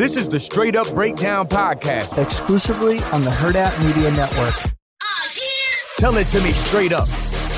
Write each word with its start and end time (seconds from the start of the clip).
This 0.00 0.16
is 0.16 0.30
the 0.30 0.40
Straight 0.40 0.76
Up 0.76 0.90
Breakdown 0.94 1.46
Podcast. 1.46 2.16
exclusively 2.16 3.00
on 3.12 3.20
the 3.20 3.28
Hurrdat 3.28 3.84
Media 3.84 4.10
Network. 4.12 4.54
Tell 5.98 6.16
it 6.16 6.26
to 6.28 6.42
me 6.42 6.52
straight 6.52 6.92
up. 6.92 7.06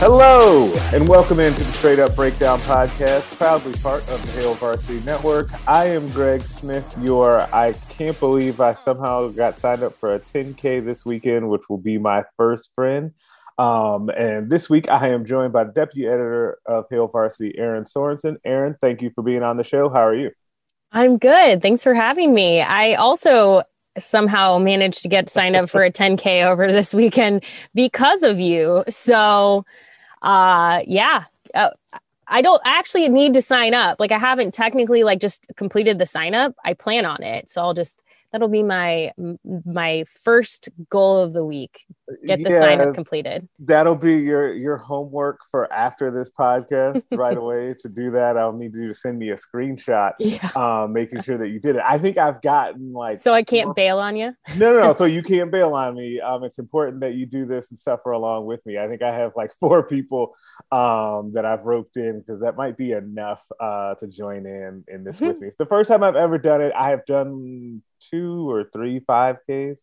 Hello, 0.00 0.74
and 0.92 1.09
welcome 1.09 1.38
into 1.38 1.62
the 1.62 1.73
Straight 1.74 2.00
Up 2.00 2.16
Breakdown 2.16 2.59
Podcast, 2.62 3.20
proudly 3.38 3.74
part 3.74 4.00
of 4.09 4.20
the 4.27 4.33
Hail 4.33 4.55
Varsity 4.55 4.98
Network. 5.05 5.50
I 5.69 5.84
am 5.91 6.09
Greg 6.09 6.42
Smith, 6.42 6.92
your 7.00 7.42
I 7.55 7.74
can't 7.91 8.19
believe 8.19 8.61
I 8.61 8.74
somehow 8.74 9.28
got 9.28 9.56
signed 9.56 9.84
up 9.84 9.95
for 9.95 10.12
a 10.12 10.19
10K 10.19 10.84
this 10.84 11.05
weekend, 11.05 11.48
which 11.48 11.69
will 11.69 11.78
be 11.78 11.97
my 11.97 12.24
first 12.36 12.72
friend. 12.74 13.12
Um, 13.56 14.09
and 14.09 14.50
this 14.50 14.69
week 14.69 14.88
I 14.88 15.11
am 15.11 15.27
joined 15.27 15.52
by 15.52 15.62
the 15.62 15.72
deputy 15.72 16.09
editor 16.09 16.59
of 16.66 16.86
Hail 16.91 17.06
Varsity, 17.06 17.56
Erin 17.56 17.84
Sorensen. 17.84 18.38
Erin, 18.45 18.74
thank 18.80 19.00
you 19.00 19.12
for 19.14 19.22
being 19.22 19.45
on 19.45 19.59
the 19.59 19.62
show. 19.62 19.88
How 19.88 20.05
are 20.05 20.16
you? 20.16 20.33
I'm 20.92 21.16
good. 21.19 21.62
Thanks 21.62 21.82
for 21.82 21.95
having 21.95 22.34
me. 22.34 22.60
I 22.60 22.95
also 22.95 23.62
somehow 23.98 24.58
managed 24.58 25.03
to 25.03 25.08
get 25.08 25.30
signed 25.30 25.56
up 25.56 25.69
for 25.69 25.83
a 25.83 25.91
10K 25.91 26.44
over 26.44 26.70
this 26.70 26.92
weekend 26.94 27.44
because 27.75 28.22
of 28.22 28.39
you. 28.39 28.84
So, 28.89 29.64
uh, 30.22 30.80
yeah. 30.86 31.25
Uh, 31.55 31.70
I 32.28 32.41
don't 32.41 32.62
actually 32.64 33.08
need 33.08 33.34
to 33.34 33.42
sign 33.42 33.75
up. 33.75 34.00
Like 34.00 34.12
I 34.12 34.19
haven't 34.19 34.55
technically 34.55 35.02
like 35.05 35.20
just 35.20 35.44
completed 35.56 35.98
the 35.98 36.06
sign 36.06 36.34
up. 36.34 36.55
I 36.64 36.72
plan 36.75 37.05
on 37.05 37.22
it. 37.22 37.50
So 37.50 37.61
I'll 37.61 37.74
just 37.74 38.02
that'll 38.33 38.48
be 38.48 38.62
my 38.62 39.12
my 39.64 40.05
first 40.22 40.69
goal 40.91 41.19
of 41.22 41.33
the 41.33 41.44
week. 41.44 41.84
Get 42.27 42.42
the 42.42 42.50
sign 42.50 42.80
up 42.80 42.94
completed. 42.94 43.48
That'll 43.58 43.94
be 43.94 44.16
your 44.16 44.52
your 44.52 44.77
homework 44.77 45.41
for 45.50 45.72
after 45.72 46.11
this 46.11 46.30
podcast 46.30 47.05
right 47.12 47.36
away. 47.36 47.74
To 47.80 47.89
do 47.89 48.11
that, 48.12 48.36
I'll 48.36 48.52
need 48.52 48.74
you 48.74 48.89
to 48.89 48.94
send 48.94 49.19
me 49.19 49.30
a 49.30 49.36
screenshot, 49.36 50.12
Yeah. 50.19 50.50
um, 50.56 50.92
making 50.92 51.22
sure 51.22 51.39
that 51.39 51.48
you 51.48 51.58
did 51.61 51.77
it. 51.77 51.83
I 51.86 51.98
think 51.98 52.19
I've 52.19 52.42
gotten 52.42 52.92
like 52.92 53.20
So 53.20 53.33
I 53.33 53.42
can't 53.42 53.74
bail 53.74 53.98
on 53.98 54.16
you. 54.16 54.34
no, 54.56 54.72
no, 54.72 54.80
no. 54.80 54.92
So 54.92 55.05
you 55.06 55.22
can't 55.22 55.50
bail 55.50 55.74
on 55.74 55.94
me. 55.94 56.20
Um, 56.20 56.44
it's 56.44 56.58
important 56.58 57.00
that 57.00 57.14
you 57.14 57.27
do 57.27 57.46
this 57.46 57.70
and 57.70 57.78
suffer 57.78 58.11
along 58.12 58.46
with 58.46 58.64
me. 58.67 58.78
I 58.78 58.89
think 58.89 59.02
I 59.02 59.14
have 59.14 59.33
like 59.36 59.52
four 59.61 59.83
people 59.83 60.34
um, 60.70 61.33
that 61.34 61.44
I've 61.44 61.64
roped 61.64 61.96
in 61.96 62.20
because 62.20 62.41
that 62.42 62.56
might 62.56 62.77
be 62.77 62.92
enough 62.92 63.44
uh, 63.61 63.94
to 63.96 64.06
join 64.06 64.46
in 64.46 64.84
in 64.89 65.05
this 65.05 65.20
with 65.20 65.41
me. 65.41 65.48
It's 65.48 65.56
the 65.56 65.67
first 65.67 65.89
time 65.89 66.02
I've 66.02 66.17
ever 66.17 66.39
done 66.39 66.61
it. 66.61 66.72
I 66.77 66.91
have 66.91 67.05
done 67.06 67.83
two 68.11 68.50
or 68.50 68.64
three 68.72 69.00
5Ks, 69.00 69.81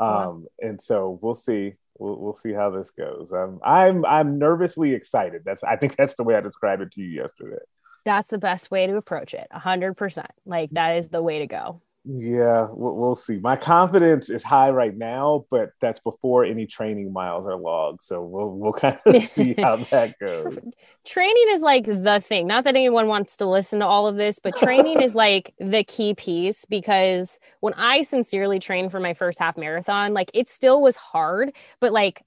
um, 0.00 0.46
and 0.60 0.80
so 0.80 1.18
we'll 1.22 1.34
see. 1.34 1.74
We'll, 1.98 2.18
we'll 2.18 2.36
see 2.36 2.52
how 2.52 2.70
this 2.70 2.90
goes. 2.90 3.32
Um, 3.32 3.60
I'm 3.64 4.04
I'm 4.04 4.38
nervously 4.38 4.94
excited. 4.94 5.42
That's 5.44 5.62
I 5.62 5.76
think 5.76 5.96
that's 5.96 6.14
the 6.14 6.24
way 6.24 6.34
I 6.34 6.40
described 6.40 6.82
it 6.82 6.90
to 6.92 7.00
you 7.00 7.08
yesterday. 7.08 7.62
That's 8.04 8.28
the 8.28 8.38
best 8.38 8.70
way 8.70 8.86
to 8.86 8.96
approach 8.96 9.34
it. 9.34 9.46
A 9.50 9.58
hundred 9.58 9.94
percent. 9.94 10.30
Like 10.44 10.70
that 10.70 10.96
is 10.96 11.08
the 11.08 11.22
way 11.22 11.40
to 11.40 11.46
go. 11.46 11.82
Yeah, 12.04 12.66
we'll, 12.72 13.14
see. 13.14 13.36
My 13.36 13.54
confidence 13.54 14.28
is 14.28 14.42
high 14.42 14.70
right 14.70 14.96
now, 14.96 15.46
but 15.50 15.70
that's 15.80 16.00
before 16.00 16.44
any 16.44 16.66
training 16.66 17.12
miles 17.12 17.46
are 17.46 17.56
logged. 17.56 18.02
So 18.02 18.22
we'll 18.24 18.50
we'll 18.50 18.72
kind 18.72 18.98
of 19.06 19.22
see 19.22 19.54
how 19.54 19.76
that 19.76 20.18
goes. 20.20 20.58
training 21.04 21.46
is 21.50 21.62
like 21.62 21.84
the 21.86 22.20
thing 22.20 22.46
not 22.46 22.64
that 22.64 22.74
anyone 22.74 23.06
wants 23.06 23.36
to 23.36 23.46
listen 23.46 23.80
to 23.80 23.86
all 23.86 24.06
of 24.06 24.16
this 24.16 24.38
but 24.38 24.56
training 24.56 25.00
is 25.00 25.14
like 25.16 25.52
the 25.58 25.82
key 25.84 26.14
piece 26.14 26.64
because 26.64 27.40
when 27.60 27.74
i 27.74 28.02
sincerely 28.02 28.60
trained 28.60 28.90
for 28.92 29.00
my 29.00 29.12
first 29.12 29.38
half 29.40 29.56
marathon 29.56 30.14
like 30.14 30.30
it 30.32 30.48
still 30.48 30.80
was 30.80 30.96
hard 30.96 31.52
but 31.80 31.92
like 31.92 32.22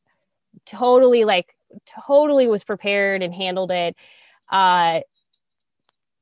totally 0.65 1.23
like 1.23 1.55
totally 1.85 2.47
was 2.47 2.63
prepared 2.65 3.23
and 3.23 3.33
handled 3.33 3.71
it 3.71 3.95
uh 4.49 4.99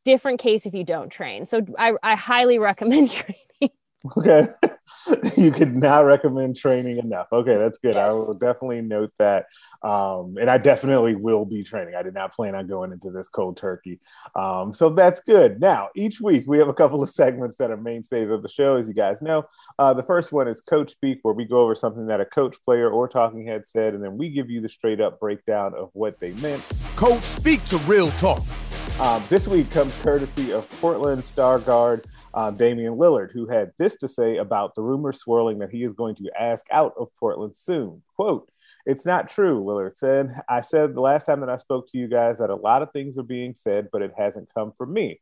different 0.06 0.40
case 0.40 0.66
if 0.68 0.74
you 0.74 0.84
don't 0.84 1.10
train 1.10 1.46
so 1.46 1.66
i, 1.80 1.94
I 2.04 2.16
highly 2.16 2.60
recommend 2.60 3.10
training 3.12 3.43
Okay, 4.18 4.48
you 5.38 5.52
could 5.52 5.76
not 5.76 6.00
recommend 6.00 6.58
training 6.58 6.98
enough. 6.98 7.28
Okay, 7.32 7.56
that's 7.56 7.78
good. 7.78 7.96
I 7.96 8.10
will 8.10 8.34
definitely 8.34 8.82
note 8.82 9.14
that, 9.18 9.46
um, 9.82 10.36
and 10.40 10.50
I 10.50 10.58
definitely 10.58 11.16
will 11.16 11.46
be 11.46 11.64
training. 11.64 11.96
I 11.96 12.04
did 12.04 12.14
not 12.14 12.34
plan 12.34 12.54
on 12.54 12.68
going 12.68 12.92
into 12.92 13.12
this 13.12 13.30
cold 13.30 13.56
turkey, 13.56 14.02
um, 14.36 14.74
so 14.74 14.90
that's 14.90 15.22
good. 15.22 15.62
Now, 15.62 15.88
each 15.96 16.20
week 16.20 16.44
we 16.48 16.58
have 16.58 16.68
a 16.68 16.74
couple 16.74 17.02
of 17.02 17.10
segments 17.10 17.56
that 17.58 17.72
are 17.72 17.78
mainstays 17.78 18.30
of 18.30 18.44
the 18.44 18.50
show, 18.50 18.76
as 18.76 18.90
you 18.90 18.94
guys 18.94 19.22
know. 19.22 19.44
Uh, 19.80 19.94
the 19.94 20.04
first 20.04 20.34
one 20.34 20.50
is 20.50 20.60
Coach 20.60 20.92
Speak, 20.92 21.20
where 21.22 21.34
we 21.34 21.46
go 21.46 21.62
over 21.62 21.74
something 21.74 22.08
that 22.08 22.20
a 22.20 22.26
coach, 22.26 22.58
player, 22.66 22.90
or 22.90 23.08
talking 23.08 23.48
head 23.48 23.66
said, 23.66 23.94
and 23.94 24.04
then 24.04 24.18
we 24.18 24.30
give 24.30 24.50
you 24.50 24.60
the 24.60 24.70
straight 24.70 25.00
up 25.00 25.18
breakdown 25.20 25.74
of 25.76 25.92
what 25.94 26.20
they 26.20 26.34
meant. 26.34 26.62
Coach, 26.98 27.24
speak 27.24 27.64
to 27.66 27.78
real 27.80 28.12
talk. 28.12 28.44
Um, 29.00 29.24
this 29.28 29.48
week 29.48 29.72
comes 29.72 30.00
courtesy 30.02 30.52
of 30.52 30.70
Portland 30.80 31.26
star 31.26 31.58
guard 31.58 32.06
um, 32.36 32.56
Damian 32.56 32.94
Lillard, 32.94 33.32
who 33.32 33.48
had 33.48 33.72
this 33.80 33.96
to 33.98 34.08
say 34.08 34.38
about 34.38 34.76
the 34.76 34.84
rumors 34.84 35.20
swirling 35.20 35.60
that 35.60 35.72
he 35.72 35.84
is 35.84 35.94
going 35.94 36.16
to 36.16 36.30
ask 36.40 36.66
out 36.72 36.94
of 36.98 37.10
Portland 37.20 37.58
soon. 37.58 38.04
Quote, 38.16 38.48
it's 38.86 39.06
not 39.06 39.30
true, 39.30 39.64
Lillard 39.64 39.98
said. 39.98 40.40
I 40.48 40.62
said 40.62 40.94
the 40.94 41.02
last 41.02 41.26
time 41.26 41.40
that 41.40 41.50
I 41.50 41.58
spoke 41.58 41.92
to 41.92 41.98
you 41.98 42.08
guys 42.08 42.38
that 42.38 42.52
a 42.52 42.56
lot 42.56 42.84
of 42.84 42.92
things 42.92 43.18
are 43.18 43.24
being 43.24 43.56
said, 43.56 43.90
but 43.92 44.04
it 44.04 44.14
hasn't 44.16 44.54
come 44.54 44.74
from 44.78 44.94
me. 44.94 45.20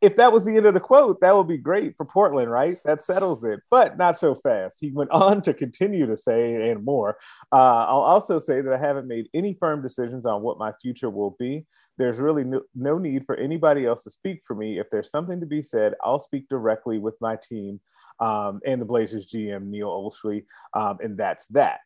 If 0.00 0.16
that 0.16 0.32
was 0.32 0.44
the 0.44 0.56
end 0.56 0.66
of 0.66 0.74
the 0.74 0.80
quote, 0.80 1.20
that 1.20 1.36
would 1.36 1.48
be 1.48 1.58
great 1.58 1.96
for 1.96 2.06
Portland, 2.06 2.50
right? 2.50 2.78
That 2.84 3.02
settles 3.02 3.44
it, 3.44 3.60
but 3.70 3.98
not 3.98 4.18
so 4.18 4.34
fast. 4.34 4.78
He 4.80 4.90
went 4.90 5.10
on 5.12 5.42
to 5.42 5.54
continue 5.54 6.06
to 6.06 6.16
say, 6.16 6.70
and 6.70 6.84
more. 6.84 7.16
Uh, 7.52 7.56
I'll 7.86 8.00
also 8.00 8.38
say 8.38 8.60
that 8.60 8.72
I 8.72 8.78
haven't 8.78 9.08
made 9.08 9.28
any 9.34 9.54
firm 9.60 9.82
decisions 9.82 10.26
on 10.26 10.42
what 10.42 10.58
my 10.58 10.72
future 10.80 11.10
will 11.10 11.36
be 11.38 11.66
there's 12.00 12.18
really 12.18 12.44
no, 12.44 12.62
no 12.74 12.96
need 12.96 13.26
for 13.26 13.36
anybody 13.36 13.84
else 13.84 14.04
to 14.04 14.10
speak 14.10 14.40
for 14.46 14.54
me. 14.54 14.78
If 14.78 14.88
there's 14.88 15.10
something 15.10 15.38
to 15.38 15.46
be 15.46 15.62
said, 15.62 15.92
I'll 16.02 16.18
speak 16.18 16.48
directly 16.48 16.98
with 16.98 17.14
my 17.20 17.36
team 17.36 17.78
um, 18.20 18.60
and 18.64 18.80
the 18.80 18.86
Blazers 18.86 19.30
GM, 19.30 19.66
Neil 19.66 19.88
Olshey, 19.88 20.46
um, 20.72 20.96
and 21.02 21.18
that's 21.18 21.46
that. 21.48 21.80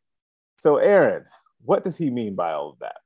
So, 0.60 0.76
Erin, 0.76 1.24
what 1.64 1.84
does 1.84 1.96
he 1.96 2.10
mean 2.10 2.36
by 2.36 2.52
all 2.52 2.70
of 2.70 2.78
that? 2.78 2.96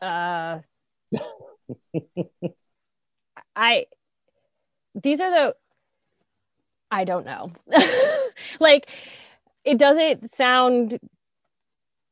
uh 0.00 0.60
i 3.58 3.84
these 4.94 5.20
are 5.20 5.30
the 5.30 5.54
i 6.90 7.04
don't 7.04 7.26
know 7.26 7.52
like 8.60 8.88
it 9.64 9.76
doesn't 9.76 10.30
sound 10.30 10.98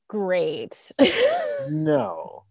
great 0.08 0.92
No. 1.70 2.42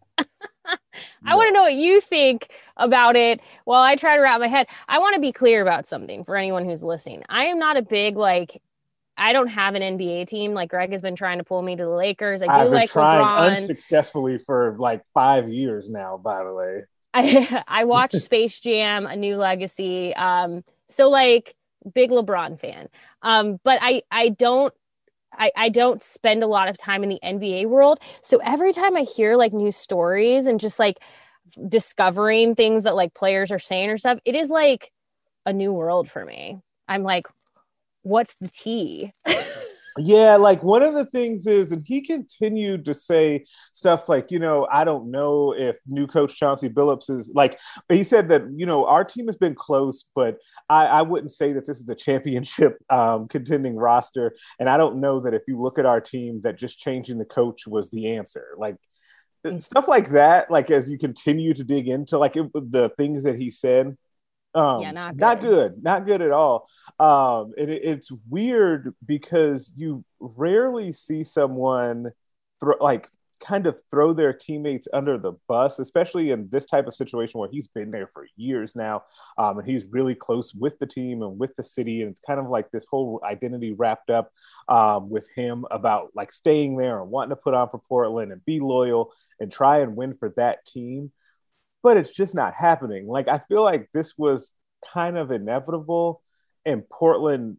i 1.26 1.36
want 1.36 1.50
to 1.50 1.54
know 1.54 1.64
what 1.64 1.74
you 1.74 2.00
think 2.02 2.50
about 2.78 3.16
it 3.16 3.42
while 3.66 3.84
i 3.84 3.96
try 3.96 4.16
to 4.16 4.22
wrap 4.22 4.40
my 4.40 4.48
head 4.48 4.68
i 4.88 4.98
want 4.98 5.14
to 5.14 5.22
be 5.22 5.32
clear 5.32 5.62
about 5.62 5.86
something 5.86 6.24
for 6.24 6.38
anyone 6.38 6.66
who's 6.66 6.84
listening 6.84 7.22
i 7.30 7.46
am 7.46 7.60
not 7.60 7.78
a 7.78 7.82
big 7.82 8.16
like 8.16 8.62
I 9.18 9.32
don't 9.32 9.48
have 9.48 9.76
an 9.76 9.82
NBA 9.98 10.28
team. 10.28 10.54
Like 10.54 10.70
Greg 10.70 10.92
has 10.92 11.02
been 11.02 11.16
trying 11.16 11.38
to 11.38 11.44
pull 11.44 11.62
me 11.62 11.76
to 11.76 11.84
the 11.86 11.90
Lakers. 11.90 12.42
I 12.42 12.48
do 12.48 12.52
I've 12.52 12.66
been 12.66 12.74
like 12.74 12.92
trying 12.92 13.24
LeBron. 13.24 13.58
unsuccessfully 13.60 14.38
for 14.40 14.76
like 14.78 15.04
five 15.14 15.48
years 15.48 15.90
now, 15.90 16.18
by 16.18 16.44
the 16.44 16.54
way. 16.54 16.82
I 17.16 17.64
I 17.68 17.86
watched 17.86 18.18
Space 18.18 18.60
Jam, 18.60 19.08
A 19.08 19.16
New 19.16 19.38
Legacy. 19.38 20.14
Um, 20.16 20.64
so 20.88 21.10
like 21.10 21.56
big 21.94 22.12
LeBron 22.12 22.60
fan. 22.60 22.90
Um, 23.22 23.60
but 23.64 23.80
I 23.82 24.04
I 24.12 24.30
don't 24.30 24.74
I, 25.38 25.52
I 25.56 25.70
don't 25.70 26.02
spend 26.02 26.44
a 26.44 26.48
lot 26.48 26.70
of 26.70 26.78
time 26.78 27.04
in 27.04 27.10
the 27.10 27.20
NBA 27.24 27.68
world. 27.68 28.00
So 28.22 28.40
every 28.44 28.74
time 28.74 28.96
I 28.96 29.02
hear 29.02 29.36
like 29.36 29.54
new 29.54 29.72
stories 29.72 30.48
and 30.48 30.60
just 30.60 30.80
like 30.80 31.00
discovering 31.68 32.56
things 32.56 32.84
that 32.84 32.96
like 32.96 33.14
players 33.14 33.52
are 33.52 33.60
saying 33.60 33.90
or 33.90 33.98
stuff, 33.98 34.20
it 34.26 34.36
is 34.36 34.50
like 34.50 34.92
a 35.46 35.54
new 35.54 35.72
world 35.74 36.10
for 36.10 36.26
me. 36.26 36.60
I'm 36.88 37.04
like, 37.04 37.28
what's 38.04 38.36
the 38.40 38.50
tea? 38.50 39.12
Yeah, 39.98 40.36
like 40.36 40.62
one 40.62 40.84
of 40.84 40.94
the 40.94 41.06
things 41.06 41.48
is, 41.48 41.72
and 41.72 41.82
he 41.88 42.02
continued 42.02 42.84
to 42.84 42.94
say 42.94 43.46
stuff 43.72 44.10
like, 44.10 44.30
you 44.30 44.40
know, 44.40 44.68
I 44.70 44.84
don't 44.84 45.10
know 45.10 45.54
if 45.54 45.78
new 45.88 46.06
coach 46.06 46.36
Chauncey 46.36 46.68
Billups 46.68 47.10
is 47.10 47.32
like, 47.34 47.58
he 47.88 48.04
said 48.04 48.28
that, 48.28 48.44
you 48.58 48.66
know, 48.66 48.86
our 48.88 49.06
team 49.06 49.28
has 49.28 49.38
been 49.38 49.56
close, 49.56 50.04
but 50.14 50.38
I, 50.70 50.86
I 50.86 51.02
wouldn't 51.04 51.32
say 51.32 51.54
that 51.54 51.66
this 51.66 51.80
is 51.80 51.88
a 51.88 51.96
championship 51.96 52.78
um, 52.90 53.30
contending 53.30 53.78
roster. 53.78 54.36
And 54.60 54.70
I 54.70 54.76
don't 54.76 55.00
know 55.00 55.22
that 55.22 55.34
if 55.34 55.44
you 55.48 55.62
look 55.62 55.80
at 55.80 55.86
our 55.86 56.02
team, 56.02 56.42
that 56.44 56.58
just 56.58 56.78
changing 56.78 57.18
the 57.18 57.24
coach 57.24 57.66
was 57.66 57.90
the 57.90 58.16
answer. 58.18 58.48
Like, 58.58 58.76
stuff 59.60 59.88
like 59.88 60.10
that. 60.10 60.52
Like 60.52 60.72
as 60.72 60.90
you 60.90 60.98
continue 60.98 61.54
to 61.54 61.64
dig 61.64 61.88
into 61.88 62.18
like 62.18 62.36
it, 62.36 62.52
the 62.54 62.90
things 62.98 63.24
that 63.24 63.38
he 63.38 63.50
said, 63.50 63.96
um, 64.56 64.82
Yeah, 64.82 64.92
not 64.92 65.12
good. 65.12 65.20
not 65.22 65.42
good. 65.42 65.84
not 65.84 66.06
good 66.06 66.22
at 66.22 66.32
all. 66.32 66.68
Um, 67.00 67.54
and 67.58 67.70
it, 67.70 67.84
it's 67.84 68.10
weird 68.30 68.96
because 69.06 69.72
you 69.76 70.04
rarely 70.20 70.94
see 70.94 71.24
someone 71.24 72.12
throw 72.60 72.76
like 72.80 73.10
kind 73.40 73.68
of 73.68 73.80
throw 73.92 74.14
their 74.14 74.34
teammates 74.34 74.88
under 74.94 75.18
the 75.18 75.34
bus, 75.48 75.80
especially 75.80 76.32
in 76.32 76.48
this 76.52 76.66
type 76.66 76.88
of 76.88 76.96
situation 76.96 77.40
where 77.40 77.50
he's 77.52 77.68
been 77.68 77.92
there 77.92 78.10
for 78.14 78.26
years 78.38 78.76
now, 78.76 79.04
um, 79.38 79.60
and 79.60 79.68
he's 79.68 79.86
really 79.86 80.16
close 80.16 80.54
with 80.54 80.80
the 80.80 80.86
team 80.86 81.22
and 81.22 81.38
with 81.38 81.56
the 81.56 81.64
city, 81.64 82.02
and 82.02 82.12
it's 82.12 82.22
kind 82.22 82.40
of 82.40 82.50
like 82.50 82.72
this 82.72 82.86
whole 82.90 83.22
identity 83.24 83.74
wrapped 83.74 84.10
up 84.10 84.32
um, 84.68 85.10
with 85.10 85.30
him 85.36 85.66
about 85.70 86.12
like 86.16 86.32
staying 86.32 86.78
there 86.78 87.02
and 87.02 87.12
wanting 87.12 87.30
to 87.32 87.36
put 87.36 87.54
on 87.54 87.70
for 87.70 87.80
Portland 87.90 88.32
and 88.32 88.44
be 88.46 88.60
loyal 88.60 89.12
and 89.40 89.52
try 89.52 89.80
and 89.80 89.96
win 89.96 90.16
for 90.18 90.34
that 90.38 90.66
team 90.66 91.12
but 91.86 91.98
it's 91.98 92.16
just 92.16 92.34
not 92.34 92.56
happening. 92.56 93.06
Like 93.06 93.28
I 93.28 93.38
feel 93.48 93.62
like 93.62 93.90
this 93.94 94.18
was 94.18 94.52
kind 94.92 95.20
of 95.20 95.30
inevitable, 95.30 96.24
and 96.66 96.90
Portland. 96.90 97.58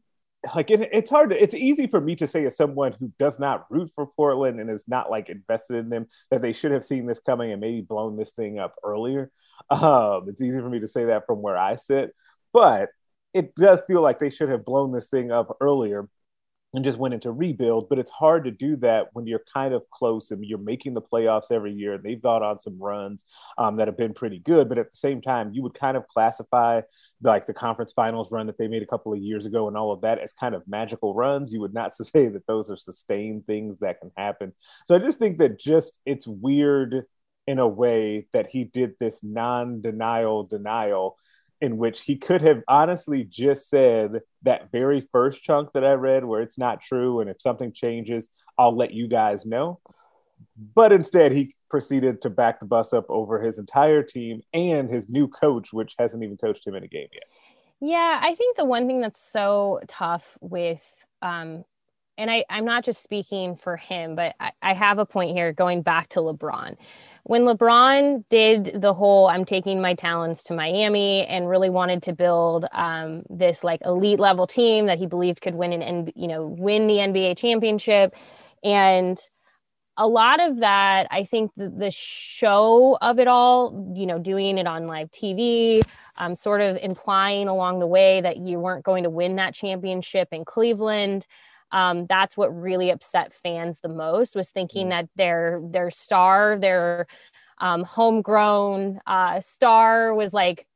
Like 0.52 0.72
it, 0.72 0.88
it's 0.92 1.10
hard 1.10 1.30
to, 1.30 1.40
it's 1.40 1.54
easy 1.54 1.86
for 1.86 2.00
me 2.00 2.16
to 2.16 2.26
say 2.26 2.44
as 2.44 2.56
someone 2.56 2.92
who 2.98 3.12
does 3.20 3.38
not 3.38 3.66
root 3.70 3.90
for 3.94 4.06
Portland 4.16 4.58
and 4.58 4.68
is 4.68 4.84
not 4.88 5.10
like 5.10 5.28
invested 5.28 5.76
in 5.76 5.90
them 5.90 6.06
that 6.32 6.42
they 6.42 6.52
should 6.52 6.72
have 6.72 6.84
seen 6.84 7.06
this 7.06 7.20
coming 7.20 7.52
and 7.52 7.60
maybe 7.60 7.82
blown 7.82 8.16
this 8.16 8.32
thing 8.32 8.58
up 8.58 8.74
earlier. 8.84 9.30
Um, 9.70 10.26
it's 10.28 10.42
easy 10.42 10.58
for 10.58 10.68
me 10.68 10.80
to 10.80 10.88
say 10.88 11.06
that 11.06 11.24
from 11.26 11.40
where 11.40 11.56
I 11.56 11.76
sit, 11.76 12.14
but 12.52 12.90
it 13.32 13.54
does 13.54 13.82
feel 13.86 14.02
like 14.02 14.18
they 14.18 14.28
should 14.28 14.50
have 14.50 14.66
blown 14.66 14.92
this 14.92 15.08
thing 15.08 15.32
up 15.32 15.56
earlier 15.60 16.08
and 16.76 16.84
just 16.84 16.98
went 16.98 17.14
into 17.14 17.32
rebuild. 17.32 17.88
But 17.88 17.98
it's 17.98 18.10
hard 18.10 18.44
to 18.44 18.50
do 18.50 18.76
that 18.76 19.08
when 19.14 19.26
you're 19.26 19.42
kind 19.52 19.72
of 19.72 19.88
close 19.90 20.30
and 20.30 20.44
you're 20.44 20.58
making 20.58 20.92
the 20.92 21.00
playoffs 21.00 21.50
every 21.50 21.72
year. 21.72 21.94
And 21.94 22.04
They've 22.04 22.20
gone 22.20 22.42
on 22.42 22.60
some 22.60 22.78
runs 22.78 23.24
um, 23.56 23.76
that 23.76 23.88
have 23.88 23.96
been 23.96 24.12
pretty 24.12 24.38
good, 24.40 24.68
but 24.68 24.78
at 24.78 24.92
the 24.92 24.96
same 24.96 25.22
time, 25.22 25.54
you 25.54 25.62
would 25.62 25.72
kind 25.72 25.96
of 25.96 26.06
classify 26.06 26.82
like 27.22 27.46
the 27.46 27.54
conference 27.54 27.94
finals 27.94 28.30
run 28.30 28.46
that 28.46 28.58
they 28.58 28.68
made 28.68 28.82
a 28.82 28.86
couple 28.86 29.12
of 29.14 29.18
years 29.18 29.46
ago 29.46 29.68
and 29.68 29.76
all 29.76 29.90
of 29.90 30.02
that 30.02 30.18
as 30.18 30.34
kind 30.34 30.54
of 30.54 30.62
magical 30.68 31.14
runs. 31.14 31.50
You 31.50 31.60
would 31.60 31.74
not 31.74 31.96
say 31.96 32.28
that 32.28 32.46
those 32.46 32.70
are 32.70 32.76
sustained 32.76 33.46
things 33.46 33.78
that 33.78 33.98
can 33.98 34.12
happen. 34.14 34.52
So 34.86 34.94
I 34.94 34.98
just 34.98 35.18
think 35.18 35.38
that 35.38 35.58
just 35.58 35.94
it's 36.04 36.26
weird 36.26 37.06
in 37.46 37.58
a 37.58 37.66
way 37.66 38.26
that 38.34 38.48
he 38.48 38.64
did 38.64 38.94
this 39.00 39.20
non-denial 39.22 40.44
denial 40.44 41.16
in 41.60 41.76
which 41.76 42.02
he 42.02 42.16
could 42.16 42.42
have 42.42 42.62
honestly 42.68 43.24
just 43.24 43.68
said 43.68 44.20
that 44.42 44.70
very 44.72 45.08
first 45.12 45.42
chunk 45.42 45.72
that 45.72 45.84
I 45.84 45.92
read 45.92 46.24
where 46.24 46.42
it's 46.42 46.58
not 46.58 46.80
true 46.80 47.20
and 47.20 47.30
if 47.30 47.40
something 47.40 47.72
changes 47.72 48.28
I'll 48.58 48.76
let 48.76 48.92
you 48.92 49.08
guys 49.08 49.46
know 49.46 49.80
but 50.74 50.92
instead 50.92 51.32
he 51.32 51.54
proceeded 51.70 52.22
to 52.22 52.30
back 52.30 52.60
the 52.60 52.66
bus 52.66 52.92
up 52.92 53.06
over 53.08 53.40
his 53.40 53.58
entire 53.58 54.02
team 54.02 54.42
and 54.54 54.90
his 54.90 55.08
new 55.08 55.28
coach 55.28 55.72
which 55.72 55.94
hasn't 55.98 56.22
even 56.22 56.36
coached 56.36 56.66
him 56.66 56.74
in 56.74 56.84
a 56.84 56.88
game 56.88 57.08
yet 57.12 57.24
Yeah, 57.80 58.20
I 58.22 58.34
think 58.34 58.56
the 58.56 58.64
one 58.64 58.86
thing 58.86 59.00
that's 59.00 59.20
so 59.20 59.80
tough 59.86 60.36
with, 60.40 61.04
um, 61.20 61.64
and 62.16 62.30
I, 62.30 62.44
I'm 62.48 62.64
not 62.64 62.84
just 62.84 63.02
speaking 63.02 63.54
for 63.54 63.76
him, 63.76 64.16
but 64.16 64.34
I, 64.40 64.52
I 64.62 64.74
have 64.74 64.98
a 64.98 65.04
point 65.04 65.32
here 65.32 65.52
going 65.52 65.82
back 65.82 66.08
to 66.10 66.20
LeBron. 66.20 66.76
When 67.26 67.42
LeBron 67.42 68.22
did 68.28 68.80
the 68.80 68.94
whole 68.94 69.26
I'm 69.26 69.44
taking 69.44 69.80
my 69.80 69.94
talents 69.94 70.44
to 70.44 70.54
Miami 70.54 71.26
and 71.26 71.48
really 71.48 71.68
wanted 71.68 72.04
to 72.04 72.12
build 72.12 72.66
um, 72.70 73.24
this 73.28 73.64
like 73.64 73.80
elite 73.84 74.20
level 74.20 74.46
team 74.46 74.86
that 74.86 74.98
he 74.98 75.08
believed 75.08 75.40
could 75.40 75.56
win 75.56 75.72
an 75.72 75.82
N- 75.82 76.12
you 76.14 76.28
know 76.28 76.46
win 76.46 76.86
the 76.86 76.98
NBA 76.98 77.36
championship, 77.36 78.14
and 78.62 79.18
a 79.98 80.06
lot 80.06 80.46
of 80.46 80.58
that 80.58 81.06
i 81.10 81.24
think 81.24 81.50
the, 81.56 81.70
the 81.70 81.90
show 81.90 82.98
of 83.00 83.18
it 83.18 83.26
all 83.26 83.94
you 83.96 84.04
know 84.04 84.18
doing 84.18 84.58
it 84.58 84.66
on 84.66 84.86
live 84.86 85.10
tv 85.10 85.80
um, 86.18 86.34
sort 86.34 86.60
of 86.60 86.76
implying 86.82 87.48
along 87.48 87.78
the 87.78 87.86
way 87.86 88.20
that 88.20 88.36
you 88.36 88.58
weren't 88.58 88.84
going 88.84 89.04
to 89.04 89.08
win 89.10 89.36
that 89.36 89.54
championship 89.54 90.28
in 90.32 90.44
cleveland 90.44 91.26
um, 91.72 92.06
that's 92.06 92.36
what 92.36 92.54
really 92.54 92.90
upset 92.90 93.32
fans 93.32 93.80
the 93.80 93.88
most 93.88 94.34
was 94.34 94.50
thinking 94.50 94.90
that 94.90 95.08
their 95.16 95.60
their 95.64 95.90
star 95.90 96.58
their 96.58 97.06
um, 97.58 97.84
homegrown 97.84 99.00
uh, 99.06 99.40
star 99.40 100.14
was 100.14 100.32
like 100.32 100.66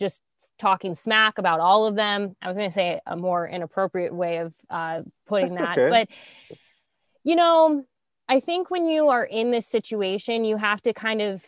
just 0.00 0.22
talking 0.58 0.94
smack 0.94 1.38
about 1.38 1.58
all 1.60 1.86
of 1.86 1.94
them 1.96 2.36
i 2.42 2.48
was 2.48 2.56
going 2.56 2.68
to 2.68 2.74
say 2.74 3.00
a 3.06 3.16
more 3.16 3.48
inappropriate 3.48 4.14
way 4.14 4.38
of 4.38 4.54
uh, 4.70 5.02
putting 5.26 5.54
That's 5.54 5.76
that 5.76 5.78
okay. 5.78 5.90
but 5.90 6.08
you 7.24 7.34
know 7.34 7.84
I 8.28 8.40
think 8.40 8.70
when 8.70 8.86
you 8.86 9.08
are 9.08 9.24
in 9.24 9.50
this 9.50 9.66
situation, 9.66 10.44
you 10.44 10.56
have 10.56 10.82
to 10.82 10.92
kind 10.92 11.22
of. 11.22 11.44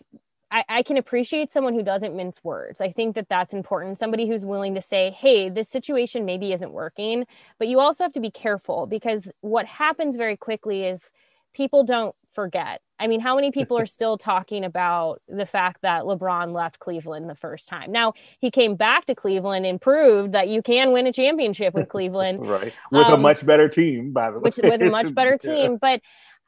I, 0.51 0.65
I 0.69 0.83
can 0.83 0.97
appreciate 0.97 1.51
someone 1.53 1.75
who 1.75 1.83
doesn't 1.83 2.17
mince 2.17 2.43
words. 2.43 2.81
I 2.81 2.91
think 2.91 3.15
that 3.15 3.29
that's 3.29 3.55
important. 3.55 3.99
Somebody 3.99 4.27
who's 4.27 4.45
willing 4.45 4.75
to 4.75 4.81
say, 4.81 5.11
hey, 5.11 5.49
this 5.49 5.69
situation 5.69 6.25
maybe 6.25 6.53
isn't 6.53 6.73
working. 6.73 7.25
But 7.59 7.69
you 7.69 7.81
also 7.81 8.05
have 8.05 8.13
to 8.15 8.21
be 8.21 8.31
careful 8.31 8.87
because 8.87 9.29
what 9.41 9.67
happens 9.67 10.17
very 10.17 10.37
quickly 10.37 10.85
is 10.85 11.13
people 11.55 11.85
don't 11.85 12.15
forget. 12.29 12.81
I 12.99 13.07
mean, 13.07 13.21
how 13.21 13.35
many 13.37 13.51
people 13.53 13.79
are 13.79 13.87
still 13.87 14.19
talking 14.19 14.65
about 14.65 15.21
the 15.29 15.47
fact 15.47 15.83
that 15.83 16.03
LeBron 16.05 16.53
left 16.53 16.79
Cleveland 16.79 17.29
the 17.31 17.35
first 17.35 17.69
time? 17.69 17.93
Now, 17.93 18.13
he 18.41 18.51
came 18.51 18.77
back 18.77 19.07
to 19.07 19.15
Cleveland 19.15 19.67
and 19.67 19.81
proved 19.81 20.33
that 20.33 20.49
you 20.49 20.63
can 20.63 20.93
win 20.93 21.07
a 21.07 21.13
championship 21.13 21.75
with 21.75 21.89
Cleveland 21.89 22.41
right 22.41 22.73
with 22.91 23.09
a 23.09 23.17
Um, 23.17 23.23
much 23.23 23.45
better 23.45 23.69
team 23.69 24.13
by 24.13 24.31
the 24.31 24.39
way 24.39 24.45
which 24.45 24.57
with 24.63 24.81
a 24.83 24.85
much 24.85 25.15
better 25.15 25.39
Yeah. 25.43 25.55
team. 25.59 25.77
But 25.77 26.01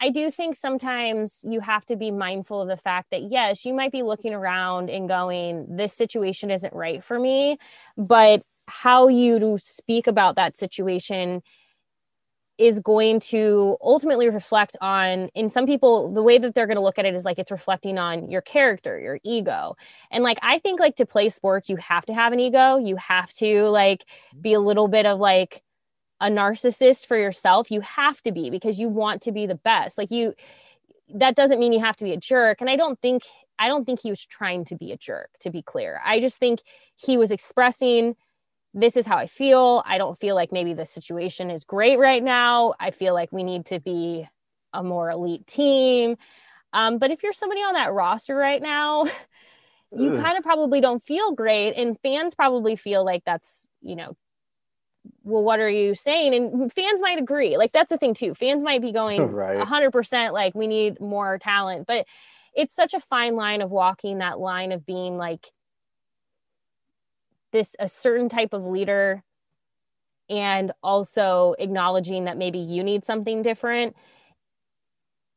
I 0.02 0.10
do 0.10 0.32
think 0.32 0.56
sometimes 0.56 1.44
you 1.48 1.60
have 1.60 1.84
to 1.86 1.94
be 1.96 2.10
mindful 2.10 2.60
of 2.60 2.68
the 2.68 2.76
fact 2.76 3.12
that 3.12 3.22
yes, 3.30 3.64
you 3.64 3.72
might 3.72 3.92
be 3.92 4.02
looking 4.02 4.34
around 4.34 4.90
and 4.90 5.08
going, 5.08 5.64
"This 5.76 5.92
situation 5.94 6.50
isn't 6.50 6.74
right 6.74 7.04
for 7.04 7.20
me," 7.20 7.56
but 7.96 8.42
how 8.66 9.06
you 9.06 9.58
speak 9.60 10.08
about 10.08 10.34
that 10.36 10.56
situation 10.56 11.42
is 12.58 12.80
going 12.80 13.18
to 13.18 13.76
ultimately 13.80 14.28
reflect 14.28 14.76
on 14.80 15.28
in 15.34 15.48
some 15.48 15.66
people 15.66 16.12
the 16.12 16.22
way 16.22 16.36
that 16.38 16.54
they're 16.54 16.66
going 16.66 16.76
to 16.76 16.82
look 16.82 16.98
at 16.98 17.04
it 17.06 17.14
is 17.14 17.24
like 17.24 17.38
it's 17.38 17.50
reflecting 17.50 17.98
on 17.98 18.30
your 18.30 18.42
character 18.42 18.98
your 19.00 19.18
ego. 19.24 19.74
And 20.10 20.22
like 20.24 20.38
i 20.42 20.58
think 20.58 20.78
like 20.80 20.96
to 20.96 21.06
play 21.06 21.28
sports 21.30 21.70
you 21.70 21.76
have 21.76 22.04
to 22.06 22.14
have 22.14 22.32
an 22.32 22.40
ego. 22.40 22.76
You 22.76 22.96
have 22.96 23.32
to 23.36 23.68
like 23.68 24.04
be 24.40 24.52
a 24.52 24.60
little 24.60 24.88
bit 24.88 25.06
of 25.06 25.18
like 25.18 25.62
a 26.22 26.30
narcissist 26.30 27.04
for 27.04 27.16
yourself 27.18 27.70
you 27.70 27.80
have 27.80 28.22
to 28.22 28.30
be 28.30 28.48
because 28.48 28.78
you 28.78 28.88
want 28.88 29.20
to 29.22 29.32
be 29.32 29.44
the 29.44 29.56
best. 29.56 29.98
Like 29.98 30.10
you 30.10 30.34
that 31.14 31.36
doesn't 31.36 31.58
mean 31.58 31.72
you 31.74 31.80
have 31.80 31.96
to 31.96 32.04
be 32.04 32.12
a 32.12 32.16
jerk. 32.16 32.60
And 32.60 32.70
i 32.70 32.76
don't 32.76 32.98
think 33.00 33.24
i 33.58 33.68
don't 33.68 33.84
think 33.84 34.00
he 34.00 34.10
was 34.10 34.24
trying 34.24 34.64
to 34.66 34.76
be 34.76 34.92
a 34.92 34.96
jerk 34.96 35.30
to 35.40 35.50
be 35.50 35.62
clear. 35.62 36.00
I 36.04 36.20
just 36.20 36.38
think 36.38 36.62
he 36.96 37.18
was 37.18 37.30
expressing 37.30 38.14
this 38.72 38.96
is 38.96 39.04
how 39.06 39.18
i 39.18 39.26
feel. 39.26 39.82
I 39.84 39.98
don't 39.98 40.18
feel 40.18 40.34
like 40.34 40.52
maybe 40.52 40.72
the 40.72 40.86
situation 40.86 41.50
is 41.50 41.64
great 41.64 41.98
right 41.98 42.22
now. 42.22 42.74
I 42.80 42.92
feel 42.92 43.12
like 43.12 43.32
we 43.32 43.42
need 43.42 43.66
to 43.66 43.80
be 43.80 44.26
a 44.72 44.82
more 44.82 45.10
elite 45.10 45.46
team. 45.46 46.16
Um, 46.72 46.98
but 46.98 47.10
if 47.10 47.22
you're 47.22 47.34
somebody 47.34 47.60
on 47.60 47.74
that 47.74 47.92
roster 47.92 48.34
right 48.34 48.62
now 48.62 49.04
you 49.94 50.16
kind 50.16 50.38
of 50.38 50.42
probably 50.42 50.80
don't 50.80 51.02
feel 51.02 51.32
great. 51.32 51.74
And 51.74 51.98
fans 52.00 52.34
probably 52.34 52.76
feel 52.76 53.04
like 53.04 53.24
that's 53.24 53.66
you 53.80 53.96
know 53.96 54.16
well 55.24 55.42
what 55.42 55.60
are 55.60 55.68
you 55.70 55.94
saying? 55.94 56.34
And 56.34 56.72
fans 56.72 57.00
might 57.00 57.18
agree. 57.18 57.56
Like 57.56 57.72
that's 57.72 57.90
the 57.90 57.98
thing 57.98 58.14
too. 58.14 58.34
Fans 58.34 58.62
might 58.62 58.82
be 58.82 58.92
going 58.92 59.32
Right. 59.32 59.58
100% 59.58 60.32
like 60.32 60.54
we 60.54 60.66
need 60.66 61.00
more 61.00 61.38
talent. 61.38 61.86
But 61.86 62.06
it's 62.54 62.74
such 62.74 62.94
a 62.94 63.00
fine 63.00 63.34
line 63.36 63.62
of 63.62 63.70
walking 63.70 64.18
that 64.18 64.38
line 64.38 64.72
of 64.72 64.84
being 64.84 65.16
like 65.16 65.46
this 67.52 67.74
a 67.78 67.88
certain 67.88 68.28
type 68.28 68.52
of 68.52 68.64
leader 68.66 69.22
and 70.28 70.72
also 70.82 71.54
acknowledging 71.58 72.24
that 72.24 72.38
maybe 72.38 72.58
you 72.58 72.82
need 72.82 73.04
something 73.04 73.42
different. 73.42 73.94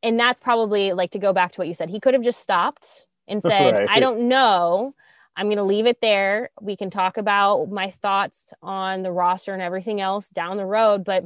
And 0.03 0.19
that's 0.19 0.39
probably 0.39 0.93
like 0.93 1.11
to 1.11 1.19
go 1.19 1.33
back 1.33 1.51
to 1.53 1.61
what 1.61 1.67
you 1.67 1.73
said 1.73 1.89
he 1.89 1.99
could 1.99 2.13
have 2.13 2.23
just 2.23 2.39
stopped 2.39 3.05
and 3.27 3.41
said 3.41 3.73
Right. 3.73 3.89
i 3.89 3.99
don't 3.99 4.27
know 4.27 4.93
i'm 5.35 5.47
going 5.47 5.57
to 5.57 5.63
leave 5.63 5.85
it 5.85 5.99
there. 6.01 6.49
We 6.61 6.75
can 6.77 6.89
talk 6.89 7.17
about 7.17 7.69
my 7.69 7.89
thoughts 7.91 8.53
on 8.61 9.03
the 9.03 9.11
roster 9.11 9.53
and 9.53 9.61
everything 9.61 9.99
else 10.01 10.29
down 10.29 10.57
the 10.57 10.65
road 10.65 11.03
but 11.03 11.25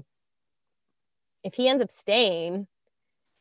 if 1.43 1.53
he 1.53 1.67
ends 1.69 1.81
up 1.81 1.91
staying 1.91 2.67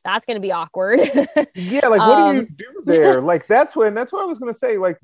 that's 0.04 0.24
going 0.24 0.36
to 0.36 0.40
be 0.40 0.52
awkward. 0.52 1.00
Yeah 1.54 1.88
like 1.88 2.00
what 2.00 2.16
do 2.16 2.22
you 2.36 2.40
Um, 2.40 2.48
do 2.56 2.82
there? 2.84 3.20
Like 3.32 3.46
that's 3.48 3.74
when 3.74 3.94
that's 3.94 4.12
what 4.12 4.22
i 4.22 4.26
was 4.26 4.38
going 4.38 4.52
to 4.52 4.58
say 4.58 4.78
like 4.78 4.98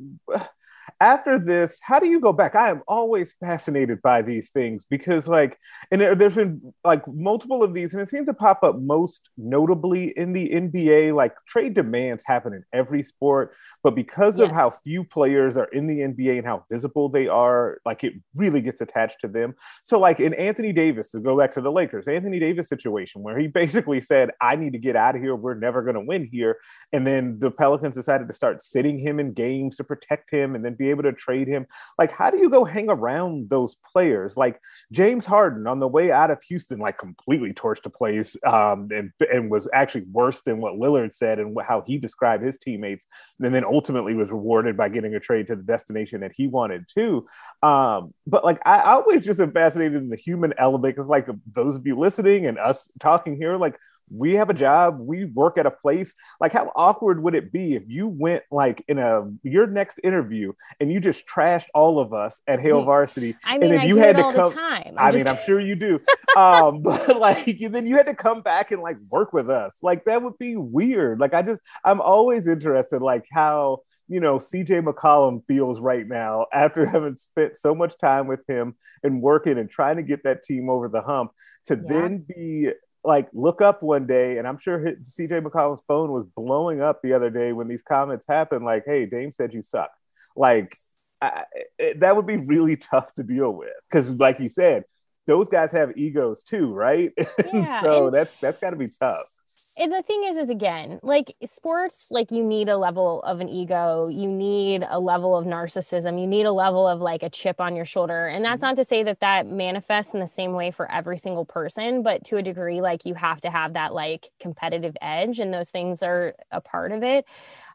after 1.05 1.39
this, 1.39 1.79
how 1.83 1.99
do 1.99 2.09
you 2.09 2.19
go 2.19 2.33
back? 2.33 2.55
I 2.55 2.71
am 2.71 2.83
always 2.89 3.35
fascinated 3.39 4.01
by 4.01 4.23
these 4.23 4.49
things 4.49 4.87
because, 4.89 5.29
like, 5.29 5.59
and 5.91 6.01
there, 6.01 6.17
has 6.17 6.35
been 6.35 6.73
like 6.83 7.07
multiple 7.07 7.63
of 7.63 7.75
these, 7.75 7.93
and 7.93 8.01
it 8.01 8.09
seems 8.09 8.27
to 8.27 8.33
pop 8.33 8.63
up 8.63 8.81
most 8.81 9.29
notably 9.37 10.15
in 10.17 10.33
the 10.33 10.49
NBA. 10.49 11.15
Like, 11.15 11.35
trade 11.47 11.75
demands 11.75 12.23
happen 12.25 12.55
in 12.55 12.65
every 12.73 13.03
sport, 13.03 13.55
but 13.83 13.95
because 13.95 14.39
yes. 14.39 14.49
of 14.49 14.55
how 14.55 14.71
few 14.83 15.05
players 15.05 15.59
are 15.59 15.67
in 15.67 15.87
the 15.87 15.99
NBA 15.99 16.39
and 16.39 16.47
how 16.47 16.65
visible 16.73 17.11
they 17.11 17.29
are, 17.29 17.81
like, 17.85 18.03
it 18.03 18.15
really 18.35 18.63
gets 18.63 18.81
attached 18.81 19.21
to 19.21 19.29
them. 19.29 19.55
So, 19.83 19.99
like, 19.99 20.21
in 20.21 20.33
Anthony 20.33 20.73
Davis, 20.73 21.11
to 21.11 21.21
go 21.21 21.37
back 21.37 21.53
to 21.55 21.61
the 21.61 21.71
Lakers, 21.71 22.09
Anthony 22.09 22.39
Davis 22.39 22.67
situation 22.67 23.23
where 23.23 23.39
he 23.39 23.47
basically 23.63 24.01
said, 24.01 24.31
I 24.41 24.57
need 24.57 24.73
to 24.73 24.79
get 24.79 24.97
out 24.97 25.17
of 25.17 25.21
here. 25.21 25.37
We're 25.37 25.53
never 25.53 25.83
going 25.83 25.97
to 25.97 26.01
win 26.01 26.31
here. 26.33 26.57
And 26.95 27.07
then 27.07 27.39
the 27.41 27.51
Pelicans 27.51 27.95
decided 27.95 28.27
to 28.29 28.35
start 28.35 28.63
sitting 28.63 28.99
him 28.99 29.21
in 29.21 29.35
games 29.35 29.77
to 29.77 29.85
protect 29.85 30.31
him 30.31 30.55
and 30.55 30.65
then 30.65 30.73
be 30.73 30.94
able 30.94 30.94
to 31.03 31.13
trade 31.13 31.49
him. 31.49 31.67
Like, 31.99 32.13
how 32.13 32.31
do 32.31 32.39
you 32.39 32.49
go 32.49 32.65
hang 32.65 32.89
around 32.89 33.51
those 33.51 33.77
players? 33.93 34.37
Like 34.37 34.61
James 34.93 35.27
Harden 35.27 35.67
on 35.67 35.81
the 35.81 35.89
way 35.89 36.11
out 36.11 36.31
of 36.31 36.43
Houston, 36.45 36.79
like 36.79 36.99
completely 36.99 37.53
torched 37.53 37.83
the 37.83 37.91
place 37.91 38.37
um, 38.47 38.89
and, 38.93 39.13
and 39.33 39.51
was 39.51 39.69
actually 39.73 40.05
worse 40.13 40.41
than 40.43 40.61
what 40.61 40.75
Lillard 40.75 41.13
said 41.13 41.39
and 41.39 41.57
how 41.67 41.83
he 41.87 41.99
described 41.99 42.45
his 42.45 42.59
teammates. 42.59 43.07
And 43.41 43.55
then 43.55 43.65
ultimately 43.65 44.15
was 44.15 44.31
rewarded 44.31 44.77
by 44.77 44.89
getting 44.89 45.15
a 45.15 45.21
trade 45.21 45.47
to 45.49 45.57
the 45.57 45.63
destination 45.63 46.21
that 46.21 46.33
he 46.35 46.47
wanted 46.47 46.87
too. 46.89 47.27
Um, 47.63 48.15
but 48.27 48.45
like, 48.45 48.61
I, 48.65 48.77
I 48.77 48.93
always 48.93 49.25
just 49.25 49.41
am 49.41 49.53
fascinated 49.53 50.03
in 50.03 50.09
the 50.09 50.17
human 50.17 50.55
element 50.59 50.95
because, 50.95 51.09
like, 51.09 51.29
those 51.53 51.77
of 51.77 51.87
you 51.87 51.97
listening 51.97 52.47
and 52.47 52.59
us 52.59 52.89
talking 53.01 53.37
here, 53.37 53.57
like, 53.57 53.79
we 54.11 54.35
have 54.35 54.51
a 54.51 54.55
job 54.55 54.99
we 55.01 55.25
work 55.25 55.59
at 55.59 55.67
a 55.67 55.71
place 55.71 56.15
like 56.41 56.53
how 56.53 56.71
awkward 56.77 57.23
would 57.23 57.35
it 57.35 57.53
be 57.53 57.75
if 57.75 57.83
you 57.87 58.07
went 58.07 58.43
like 58.51 58.85
in 58.89 58.99
a 58.99 59.31
your 59.43 59.67
next 59.67 59.99
interview 60.05 60.53
and 60.81 60.93
you 60.93 61.01
just 61.01 61.27
trashed 61.27 61.67
all 61.75 61.99
of 61.99 62.13
us 62.13 62.41
at 62.47 62.61
Hail 62.61 62.83
Varsity 62.85 63.37
I 63.45 63.59
mean, 63.59 63.73
and 63.73 63.81
I 63.83 63.85
you 63.85 63.97
had 63.97 64.17
to 64.17 64.33
come 64.33 64.55
i 64.59 64.93
I 64.97 65.11
mean 65.11 65.27
I'm 65.27 65.39
sure 65.45 65.61
you 65.61 65.75
do. 65.75 66.01
um 66.37 66.83
but 66.83 67.19
like 67.19 67.59
then 67.71 67.87
you 67.87 67.97
had 67.97 68.07
to 68.07 68.15
come 68.15 68.43
back 68.43 68.73
and 68.73 68.83
like 68.83 68.97
work 69.11 69.33
with 69.33 69.51
us. 69.51 69.79
Like 69.83 70.05
that 70.05 70.23
would 70.23 70.39
be 70.39 70.57
weird. 70.57 71.21
Like 71.21 71.35
I 71.35 71.43
just 71.43 71.61
I'm 71.85 72.01
always 72.01 72.47
interested 72.47 73.03
like 73.03 73.25
how 73.33 73.81
you 74.09 74.21
know 74.21 74.39
CJ 74.39 74.85
McCollum 74.85 75.45
feels 75.47 75.81
right 75.81 76.07
now 76.07 76.47
after 76.53 76.87
having 76.87 77.17
spent 77.17 77.57
so 77.57 77.75
much 77.75 77.99
time 77.99 78.27
with 78.27 78.41
him 78.49 78.75
and 79.03 79.21
working 79.21 79.59
and 79.59 79.71
trying 79.71 79.97
to 79.97 80.03
get 80.03 80.25
that 80.25 80.43
team 80.43 80.69
over 80.69 80.89
the 80.89 81.03
hump 81.03 81.33
to 81.67 81.75
yeah. 81.75 81.83
then 81.89 82.19
be 82.19 82.71
like 83.05 83.29
look 83.33 83.61
up 83.61 83.83
one 83.83 84.07
day, 84.07 84.39
and 84.39 84.49
I'm 84.49 84.59
sure 84.59 84.79
CJ 84.81 85.43
McCollum's 85.43 85.83
phone 85.87 86.11
was 86.11 86.25
blowing 86.37 86.81
up 86.81 87.03
the 87.03 87.13
other 87.13 87.31
day 87.31 87.53
when 87.53 87.69
these 87.69 87.83
comments 87.83 88.25
happened. 88.29 88.65
Like, 88.65 88.85
"Hey, 88.87 89.07
Dame 89.07 89.31
said 89.31 89.53
you 89.53 89.63
suck." 89.63 89.91
Like, 90.35 90.77
I, 91.21 91.45
it, 91.79 92.01
that 92.01 92.17
would 92.17 92.27
be 92.27 92.37
really 92.37 92.77
tough 92.91 93.15
to 93.15 93.23
deal 93.23 93.51
with 93.51 93.73
because, 93.91 94.11
like 94.11 94.41
you 94.41 94.49
said, 94.49 94.85
those 95.27 95.49
guys 95.49 95.71
have 95.73 95.97
egos 95.97 96.43
too, 96.43 96.73
right? 96.73 97.13
Yeah, 97.53 97.83
so 97.83 98.07
and- 98.07 98.17
that's 98.17 98.33
that's 98.41 98.59
got 98.59 98.71
to 98.71 98.77
be 98.77 98.89
tough 98.89 99.27
and 99.76 99.90
the 99.93 100.02
thing 100.02 100.25
is 100.25 100.37
is 100.37 100.50
again 100.50 101.00
like 101.02 101.35
sports 101.47 102.07
like 102.11 102.31
you 102.31 102.45
need 102.45 102.69
a 102.69 102.76
level 102.76 103.23
of 103.23 103.40
an 103.40 103.49
ego. 103.49 104.09
You 104.09 104.28
need 104.28 104.87
a 104.88 105.00
level 105.00 105.37
of 105.37 105.47
narcissism. 105.47 106.21
You 106.21 106.26
need 106.28 106.47
a 106.47 106.52
level 106.52 106.87
of 106.87 107.00
like 107.00 107.23
a 107.25 107.31
chip 107.31 107.61
on 107.61 107.75
your 107.75 107.85
shoulder. 107.85 108.28
And 108.28 108.45
that's 108.45 108.59
mm-hmm. 108.59 108.66
not 108.66 108.76
to 108.76 108.85
say 108.85 109.02
that 109.02 109.21
that 109.21 109.47
manifests 109.47 110.14
in 110.14 110.21
the 110.21 110.28
same 110.28 110.52
way 110.52 110.71
for 110.71 110.90
every 110.90 111.19
single 111.19 111.45
person 111.45 112.02
but 112.02 112.25
to 112.26 112.37
a 112.37 112.43
degree 112.43 112.81
like 112.81 113.04
you 113.04 113.14
have 113.14 113.40
to 113.40 113.50
have 113.50 113.73
that 113.73 113.93
like 113.93 114.31
competitive 114.40 114.97
edge 115.02 115.40
and 115.40 115.52
those 115.52 115.71
things 115.71 116.02
are 116.02 116.35
a 116.52 116.61
part 116.61 116.93
of 116.93 117.02
it. 117.02 117.25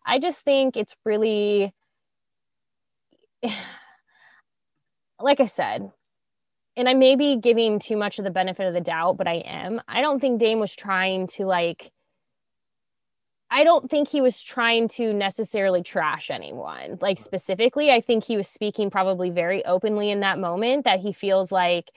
I 0.06 0.20
just 0.20 0.42
think 0.42 0.78
it's 0.78 0.96
really 1.06 1.74
like 5.22 5.40
i 5.40 5.46
said 5.46 5.92
and 6.80 6.88
I 6.88 6.94
may 6.94 7.18
be 7.18 7.36
giving 7.36 7.78
too 7.78 7.98
much 7.98 8.20
of 8.20 8.24
the 8.24 8.32
benefit 8.32 8.66
of 8.66 8.74
the 8.74 8.80
doubt, 8.80 9.18
but 9.18 9.28
I 9.28 9.40
am. 9.40 9.82
I 9.90 10.00
don't 10.00 10.22
think 10.22 10.40
Dame 10.40 10.62
was 10.62 10.74
trying 10.74 11.28
to 11.28 11.46
like 11.46 11.92
I 13.52 13.66
don't 13.66 13.90
think 13.90 14.08
he 14.08 14.22
was 14.22 14.42
trying 14.42 14.88
to 14.90 15.12
necessarily 15.12 15.82
trash 15.82 16.30
anyone. 16.30 17.00
Like 17.02 17.18
specifically, 17.18 17.92
I 17.92 18.00
think 18.00 18.24
he 18.24 18.38
was 18.38 18.48
speaking 18.48 18.90
probably 18.90 19.30
very 19.30 19.66
openly 19.66 20.10
in 20.10 20.22
that 20.22 20.40
moment 20.40 20.86
that 20.86 21.02
he 21.02 21.12
feels 21.12 21.52
like 21.52 21.90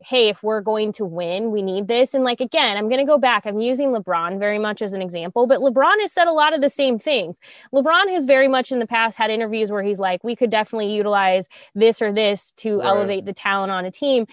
hey, 0.00 0.28
if 0.28 0.42
we're 0.42 0.60
going 0.60 0.92
to 0.92 1.04
win, 1.04 1.50
we 1.50 1.60
need 1.60 1.88
this. 1.88 2.14
And 2.14 2.22
like, 2.22 2.40
again, 2.40 2.76
I'm 2.76 2.88
going 2.88 3.00
to 3.00 3.04
go 3.04 3.18
back. 3.18 3.46
I'm 3.46 3.58
using 3.58 3.88
LeBron 3.88 4.38
very 4.38 4.58
much 4.58 4.80
as 4.80 4.92
an 4.92 5.02
example, 5.02 5.46
but 5.46 5.58
LeBron 5.58 6.00
has 6.00 6.12
said 6.12 6.28
a 6.28 6.32
lot 6.32 6.54
of 6.54 6.60
the 6.60 6.68
same 6.68 6.98
things. 6.98 7.40
LeBron 7.74 8.08
has 8.10 8.24
very 8.24 8.46
much 8.46 8.70
in 8.70 8.78
the 8.78 8.86
past 8.86 9.18
had 9.18 9.30
interviews 9.30 9.72
where 9.72 9.82
he's 9.82 9.98
like, 9.98 10.22
we 10.22 10.36
could 10.36 10.50
definitely 10.50 10.94
utilize 10.94 11.48
this 11.74 12.00
or 12.00 12.12
this 12.12 12.52
to 12.58 12.78
right. 12.78 12.86
elevate 12.86 13.24
the 13.24 13.32
talent 13.32 13.72
on 13.72 13.84
a 13.84 13.90
team. 13.90 14.26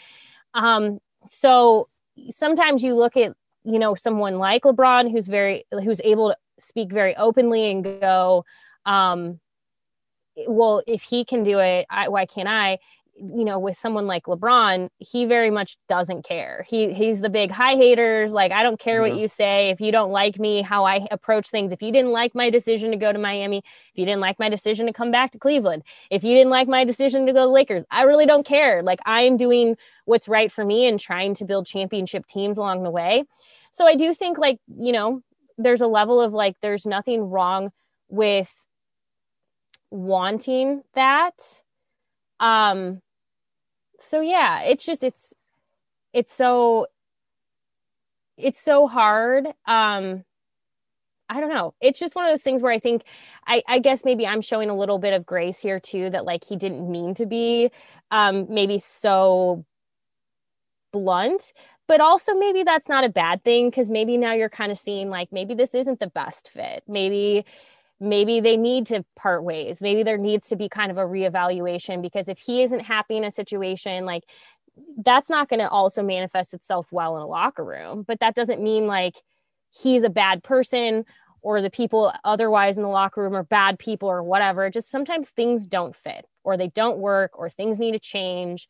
Um, 0.53 0.99
so 1.27 1.89
sometimes 2.29 2.83
you 2.83 2.93
look 2.93 3.17
at, 3.17 3.35
you 3.63 3.79
know, 3.79 3.95
someone 3.95 4.37
like 4.37 4.63
LeBron 4.63 5.11
who's 5.11 5.27
very, 5.27 5.65
who's 5.71 6.01
able 6.03 6.29
to 6.29 6.37
speak 6.59 6.93
very 6.93 7.15
openly 7.15 7.71
and 7.71 7.83
go, 7.83 8.45
um, 8.85 9.39
well, 10.47 10.83
if 10.85 11.01
he 11.01 11.25
can 11.25 11.43
do 11.43 11.59
it, 11.59 11.85
I, 11.89 12.09
why 12.09 12.25
can't 12.25 12.47
I? 12.47 12.79
You 13.17 13.45
know 13.45 13.57
with 13.57 13.77
someone 13.77 14.07
like 14.07 14.25
lebron 14.25 14.89
he 14.97 15.25
very 15.25 15.49
much 15.49 15.77
doesn't 15.87 16.25
care. 16.25 16.65
He 16.67 16.93
he's 16.93 17.21
the 17.21 17.29
big 17.29 17.49
high 17.49 17.75
haters 17.75 18.33
like 18.33 18.51
i 18.51 18.61
don't 18.61 18.79
care 18.79 19.01
what 19.01 19.15
you 19.15 19.27
say. 19.27 19.69
If 19.69 19.79
you 19.79 19.91
don't 19.91 20.11
like 20.11 20.37
me 20.37 20.61
how 20.61 20.85
i 20.85 21.07
approach 21.11 21.49
things. 21.49 21.71
If 21.71 21.81
you 21.81 21.91
didn't 21.91 22.11
like 22.11 22.35
my 22.35 22.49
decision 22.49 22.91
to 22.91 22.97
go 22.97 23.13
to 23.13 23.19
miami 23.19 23.59
if 23.59 23.91
you 23.95 24.05
didn't 24.05 24.19
like 24.21 24.37
my 24.37 24.49
decision 24.49 24.85
to 24.87 24.93
come 24.93 25.11
back 25.11 25.31
to 25.31 25.39
cleveland 25.39 25.83
if 26.11 26.23
you 26.23 26.33
didn't 26.33 26.49
like 26.49 26.67
my 26.67 26.83
decision 26.83 27.25
to 27.25 27.33
go 27.33 27.45
to 27.45 27.51
lakers 27.51 27.85
i 27.91 28.03
really 28.03 28.25
don't 28.25 28.45
care. 28.45 28.83
Like 28.83 28.99
i'm 29.05 29.37
doing 29.37 29.77
what's 30.05 30.27
right 30.27 30.51
for 30.51 30.65
me 30.65 30.87
and 30.87 30.99
trying 30.99 31.35
to 31.35 31.45
build 31.45 31.65
championship 31.65 32.27
teams 32.27 32.57
along 32.57 32.83
the 32.83 32.91
way. 32.91 33.23
So 33.71 33.87
i 33.87 33.95
do 33.95 34.13
think 34.13 34.37
like 34.37 34.59
you 34.77 34.91
know 34.91 35.21
there's 35.57 35.81
a 35.81 35.87
level 35.87 36.19
of 36.19 36.33
like 36.33 36.57
there's 36.61 36.85
nothing 36.85 37.29
wrong 37.29 37.71
with 38.09 38.65
wanting 39.89 40.83
that. 40.95 41.61
Um 42.39 43.01
so 44.05 44.21
yeah 44.21 44.61
it's 44.61 44.85
just 44.85 45.03
it's 45.03 45.33
it's 46.13 46.33
so 46.33 46.87
it's 48.37 48.59
so 48.59 48.87
hard 48.87 49.47
um 49.65 50.23
I 51.29 51.39
don't 51.39 51.49
know. 51.49 51.73
It's 51.81 51.99
just 51.99 52.15
one 52.15 52.25
of 52.25 52.31
those 52.31 52.43
things 52.43 52.61
where 52.61 52.71
I 52.71 52.79
think 52.79 53.03
I, 53.47 53.63
I 53.67 53.79
guess 53.79 54.05
maybe 54.05 54.27
I'm 54.27 54.41
showing 54.41 54.69
a 54.69 54.75
little 54.77 54.99
bit 54.99 55.13
of 55.13 55.25
grace 55.25 55.57
here 55.59 55.79
too, 55.79 56.09
that 56.11 56.25
like 56.25 56.43
he 56.43 56.55
didn't 56.55 56.89
mean 56.89 57.15
to 57.15 57.25
be 57.25 57.71
um 58.11 58.45
maybe 58.49 58.79
so 58.79 59.65
blunt, 60.93 61.53
but 61.87 61.99
also 62.01 62.33
maybe 62.33 62.63
that's 62.63 62.87
not 62.89 63.03
a 63.03 63.09
bad 63.09 63.43
thing 63.43 63.69
because 63.69 63.89
maybe 63.89 64.17
now 64.17 64.33
you're 64.33 64.49
kind 64.49 64.71
of 64.71 64.77
seeing 64.77 65.09
like 65.09 65.31
maybe 65.31 65.53
this 65.53 65.73
isn't 65.75 65.99
the 65.99 66.07
best 66.07 66.49
fit. 66.49 66.83
Maybe 66.87 67.45
maybe 67.99 68.39
they 68.39 68.57
need 68.57 68.87
to 68.87 69.05
part 69.15 69.43
ways. 69.43 69.81
Maybe 69.81 70.03
there 70.03 70.17
needs 70.17 70.49
to 70.49 70.55
be 70.55 70.69
kind 70.69 70.91
of 70.91 70.97
a 70.97 71.05
reevaluation 71.05 72.01
because 72.01 72.27
if 72.27 72.39
he 72.39 72.63
isn't 72.63 72.81
happy 72.81 73.17
in 73.17 73.23
a 73.23 73.31
situation 73.31 74.05
like 74.05 74.23
that's 74.97 75.29
not 75.29 75.47
going 75.47 75.61
to 75.61 75.69
also 75.69 76.03
manifest 76.03 76.53
itself 76.53 76.87
well 76.91 77.15
in 77.15 77.21
a 77.21 77.27
locker 77.27 77.63
room. 77.63 78.03
But 78.05 78.19
that 78.19 78.35
doesn't 78.35 78.61
mean 78.61 78.87
like 78.87 79.15
he's 79.69 80.03
a 80.03 80.09
bad 80.09 80.43
person 80.43 81.05
or 81.41 81.61
the 81.61 81.69
people 81.69 82.11
otherwise 82.23 82.75
in 82.77 82.83
the 82.83 82.89
locker 82.89 83.21
room 83.21 83.35
are 83.35 83.43
bad 83.43 83.79
people 83.79 84.09
or 84.09 84.23
whatever. 84.23 84.69
Just 84.69 84.89
sometimes 84.89 85.29
things 85.29 85.65
don't 85.65 85.95
fit 85.95 86.25
or 86.43 86.57
they 86.57 86.69
don't 86.69 86.97
work 86.97 87.37
or 87.37 87.49
things 87.49 87.79
need 87.79 87.91
to 87.91 87.99
change. 87.99 88.67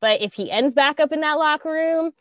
But 0.00 0.22
if 0.22 0.34
he 0.34 0.50
ends 0.50 0.74
back 0.74 1.00
up 1.00 1.10
in 1.10 1.20
that 1.20 1.38
locker 1.38 1.72
room 1.72 2.12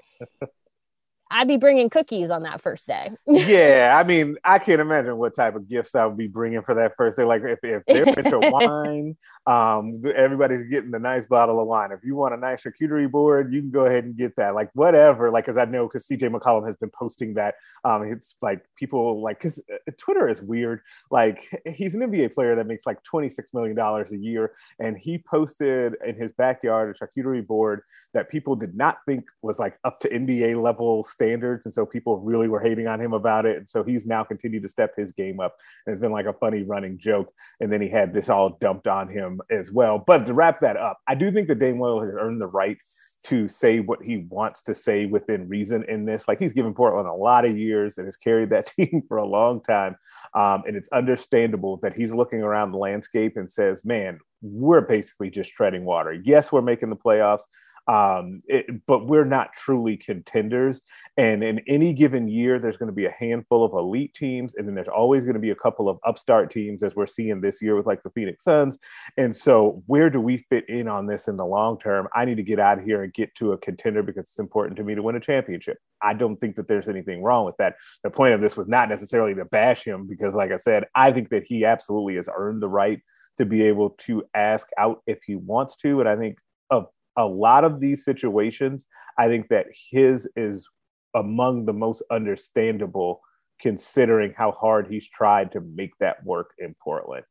I'd 1.29 1.48
be 1.48 1.57
bringing 1.57 1.89
cookies 1.89 2.31
on 2.31 2.43
that 2.43 2.62
first 2.62 2.88
day. 2.88 3.12
yeah, 3.27 3.96
I 4.00 4.07
mean, 4.07 4.38
I 4.43 4.60
can't 4.60 4.81
imagine 4.81 5.17
what 5.17 5.36
type 5.36 5.55
of 5.55 5.67
gifts 5.67 5.96
I 5.96 6.05
would 6.05 6.17
be 6.17 6.27
bringing 6.27 6.62
for 6.62 6.75
that 6.75 6.93
first 6.96 7.17
day. 7.17 7.24
Like 7.24 7.41
if, 7.43 7.60
if 7.63 7.84
they're 7.86 8.03
into 8.03 8.39
wine, 8.51 9.17
um, 9.46 10.01
everybody's 10.15 10.65
getting 10.67 10.93
a 10.93 11.00
nice 11.00 11.25
bottle 11.25 11.60
of 11.60 11.67
wine. 11.67 11.91
If 11.91 12.00
you 12.03 12.15
want 12.15 12.34
a 12.34 12.38
nice 12.38 12.63
charcuterie 12.63 13.10
board, 13.10 13.53
you 13.53 13.62
can 13.62 13.72
go 13.72 13.86
ahead 13.86 14.03
and 14.03 14.15
get 14.15 14.36
that. 14.38 14.55
Like 14.55 14.69
whatever. 14.74 15.31
Like, 15.31 15.46
cause 15.46 15.57
I 15.57 15.65
know 15.65 15.88
because 15.88 16.07
CJ 16.07 16.34
McCollum 16.34 16.65
has 16.65 16.75
been 16.75 16.91
posting 16.91 17.34
that. 17.36 17.55
Um, 17.84 18.03
it's 18.03 18.36
like 18.41 18.63
people 18.77 19.22
like 19.22 19.39
because 19.39 19.60
uh, 19.72 19.91
Twitter 19.98 20.29
is 20.29 20.41
weird. 20.41 20.81
Like 21.12 21.62
he's 21.65 21.96
an 21.96 22.01
NBA 22.01 22.34
player 22.34 22.55
that 22.55 22.67
makes 22.67 22.86
like 22.86 23.03
twenty 23.03 23.29
six 23.29 23.53
million 23.53 23.75
dollars 23.75 24.12
a 24.12 24.17
year, 24.17 24.53
and 24.79 24.98
he 24.98 25.17
posted 25.17 25.96
in 26.05 26.15
his 26.15 26.31
backyard 26.34 26.96
a 26.96 27.05
charcuterie 27.05 27.46
board 27.46 27.81
that 28.13 28.29
people 28.29 28.55
did 28.55 28.75
not 28.75 29.00
think 29.05 29.25
was 29.41 29.60
like 29.60 29.77
up 29.84 30.00
to 30.01 30.10
NBA 30.10 30.62
level 30.62 31.03
standards, 31.17 31.65
and 31.65 31.74
so 31.74 31.86
people 31.86 32.19
really 32.19 32.47
were 32.47 32.59
hating 32.59 32.88
on 32.88 33.01
him 33.01 33.13
about 33.13 33.45
it. 33.45 33.57
And 33.57 33.67
so 33.67 33.83
he's 33.83 34.05
now 34.05 34.24
continued 34.24 34.63
to 34.63 34.69
step 34.69 34.93
his 34.95 35.12
game 35.12 35.39
up. 35.39 35.55
And 35.86 35.93
it's 35.93 36.01
been 36.01 36.12
like 36.12 36.27
a 36.27 36.33
funny 36.33 36.63
running 36.63 37.00
joke. 37.00 37.33
And 37.59 37.74
then 37.74 37.81
he 37.81 37.89
had 37.89 38.13
this 38.13 38.29
all 38.29 38.57
dumped 38.62 38.88
on 38.88 39.09
him 39.09 39.41
as 39.50 39.71
well. 39.71 40.03
But 40.05 40.25
to 40.27 40.33
wrap 40.33 40.62
that 40.62 40.77
up, 40.77 41.00
I 41.07 41.15
do 41.15 41.31
think 41.31 41.47
that 41.47 41.59
Dame 41.59 41.77
Lillard 41.77 42.05
has 42.05 42.15
earned 42.19 42.39
the 42.39 42.47
right 42.47 42.77
to 43.25 43.50
say 43.50 43.79
what 43.79 44.01
he 44.01 44.25
wants 44.29 44.63
to 44.63 44.74
say 44.74 45.05
within 45.05 45.50
reason 45.50 45.83
in 45.89 46.05
this. 46.05 46.27
Like 46.27 46.39
he's 46.39 46.53
given 46.53 46.74
Portland 46.74 47.09
a 47.09 47.13
lot 47.13 47.45
of 47.45 47.57
years 47.57 47.97
and 47.97 48.05
has 48.07 48.15
carried 48.15 48.51
that 48.51 48.67
team 48.77 49.03
for 49.07 49.17
a 49.17 49.25
long 49.25 49.62
time. 49.63 49.97
Um, 50.33 50.63
and 50.67 50.77
it's 50.77 50.89
understandable 50.89 51.77
that 51.83 51.93
he's 51.93 52.13
looking 52.13 52.41
around 52.41 52.71
the 52.71 52.77
landscape 52.77 53.36
and 53.36 53.51
says, 53.51 53.83
man, 53.83 54.19
we're 54.41 54.81
basically 54.81 55.29
just 55.29 55.51
treading 55.51 55.83
water. 55.83 56.13
Yes, 56.13 56.51
we're 56.51 56.62
making 56.62 56.89
the 56.89 56.95
playoffs. 56.95 57.43
Um, 57.88 58.41
it, 58.48 58.86
but 58.86 59.08
we're 59.08 59.24
not 59.24 59.53
truly 59.53 59.96
contenders. 59.96 60.82
And 61.15 61.44
in 61.44 61.60
any 61.67 61.94
given 61.94 62.27
year, 62.27 62.60
there's 62.60 62.77
going 62.77 62.88
to 62.88 62.96
be 62.96 63.06
a 63.06 63.15
handful 63.17 63.63
of 63.63 63.74
elite 63.74 64.13
teams, 64.13 64.56
and 64.56 64.67
then 64.67 64.75
there's 64.75 64.88
always 64.88 65.24
going 65.24 65.36
to 65.36 65.39
be 65.39 65.51
a 65.51 65.56
couple 65.56 65.88
of 65.88 65.98
upstart 66.06 66.51
teams, 66.51 66.84
as 66.84 66.96
we're 66.96 67.08
seeing 67.08 67.39
this 67.39 67.62
year 67.62 67.75
with 67.75 67.86
like 67.86 68.03
the 68.03 68.10
Phoenix 68.10 68.44
Suns. 68.44 68.77
And 69.17 69.36
so, 69.36 69.84
where 69.88 70.10
do 70.10 70.20
we 70.20 70.38
fit 70.38 70.67
in 70.70 70.88
on 70.88 71.08
this 71.08 71.27
in 71.27 71.38
the 71.38 71.46
long 71.46 71.79
term? 71.79 72.08
I 72.13 72.25
need 72.25 72.36
to 72.36 72.44
get 72.44 72.60
out 72.60 72.79
of 72.79 72.86
here 72.86 73.03
and 73.03 73.13
get 73.13 73.34
to 73.36 73.53
a 73.53 73.58
contender 73.58 74.03
because 74.03 74.24
it's 74.24 74.39
important 74.39 74.77
to 74.77 74.84
me 74.84 74.96
to 74.96 75.01
win 75.01 75.15
a 75.15 75.20
championship. 75.20 75.77
I 76.01 76.13
don't 76.13 76.36
think 76.38 76.56
that 76.58 76.67
there's 76.67 76.88
anything 76.89 77.24
wrong 77.24 77.46
with 77.46 77.58
that. 77.58 77.75
The 78.03 78.10
point 78.10 78.34
of 78.34 78.41
this 78.41 78.58
was 78.58 78.67
not 78.67 78.89
necessarily 78.89 79.34
to 79.36 79.46
bash 79.46 79.84
him, 79.84 80.08
because, 80.08 80.36
like 80.36 80.51
I 80.51 80.58
said, 80.58 80.86
I 80.94 81.12
think 81.12 81.29
that 81.29 81.44
he 81.46 81.65
absolutely 81.65 82.15
has 82.15 82.29
earned 82.36 82.62
the 82.62 82.70
right 82.70 83.01
to 83.38 83.46
be 83.46 83.63
able 83.63 83.91
to 83.91 84.24
ask 84.34 84.67
out 84.77 85.01
if 85.08 85.20
he 85.25 85.36
wants 85.36 85.75
to. 85.77 86.00
And 86.00 86.10
I 86.10 86.15
think 86.15 86.38
of 86.70 86.88
a 87.17 87.25
lot 87.25 87.63
of 87.63 87.79
these 87.79 88.05
situations, 88.05 88.86
I 89.17 89.27
think 89.27 89.50
that 89.50 89.65
his 89.91 90.29
is 90.36 90.67
among 91.15 91.65
the 91.65 91.74
most 91.74 92.03
understandable 92.12 93.21
considering 93.59 94.33
how 94.38 94.51
hard 94.51 94.88
he's 94.88 95.09
tried 95.09 95.51
to 95.51 95.62
make 95.62 95.91
that 96.00 96.24
work 96.24 96.51
in 96.59 96.75
Portland. 96.83 97.24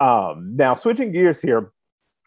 Um, 0.00 0.54
now, 0.56 0.74
switching 0.74 1.12
gears 1.12 1.40
here, 1.42 1.72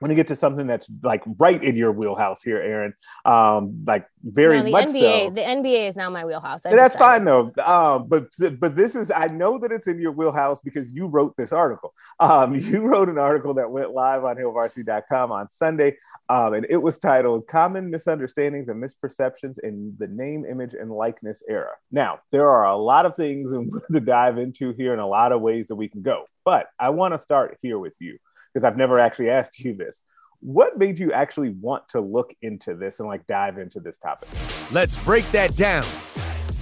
want 0.02 0.12
to 0.12 0.16
get 0.16 0.28
to 0.28 0.36
something 0.36 0.68
that's 0.68 0.90
like 1.04 1.24
right 1.38 1.64
in 1.64 1.75
your 1.75 1.92
wheelhouse 1.92 2.42
here, 2.42 2.58
Erin. 2.58 2.94
Um, 3.24 3.84
like 3.88 4.08
very 4.24 4.62
no, 4.62 4.70
much 4.70 4.90
NBA, 4.90 5.28
so. 5.28 5.34
The 5.34 5.42
NBA 5.42 5.90
is 5.90 5.96
now 5.96 6.10
my 6.10 6.25
wheelhouse. 6.25 6.66
And 6.66 6.78
that's 6.78 6.96
fine 6.96 7.24
though. 7.24 7.52
Um, 7.64 8.08
but 8.08 8.28
but 8.60 8.75
this 8.75 8.96
is 8.96 9.10
I 9.10 9.28
know 9.28 9.58
that 9.60 9.72
it's 9.72 9.88
in 9.88 10.00
your 10.00 10.12
wheelhouse 10.12 10.60
because 10.60 10.92
you 10.92 11.08
wrote 11.08 11.36
this 11.38 11.54
article. 11.54 11.94
Um, 12.20 12.56
you 12.60 12.82
wrote 12.82 13.08
an 13.08 13.18
article 13.18 13.54
that 13.54 13.70
went 13.72 13.92
live 13.92 14.25
on 14.25 14.36
HailVarsity.com 14.36 15.32
on 15.32 15.50
Sunday, 15.50 15.98
um, 16.30 16.54
and 16.54 16.66
it 16.70 16.78
was 16.78 17.00
titled 17.00 17.48
"Common 17.48 17.90
Misunderstandings 17.90 18.68
and 18.68 18.84
Misperceptions 18.84 19.58
in 19.64 19.96
the 19.98 20.08
Name, 20.08 20.46
Image, 20.46 20.74
and 20.74 20.92
Likeness 20.92 21.42
Era." 21.48 21.72
Now 21.92 22.20
there 22.32 22.50
are 22.50 22.66
a 22.66 22.75
lot 22.75 23.06
of 23.06 23.16
things 23.16 23.52
to 23.94 24.00
dive 24.02 24.38
into 24.38 24.74
here, 24.74 24.92
and 24.92 25.02
a 25.02 25.06
lot 25.06 25.32
of 25.32 25.42
ways 25.42 25.68
that 25.68 25.75
we 25.75 25.88
can 25.88 26.02
go. 26.02 26.25
But 26.44 26.68
I 26.80 26.90
want 26.90 27.14
to 27.14 27.20
start 27.20 27.58
here 27.62 27.80
with 27.80 27.96
you 28.00 28.20
because 28.56 28.66
I've 28.66 28.78
never 28.78 29.00
actually 29.00 29.30
asked 29.30 29.60
you 29.60 29.74
this. 29.74 30.02
What 30.40 30.78
made 30.78 30.98
you 30.98 31.12
actually 31.12 31.50
want 31.50 31.90
to 31.90 32.00
look 32.00 32.34
into 32.42 32.74
this 32.74 33.00
and 33.00 33.10
like 33.10 33.28
dive 33.28 33.58
into 33.58 33.82
this 33.82 33.98
topic? 33.98 34.30
Let's 34.72 35.02
break 35.04 35.30
that 35.32 35.58
down. 35.58 35.86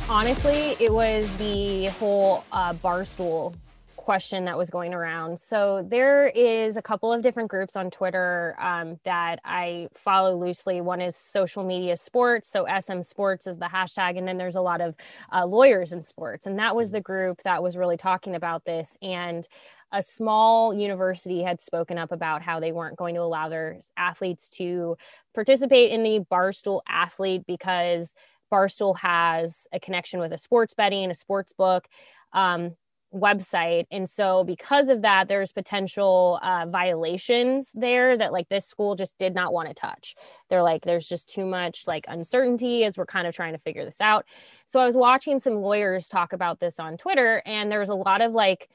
Honestly, 0.10 0.76
it 0.80 0.92
was 0.92 1.36
the 1.38 1.86
whole 1.88 2.46
uh, 2.52 2.74
barstool 2.74 3.54
question 3.96 4.44
that 4.46 4.58
was 4.58 4.70
going 4.70 4.94
around. 4.94 5.40
So 5.40 5.86
there 5.88 6.28
is 6.28 6.76
a 6.78 6.82
couple 6.82 7.14
of 7.14 7.22
different 7.22 7.50
groups 7.50 7.76
on 7.76 7.90
Twitter 7.90 8.56
um, 8.60 9.00
that 9.06 9.40
I 9.46 9.88
follow 9.94 10.36
loosely. 10.36 10.82
One 10.82 11.00
is 11.00 11.16
social 11.16 11.64
media 11.64 11.96
sports, 11.96 12.50
so 12.50 12.66
SM 12.66 13.02
Sports 13.02 13.48
is 13.48 13.58
the 13.58 13.68
hashtag, 13.68 14.18
and 14.18 14.28
then 14.28 14.38
there's 14.38 14.58
a 14.58 14.62
lot 14.62 14.82
of 14.82 14.96
uh, 15.32 15.46
lawyers 15.46 15.94
in 15.94 16.04
sports, 16.04 16.48
and 16.48 16.60
that 16.60 16.76
was 16.76 16.92
the 16.92 17.00
group 17.00 17.44
that 17.44 17.64
was 17.64 17.78
really 17.78 17.98
talking 17.98 18.36
about 18.36 18.66
this. 18.66 18.98
And 19.02 19.48
a 19.94 20.02
small 20.02 20.74
university 20.74 21.44
had 21.44 21.62
spoken 21.62 22.00
up 22.00 22.12
about 22.12 22.42
how 22.42 22.60
they 22.60 22.72
weren't 22.72 22.98
going 22.98 23.14
to 23.16 23.22
allow 23.22 23.48
their 23.48 23.80
athletes 23.96 24.50
to 24.50 24.98
participate 25.36 25.92
in 25.92 26.02
the 26.02 26.20
Barstool 26.32 26.82
athlete 26.90 27.44
because 27.48 28.16
Barstool 28.52 28.98
has 29.00 29.68
a 29.72 29.80
connection 29.80 30.20
with 30.20 30.34
a 30.34 30.38
sports 30.38 30.74
betting, 30.74 31.12
a 31.12 31.16
sports 31.16 31.54
book. 31.54 31.88
Um, 32.34 32.76
website 33.14 33.86
and 33.92 34.10
so 34.10 34.44
because 34.44 34.90
of 34.90 35.04
that 35.04 35.28
there's 35.28 35.52
potential 35.52 36.40
uh, 36.42 36.66
violations 36.68 37.72
there 37.76 38.18
that 38.18 38.32
like 38.34 38.50
this 38.50 38.66
school 38.66 38.96
just 38.96 39.16
did 39.20 39.36
not 39.36 39.54
want 39.54 39.68
to 39.68 39.74
touch 39.76 40.16
they're 40.50 40.64
like 40.64 40.82
there's 40.82 41.08
just 41.08 41.30
too 41.30 41.46
much 41.46 41.84
like 41.86 42.06
uncertainty 42.08 42.84
as 42.84 42.98
we're 42.98 43.06
kind 43.06 43.28
of 43.28 43.36
trying 43.36 43.54
to 43.54 43.60
figure 43.60 43.86
this 43.86 44.02
out 44.02 44.26
so 44.66 44.80
i 44.80 44.86
was 44.86 44.98
watching 44.98 45.38
some 45.38 45.58
lawyers 45.58 46.10
talk 46.10 46.34
about 46.34 46.60
this 46.60 46.80
on 46.80 46.98
twitter 46.98 47.44
and 47.46 47.72
there 47.72 47.80
was 47.80 47.90
a 47.90 47.96
lot 47.96 48.20
of 48.20 48.32
like 48.32 48.68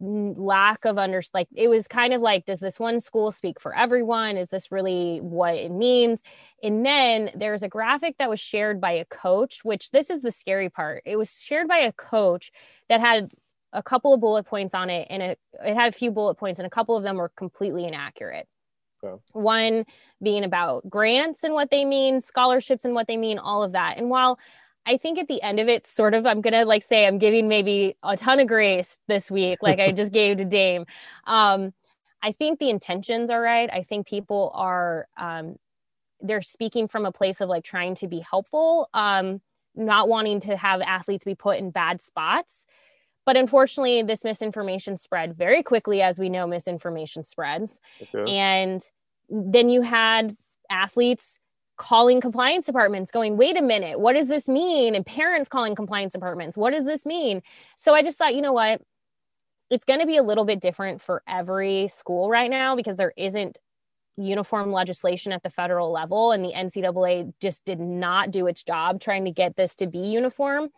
lack 0.00 0.84
of 0.84 0.96
under 0.96 1.20
like 1.34 1.48
it 1.54 1.68
was 1.68 1.88
kind 1.88 2.14
of 2.14 2.20
like 2.20 2.44
does 2.44 2.60
this 2.60 2.78
one 2.78 3.00
school 3.00 3.32
speak 3.32 3.60
for 3.60 3.74
everyone? 3.76 4.36
Is 4.36 4.48
this 4.48 4.70
really 4.70 5.18
what 5.18 5.54
it 5.54 5.72
means? 5.72 6.22
And 6.62 6.84
then 6.86 7.30
there's 7.34 7.62
a 7.62 7.68
graphic 7.68 8.16
that 8.18 8.30
was 8.30 8.40
shared 8.40 8.80
by 8.80 8.92
a 8.92 9.04
coach 9.04 9.64
which 9.64 9.90
this 9.90 10.10
is 10.10 10.20
the 10.20 10.30
scary 10.30 10.70
part. 10.70 11.02
It 11.04 11.16
was 11.16 11.40
shared 11.40 11.66
by 11.68 11.78
a 11.78 11.92
coach 11.92 12.52
that 12.88 13.00
had 13.00 13.32
a 13.72 13.82
couple 13.82 14.14
of 14.14 14.20
bullet 14.20 14.46
points 14.46 14.74
on 14.74 14.88
it 14.88 15.08
and 15.10 15.22
it, 15.22 15.38
it 15.64 15.74
had 15.74 15.88
a 15.88 15.96
few 15.96 16.10
bullet 16.10 16.36
points 16.36 16.58
and 16.60 16.66
a 16.66 16.70
couple 16.70 16.96
of 16.96 17.02
them 17.02 17.16
were 17.16 17.30
completely 17.30 17.84
inaccurate. 17.84 18.46
Okay. 19.04 19.22
one 19.32 19.84
being 20.20 20.42
about 20.42 20.88
grants 20.90 21.44
and 21.44 21.54
what 21.54 21.70
they 21.70 21.84
mean 21.84 22.20
scholarships 22.20 22.84
and 22.84 22.94
what 22.94 23.06
they 23.06 23.16
mean 23.16 23.38
all 23.38 23.62
of 23.62 23.72
that. 23.72 23.96
And 23.96 24.10
while 24.10 24.40
I 24.86 24.96
think 24.96 25.18
at 25.18 25.28
the 25.28 25.42
end 25.42 25.60
of 25.60 25.68
it, 25.68 25.86
sort 25.86 26.14
of, 26.14 26.26
I'm 26.26 26.40
gonna 26.40 26.64
like 26.64 26.82
say 26.82 27.06
I'm 27.06 27.18
giving 27.18 27.48
maybe 27.48 27.96
a 28.02 28.16
ton 28.16 28.40
of 28.40 28.48
grace 28.48 28.98
this 29.06 29.30
week, 29.30 29.58
like 29.62 29.78
I 29.80 29.92
just 29.92 30.12
gave 30.12 30.38
to 30.38 30.44
Dame. 30.44 30.86
Um, 31.26 31.72
I 32.22 32.32
think 32.32 32.58
the 32.58 32.70
intentions 32.70 33.30
are 33.30 33.40
right. 33.40 33.70
I 33.72 33.82
think 33.82 34.06
people 34.06 34.50
are 34.54 35.06
um, 35.16 35.56
they're 36.20 36.42
speaking 36.42 36.88
from 36.88 37.06
a 37.06 37.12
place 37.12 37.40
of 37.40 37.48
like 37.48 37.64
trying 37.64 37.94
to 37.96 38.08
be 38.08 38.20
helpful, 38.20 38.88
um, 38.94 39.40
not 39.74 40.08
wanting 40.08 40.40
to 40.40 40.56
have 40.56 40.80
athletes 40.80 41.24
be 41.24 41.34
put 41.34 41.58
in 41.58 41.70
bad 41.70 42.02
spots. 42.02 42.66
But 43.24 43.36
unfortunately, 43.36 44.02
this 44.02 44.24
misinformation 44.24 44.96
spread 44.96 45.36
very 45.36 45.62
quickly, 45.62 46.00
as 46.00 46.18
we 46.18 46.30
know, 46.30 46.46
misinformation 46.46 47.24
spreads. 47.24 47.78
Okay. 48.02 48.32
And 48.32 48.82
then 49.28 49.68
you 49.68 49.82
had 49.82 50.34
athletes 50.70 51.38
calling 51.78 52.20
compliance 52.20 52.66
departments 52.66 53.10
going 53.10 53.36
wait 53.36 53.56
a 53.56 53.62
minute 53.62 53.98
what 53.98 54.12
does 54.12 54.28
this 54.28 54.48
mean? 54.48 54.94
And 54.94 55.06
parents 55.06 55.48
calling 55.48 55.74
compliance 55.74 56.12
departments 56.12 56.56
what 56.56 56.72
does 56.72 56.84
this 56.84 57.06
mean? 57.06 57.40
So 57.76 57.94
i 57.94 58.02
just 58.02 58.18
thought 58.18 58.34
you 58.34 58.42
know 58.42 58.52
what? 58.52 58.82
It's 59.70 59.84
going 59.84 60.00
to 60.00 60.06
be 60.06 60.16
a 60.16 60.22
little 60.22 60.44
bit 60.44 60.60
different 60.60 61.02
for 61.02 61.22
every 61.28 61.88
school 61.88 62.30
right 62.30 62.50
now 62.50 62.74
because 62.74 62.96
there 62.96 63.12
isn't 63.16 63.58
uniform 64.16 64.72
legislation 64.72 65.30
at 65.30 65.42
the 65.42 65.50
federal 65.50 65.92
level 65.92 66.32
and 66.32 66.44
the 66.44 66.52
ncaa 66.52 67.32
just 67.40 67.64
did 67.64 67.78
not 67.78 68.30
do 68.30 68.48
its 68.48 68.64
job 68.64 69.00
trying 69.00 69.24
to 69.24 69.30
get 69.30 69.56
this 69.56 69.76
to 69.76 69.86
be 69.86 69.98
uniform. 69.98 70.68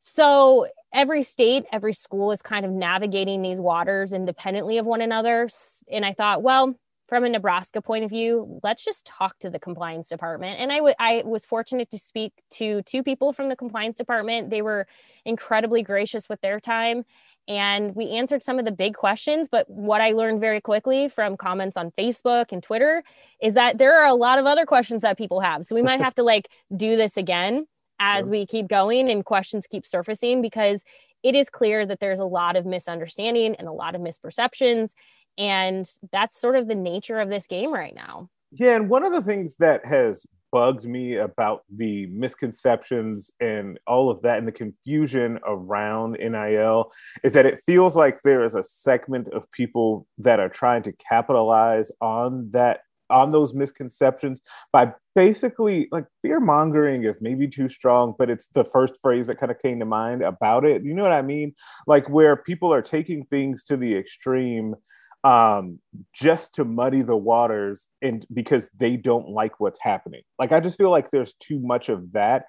So 0.00 0.66
every 0.94 1.22
state 1.22 1.64
every 1.72 1.92
school 1.92 2.32
is 2.32 2.40
kind 2.40 2.64
of 2.64 2.70
navigating 2.70 3.42
these 3.42 3.60
waters 3.60 4.12
independently 4.12 4.78
of 4.78 4.86
one 4.86 5.00
another 5.00 5.48
and 5.90 6.06
i 6.06 6.12
thought 6.12 6.42
well 6.42 6.74
from 7.06 7.24
a 7.24 7.28
Nebraska 7.28 7.82
point 7.82 8.04
of 8.04 8.10
view, 8.10 8.60
let's 8.62 8.84
just 8.84 9.04
talk 9.04 9.38
to 9.40 9.50
the 9.50 9.58
compliance 9.58 10.08
department. 10.08 10.58
And 10.58 10.72
I, 10.72 10.76
w- 10.76 10.94
I 10.98 11.22
was 11.24 11.44
fortunate 11.44 11.90
to 11.90 11.98
speak 11.98 12.32
to 12.52 12.82
two 12.82 13.02
people 13.02 13.32
from 13.32 13.48
the 13.48 13.56
compliance 13.56 13.96
department. 13.96 14.50
They 14.50 14.62
were 14.62 14.86
incredibly 15.24 15.82
gracious 15.82 16.28
with 16.28 16.40
their 16.40 16.60
time. 16.60 17.04
And 17.46 17.94
we 17.94 18.08
answered 18.10 18.42
some 18.42 18.58
of 18.58 18.64
the 18.64 18.72
big 18.72 18.94
questions. 18.94 19.48
But 19.50 19.68
what 19.68 20.00
I 20.00 20.12
learned 20.12 20.40
very 20.40 20.62
quickly 20.62 21.08
from 21.08 21.36
comments 21.36 21.76
on 21.76 21.90
Facebook 21.90 22.52
and 22.52 22.62
Twitter 22.62 23.02
is 23.40 23.52
that 23.54 23.76
there 23.76 23.98
are 24.00 24.06
a 24.06 24.14
lot 24.14 24.38
of 24.38 24.46
other 24.46 24.64
questions 24.64 25.02
that 25.02 25.18
people 25.18 25.40
have. 25.40 25.66
So 25.66 25.74
we 25.74 25.82
might 25.82 26.00
have 26.00 26.14
to 26.14 26.22
like 26.24 26.48
do 26.74 26.96
this 26.96 27.18
again 27.18 27.66
as 28.00 28.28
we 28.28 28.46
keep 28.46 28.66
going 28.66 29.10
and 29.10 29.24
questions 29.24 29.66
keep 29.66 29.86
surfacing 29.86 30.42
because 30.42 30.84
it 31.22 31.34
is 31.34 31.48
clear 31.48 31.86
that 31.86 32.00
there's 32.00 32.18
a 32.18 32.24
lot 32.24 32.56
of 32.56 32.66
misunderstanding 32.66 33.54
and 33.56 33.68
a 33.68 33.72
lot 33.72 33.94
of 33.94 34.00
misperceptions 34.00 34.92
and 35.38 35.88
that's 36.12 36.40
sort 36.40 36.56
of 36.56 36.68
the 36.68 36.74
nature 36.74 37.20
of 37.20 37.28
this 37.28 37.46
game 37.46 37.72
right 37.72 37.94
now. 37.94 38.28
Yeah, 38.52 38.76
and 38.76 38.88
one 38.88 39.04
of 39.04 39.12
the 39.12 39.22
things 39.22 39.56
that 39.56 39.84
has 39.84 40.26
bugged 40.52 40.84
me 40.84 41.16
about 41.16 41.64
the 41.74 42.06
misconceptions 42.06 43.32
and 43.40 43.76
all 43.88 44.08
of 44.08 44.22
that 44.22 44.38
and 44.38 44.46
the 44.46 44.52
confusion 44.52 45.40
around 45.44 46.12
NIL 46.12 46.92
is 47.24 47.32
that 47.32 47.44
it 47.44 47.60
feels 47.66 47.96
like 47.96 48.22
there 48.22 48.44
is 48.44 48.54
a 48.54 48.62
segment 48.62 49.26
of 49.32 49.50
people 49.50 50.06
that 50.18 50.38
are 50.38 50.48
trying 50.48 50.84
to 50.84 50.92
capitalize 50.92 51.90
on 52.00 52.50
that 52.52 52.82
on 53.10 53.32
those 53.32 53.52
misconceptions 53.52 54.40
by 54.72 54.92
basically 55.16 55.88
like 55.90 56.06
fear 56.22 56.38
mongering 56.38 57.04
is 57.04 57.16
maybe 57.20 57.48
too 57.48 57.68
strong, 57.68 58.14
but 58.16 58.30
it's 58.30 58.46
the 58.54 58.64
first 58.64 58.94
phrase 59.02 59.26
that 59.26 59.38
kind 59.38 59.50
of 59.52 59.58
came 59.58 59.80
to 59.80 59.84
mind 59.84 60.22
about 60.22 60.64
it. 60.64 60.84
You 60.84 60.94
know 60.94 61.02
what 61.02 61.12
I 61.12 61.22
mean? 61.22 61.54
Like 61.86 62.08
where 62.08 62.36
people 62.36 62.72
are 62.72 62.82
taking 62.82 63.24
things 63.26 63.64
to 63.64 63.76
the 63.76 63.96
extreme 63.96 64.74
um, 65.24 65.80
just 66.12 66.54
to 66.56 66.64
muddy 66.64 67.00
the 67.02 67.16
waters 67.16 67.88
and 68.02 68.26
because 68.32 68.68
they 68.76 68.96
don't 68.96 69.30
like 69.30 69.58
what's 69.58 69.80
happening. 69.80 70.22
Like 70.38 70.52
I 70.52 70.60
just 70.60 70.76
feel 70.76 70.90
like 70.90 71.10
there's 71.10 71.34
too 71.34 71.58
much 71.58 71.88
of 71.88 72.12
that 72.12 72.44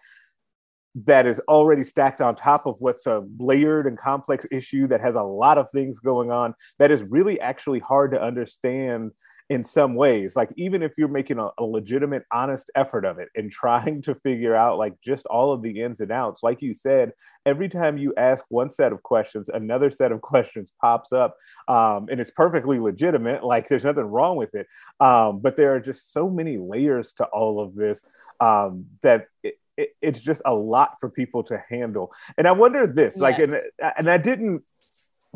that 1.06 1.26
is 1.26 1.42
already 1.48 1.84
stacked 1.84 2.22
on 2.22 2.36
top 2.36 2.66
of 2.66 2.76
what's 2.80 3.06
a 3.06 3.24
layered 3.40 3.86
and 3.86 3.98
complex 3.98 4.46
issue 4.52 4.88
that 4.88 5.02
has 5.02 5.16
a 5.16 5.24
lot 5.24 5.58
of 5.58 5.70
things 5.72 6.00
going 6.00 6.32
on 6.32 6.54
that 6.80 6.92
is 6.92 7.02
really 7.04 7.40
actually 7.40 7.80
hard 7.80 8.12
to 8.12 8.22
understand 8.22 9.12
in 9.50 9.64
some 9.64 9.94
ways 9.94 10.36
like 10.36 10.50
even 10.56 10.82
if 10.82 10.94
you're 10.98 11.08
making 11.08 11.38
a, 11.38 11.50
a, 11.60 11.64
legitimate 11.64 12.24
honest 12.32 12.72
effort 12.76 13.06
of 13.06 13.20
it 13.20 13.30
and 13.36 13.52
trying 13.52 14.02
to 14.02 14.16
figure 14.16 14.56
out 14.56 14.78
like 14.78 15.00
just 15.02 15.26
all 15.28 15.54
of 15.54 15.62
the 15.62 15.82
ins 15.82 16.00
and 16.00 16.12
outs 16.12 16.42
like 16.42 16.62
you 16.62 16.74
said 16.74 17.12
every 17.46 17.70
time 17.70 17.98
you 17.98 18.12
ask 18.18 18.44
one 18.50 18.72
set 18.72 18.92
of 18.92 19.04
questions 19.04 19.48
another 19.50 19.92
set 19.92 20.12
of 20.12 20.22
questions 20.22 20.74
pops 20.82 21.14
up 21.14 21.36
um, 21.68 22.08
and 22.10 22.20
it's 22.20 22.32
perfectly 22.32 22.80
legitimate 22.80 23.44
like 23.44 23.68
there's 23.70 23.84
nothing 23.84 24.06
wrong 24.06 24.36
with 24.36 24.54
it 24.56 24.66
um, 25.00 25.40
but 25.40 25.56
there 25.56 25.76
are 25.76 25.80
just 25.80 26.12
so 26.12 26.28
many 26.30 26.58
layers 26.58 27.14
to 27.14 27.24
all 27.26 27.60
of 27.60 27.76
this 27.76 28.04
um, 28.40 28.86
that 29.04 29.28
it, 29.44 29.60
it, 29.78 29.90
it's 30.02 30.22
just 30.22 30.42
a 30.46 30.54
lot 30.54 30.94
for 31.00 31.10
people 31.10 31.44
to 31.44 31.62
handle 31.70 32.12
and 32.38 32.48
i 32.48 32.52
wonder 32.52 32.88
this 32.88 33.14
yes. 33.16 33.22
like 33.22 33.38
and, 33.38 33.54
and 33.98 34.10
i 34.10 34.18
didn't 34.18 34.64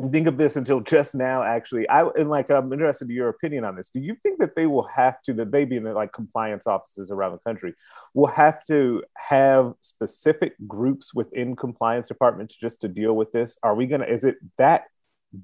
think 0.08 0.26
of 0.26 0.38
this 0.38 0.56
until 0.56 0.80
just 0.80 1.14
now 1.14 1.42
actually. 1.42 1.88
I 1.88 2.06
and 2.08 2.30
like 2.30 2.50
i'm 2.50 2.72
interested 2.72 3.08
in 3.08 3.14
your 3.14 3.28
opinion 3.28 3.64
on 3.64 3.76
this. 3.76 3.90
Do 3.90 4.00
you 4.00 4.16
think 4.22 4.38
that 4.38 4.56
they 4.56 4.66
will 4.66 4.88
have 4.94 5.20
to 5.22 5.32
that 5.34 5.50
they 5.50 5.64
being 5.64 5.84
like 5.84 6.12
compliance 6.12 6.66
offices 6.66 7.10
around 7.10 7.32
the 7.32 7.38
country 7.38 7.74
will 8.14 8.28
have 8.28 8.64
to 8.66 9.02
have 9.16 9.74
specific 9.80 10.54
groups 10.66 11.14
within 11.14 11.56
compliance 11.56 12.06
departments 12.06 12.56
just 12.56 12.80
to 12.82 12.88
deal 12.88 13.14
with 13.14 13.32
this? 13.32 13.58
Are 13.62 13.74
we 13.74 13.86
gonna 13.86 14.06
is 14.06 14.24
it 14.24 14.36
that 14.58 14.84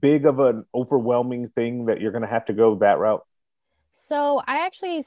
big 0.00 0.26
of 0.26 0.40
an 0.40 0.64
overwhelming 0.74 1.48
thing 1.50 1.86
that 1.86 2.00
you're 2.00 2.12
gonna 2.12 2.26
have 2.26 2.46
to 2.46 2.52
go 2.52 2.76
that 2.76 2.98
route? 2.98 3.24
So 3.92 4.42
i 4.46 4.64
actually 4.64 5.04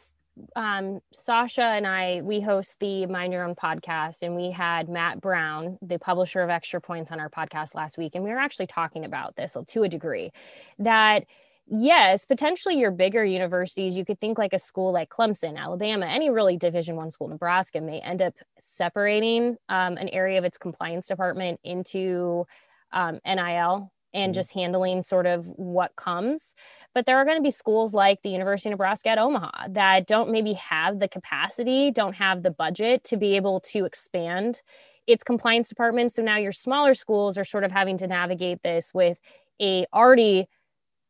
um, 0.55 0.99
Sasha 1.13 1.61
and 1.61 1.85
I, 1.87 2.21
we 2.23 2.41
host 2.41 2.75
the 2.79 3.05
Mind 3.05 3.33
Your 3.33 3.43
Own 3.43 3.55
podcast, 3.55 4.21
and 4.21 4.35
we 4.35 4.51
had 4.51 4.89
Matt 4.89 5.21
Brown, 5.21 5.77
the 5.81 5.99
publisher 5.99 6.41
of 6.41 6.49
Extra 6.49 6.81
Points, 6.81 7.11
on 7.11 7.19
our 7.19 7.29
podcast 7.29 7.75
last 7.75 7.97
week. 7.97 8.15
And 8.15 8.23
we 8.23 8.29
were 8.29 8.39
actually 8.39 8.67
talking 8.67 9.05
about 9.05 9.35
this 9.35 9.55
to 9.67 9.83
a 9.83 9.89
degree 9.89 10.31
that, 10.79 11.25
yes, 11.67 12.25
potentially 12.25 12.79
your 12.79 12.91
bigger 12.91 13.23
universities, 13.23 13.97
you 13.97 14.05
could 14.05 14.19
think 14.19 14.37
like 14.37 14.53
a 14.53 14.59
school 14.59 14.91
like 14.91 15.09
Clemson, 15.09 15.57
Alabama, 15.57 16.05
any 16.05 16.29
really 16.29 16.57
Division 16.57 16.95
One 16.95 17.11
school, 17.11 17.27
Nebraska, 17.27 17.81
may 17.81 17.99
end 17.99 18.21
up 18.21 18.33
separating 18.59 19.57
um, 19.69 19.97
an 19.97 20.09
area 20.09 20.37
of 20.37 20.45
its 20.45 20.57
compliance 20.57 21.07
department 21.07 21.59
into 21.63 22.45
um, 22.91 23.19
NIL 23.25 23.91
and 24.13 24.31
mm-hmm. 24.31 24.39
just 24.39 24.53
handling 24.53 25.03
sort 25.03 25.25
of 25.25 25.45
what 25.45 25.95
comes. 25.95 26.55
But 26.93 27.05
there 27.05 27.17
are 27.17 27.25
going 27.25 27.37
to 27.37 27.43
be 27.43 27.51
schools 27.51 27.93
like 27.93 28.21
the 28.21 28.29
University 28.29 28.69
of 28.69 28.71
Nebraska 28.71 29.09
at 29.09 29.17
Omaha 29.17 29.67
that 29.69 30.07
don't 30.07 30.31
maybe 30.31 30.53
have 30.53 30.99
the 30.99 31.07
capacity, 31.07 31.91
don't 31.91 32.15
have 32.15 32.43
the 32.43 32.51
budget 32.51 33.03
to 33.05 33.17
be 33.17 33.35
able 33.35 33.59
to 33.61 33.85
expand 33.85 34.61
its 35.07 35.23
compliance 35.23 35.69
department. 35.69 36.11
So 36.11 36.21
now 36.21 36.37
your 36.37 36.51
smaller 36.51 36.93
schools 36.93 37.37
are 37.37 37.45
sort 37.45 37.63
of 37.63 37.71
having 37.71 37.97
to 37.97 38.07
navigate 38.07 38.61
this 38.63 38.93
with 38.93 39.19
a 39.61 39.85
already 39.93 40.47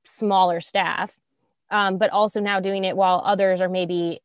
smaller 0.06 0.62
staff, 0.62 1.18
um, 1.70 1.98
but 1.98 2.10
also 2.10 2.40
now 2.40 2.60
doing 2.60 2.84
it 2.84 2.96
while 2.96 3.22
others 3.26 3.62
are 3.62 3.70
maybe 3.70 4.22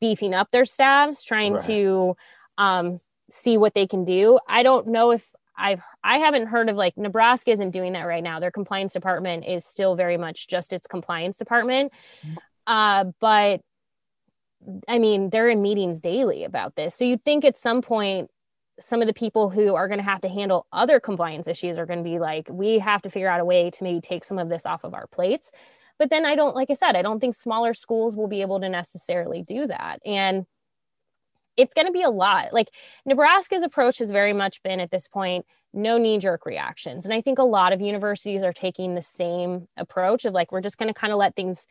beefing 0.00 0.34
up 0.34 0.50
their 0.50 0.64
staffs, 0.64 1.24
trying 1.24 1.54
right. 1.54 1.62
to 1.64 2.16
um, 2.58 3.00
see 3.30 3.56
what 3.56 3.74
they 3.74 3.86
can 3.86 4.04
do. 4.04 4.38
I 4.48 4.62
don't 4.62 4.88
know 4.88 5.12
if 5.12 5.28
I've 5.56 5.82
I 6.02 6.18
haven't 6.18 6.46
heard 6.46 6.68
of 6.68 6.76
like 6.76 6.96
Nebraska 6.96 7.50
isn't 7.50 7.70
doing 7.70 7.92
that 7.92 8.02
right 8.02 8.22
now. 8.22 8.40
Their 8.40 8.50
compliance 8.50 8.92
department 8.92 9.44
is 9.46 9.64
still 9.64 9.96
very 9.96 10.16
much 10.16 10.48
just 10.48 10.72
its 10.72 10.86
compliance 10.86 11.38
department. 11.38 11.92
Uh, 12.66 13.04
but 13.20 13.60
I 14.88 14.98
mean, 14.98 15.30
they're 15.30 15.48
in 15.48 15.60
meetings 15.60 16.00
daily 16.00 16.44
about 16.44 16.76
this. 16.76 16.94
So 16.94 17.04
you'd 17.04 17.24
think 17.24 17.44
at 17.44 17.58
some 17.58 17.82
point 17.82 18.30
some 18.80 19.00
of 19.00 19.06
the 19.06 19.14
people 19.14 19.50
who 19.50 19.74
are 19.74 19.88
going 19.88 19.98
to 19.98 20.04
have 20.04 20.20
to 20.22 20.28
handle 20.28 20.66
other 20.72 20.98
compliance 20.98 21.46
issues 21.46 21.78
are 21.78 21.86
going 21.86 22.02
to 22.02 22.08
be 22.08 22.18
like, 22.18 22.48
we 22.50 22.78
have 22.78 23.02
to 23.02 23.10
figure 23.10 23.28
out 23.28 23.40
a 23.40 23.44
way 23.44 23.70
to 23.70 23.84
maybe 23.84 24.00
take 24.00 24.24
some 24.24 24.38
of 24.38 24.48
this 24.48 24.66
off 24.66 24.84
of 24.84 24.94
our 24.94 25.06
plates. 25.08 25.50
But 25.98 26.10
then 26.10 26.24
I 26.24 26.34
don't, 26.34 26.56
like 26.56 26.70
I 26.70 26.74
said, 26.74 26.96
I 26.96 27.02
don't 27.02 27.20
think 27.20 27.34
smaller 27.34 27.74
schools 27.74 28.16
will 28.16 28.28
be 28.28 28.40
able 28.40 28.60
to 28.60 28.68
necessarily 28.68 29.42
do 29.42 29.66
that. 29.66 30.00
And 30.04 30.46
it's 31.56 31.74
going 31.74 31.86
to 31.86 31.92
be 31.92 32.02
a 32.02 32.10
lot. 32.10 32.52
Like 32.52 32.68
Nebraska's 33.04 33.62
approach 33.62 33.98
has 33.98 34.10
very 34.10 34.32
much 34.32 34.62
been 34.62 34.80
at 34.80 34.90
this 34.90 35.08
point 35.08 35.46
no 35.74 35.98
knee 35.98 36.18
jerk 36.18 36.44
reactions. 36.44 37.04
And 37.04 37.14
I 37.14 37.20
think 37.20 37.38
a 37.38 37.44
lot 37.44 37.72
of 37.72 37.80
universities 37.80 38.42
are 38.42 38.52
taking 38.52 38.94
the 38.94 39.02
same 39.02 39.68
approach 39.76 40.24
of 40.24 40.34
like, 40.34 40.52
we're 40.52 40.60
just 40.60 40.78
going 40.78 40.92
to 40.92 40.98
kind 40.98 41.12
of 41.12 41.18
let 41.18 41.34
things 41.34 41.66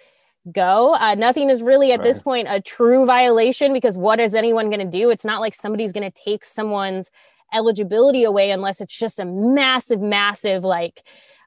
go. 0.52 0.96
Uh, 0.96 1.14
nothing 1.16 1.50
is 1.50 1.62
really 1.62 1.92
at 1.92 2.00
right. 2.00 2.04
this 2.04 2.22
point 2.22 2.48
a 2.50 2.60
true 2.60 3.06
violation 3.06 3.74
because 3.74 3.96
what 3.96 4.20
is 4.20 4.34
anyone 4.34 4.70
going 4.70 4.80
to 4.80 4.98
do? 4.98 5.10
It's 5.12 5.26
not 5.26 5.40
like 5.40 5.54
somebody's 5.54 5.94
going 5.94 6.10
to 6.10 6.24
take 6.24 6.44
someone's 6.44 7.12
eligibility 7.54 8.24
away 8.24 8.52
unless 8.52 8.82
it's 8.82 8.98
just 8.98 9.20
a 9.20 9.26
massive, 9.26 10.02
massive 10.02 10.64
like 10.64 11.04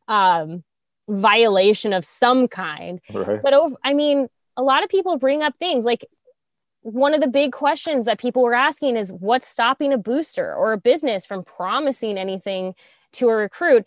um, 0.07 0.63
violation 1.09 1.93
of 1.93 2.05
some 2.05 2.47
kind. 2.47 3.01
Right. 3.13 3.41
But 3.43 3.55
over, 3.55 3.75
I 3.83 3.95
mean, 3.95 4.29
a 4.57 4.63
lot 4.63 4.85
of 4.85 4.89
people 4.89 5.19
bring 5.19 5.43
up 5.43 5.55
things 5.59 5.85
like 5.85 6.07
one 6.85 7.15
of 7.15 7.23
the 7.23 7.27
big 7.27 7.53
questions 7.53 8.05
that 8.05 8.19
people 8.19 8.43
were 8.43 8.55
asking 8.55 8.97
is 8.99 9.11
what's 9.11 9.49
stopping 9.49 9.93
a 9.93 9.99
booster 9.99 10.55
or 10.55 10.75
a 10.75 10.79
business 10.79 11.25
from 11.25 11.43
promising 11.43 12.19
anything 12.19 12.75
to 13.13 13.31
a 13.31 13.35
recruit? 13.35 13.87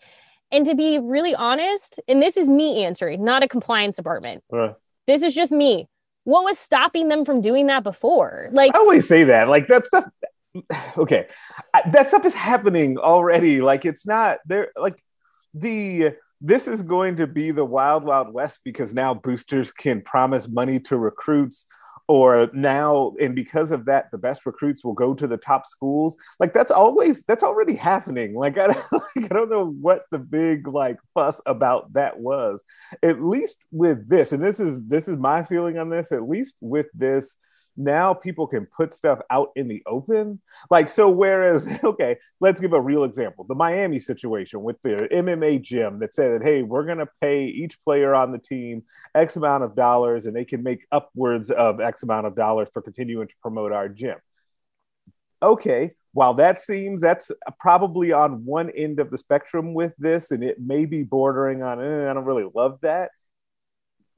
And 0.50 0.66
to 0.66 0.74
be 0.74 0.98
really 0.98 1.34
honest, 1.34 2.00
and 2.08 2.20
this 2.20 2.36
is 2.36 2.48
me 2.48 2.84
answering, 2.84 3.24
not 3.24 3.44
a 3.44 3.48
compliance 3.48 3.96
department. 3.96 4.42
Uh, 4.52 4.72
this 5.06 5.22
is 5.22 5.32
just 5.32 5.52
me. 5.52 5.88
What 6.24 6.42
was 6.42 6.58
stopping 6.58 7.08
them 7.08 7.24
from 7.24 7.40
doing 7.40 7.68
that 7.68 7.84
before? 7.84 8.48
Like 8.50 8.74
I 8.74 8.78
always 8.80 9.06
say 9.06 9.24
that. 9.24 9.48
Like 9.48 9.68
that 9.68 9.86
stuff 9.86 10.04
okay. 10.98 11.28
That 11.92 12.08
stuff 12.08 12.24
is 12.24 12.34
happening 12.34 12.98
already. 12.98 13.60
Like 13.60 13.84
it's 13.84 14.06
not 14.06 14.38
there 14.44 14.72
like 14.76 15.00
the 15.54 16.16
this 16.40 16.66
is 16.66 16.82
going 16.82 17.16
to 17.16 17.26
be 17.26 17.52
the 17.52 17.64
wild 17.64 18.04
wild 18.04 18.32
west 18.32 18.60
because 18.64 18.92
now 18.92 19.14
boosters 19.14 19.70
can 19.70 20.02
promise 20.02 20.48
money 20.48 20.80
to 20.80 20.96
recruits 20.96 21.66
or 22.08 22.48
now 22.54 23.12
and 23.20 23.34
because 23.34 23.70
of 23.70 23.84
that 23.84 24.10
the 24.10 24.18
best 24.18 24.46
recruits 24.46 24.82
will 24.82 24.94
go 24.94 25.14
to 25.14 25.26
the 25.26 25.36
top 25.36 25.66
schools. 25.66 26.16
Like 26.40 26.54
that's 26.54 26.70
always 26.70 27.22
that's 27.22 27.42
already 27.42 27.74
happening. 27.74 28.34
Like 28.34 28.58
I, 28.58 28.66
like, 28.92 29.02
I 29.16 29.28
don't 29.28 29.50
know 29.50 29.66
what 29.66 30.04
the 30.10 30.18
big 30.18 30.66
like 30.66 30.98
fuss 31.14 31.40
about 31.44 31.92
that 31.92 32.18
was. 32.18 32.64
At 33.02 33.22
least 33.22 33.58
with 33.70 34.08
this 34.08 34.32
and 34.32 34.42
this 34.42 34.58
is 34.58 34.78
this 34.88 35.06
is 35.06 35.18
my 35.18 35.44
feeling 35.44 35.78
on 35.78 35.90
this 35.90 36.10
at 36.10 36.28
least 36.28 36.56
with 36.60 36.86
this 36.94 37.36
now 37.78 38.12
people 38.12 38.46
can 38.46 38.66
put 38.66 38.92
stuff 38.92 39.20
out 39.30 39.50
in 39.54 39.68
the 39.68 39.82
open. 39.86 40.40
Like, 40.68 40.90
so 40.90 41.08
whereas, 41.08 41.66
okay, 41.84 42.16
let's 42.40 42.60
give 42.60 42.72
a 42.72 42.80
real 42.80 43.04
example 43.04 43.46
the 43.48 43.54
Miami 43.54 43.98
situation 44.00 44.62
with 44.62 44.76
the 44.82 45.08
MMA 45.12 45.62
gym 45.62 46.00
that 46.00 46.12
said, 46.12 46.42
hey, 46.42 46.62
we're 46.62 46.84
going 46.84 46.98
to 46.98 47.08
pay 47.20 47.44
each 47.44 47.82
player 47.84 48.14
on 48.14 48.32
the 48.32 48.38
team 48.38 48.82
X 49.14 49.36
amount 49.36 49.64
of 49.64 49.76
dollars 49.76 50.26
and 50.26 50.34
they 50.34 50.44
can 50.44 50.62
make 50.62 50.80
upwards 50.90 51.50
of 51.50 51.80
X 51.80 52.02
amount 52.02 52.26
of 52.26 52.34
dollars 52.34 52.68
for 52.72 52.82
continuing 52.82 53.28
to 53.28 53.34
promote 53.40 53.72
our 53.72 53.88
gym. 53.88 54.16
Okay, 55.40 55.92
while 56.12 56.34
that 56.34 56.60
seems 56.60 57.00
that's 57.00 57.30
probably 57.60 58.10
on 58.10 58.44
one 58.44 58.70
end 58.70 58.98
of 58.98 59.08
the 59.08 59.18
spectrum 59.18 59.72
with 59.72 59.92
this, 59.98 60.32
and 60.32 60.42
it 60.42 60.60
may 60.60 60.84
be 60.84 61.04
bordering 61.04 61.62
on, 61.62 61.80
eh, 61.80 62.10
I 62.10 62.12
don't 62.12 62.24
really 62.24 62.50
love 62.52 62.80
that 62.82 63.12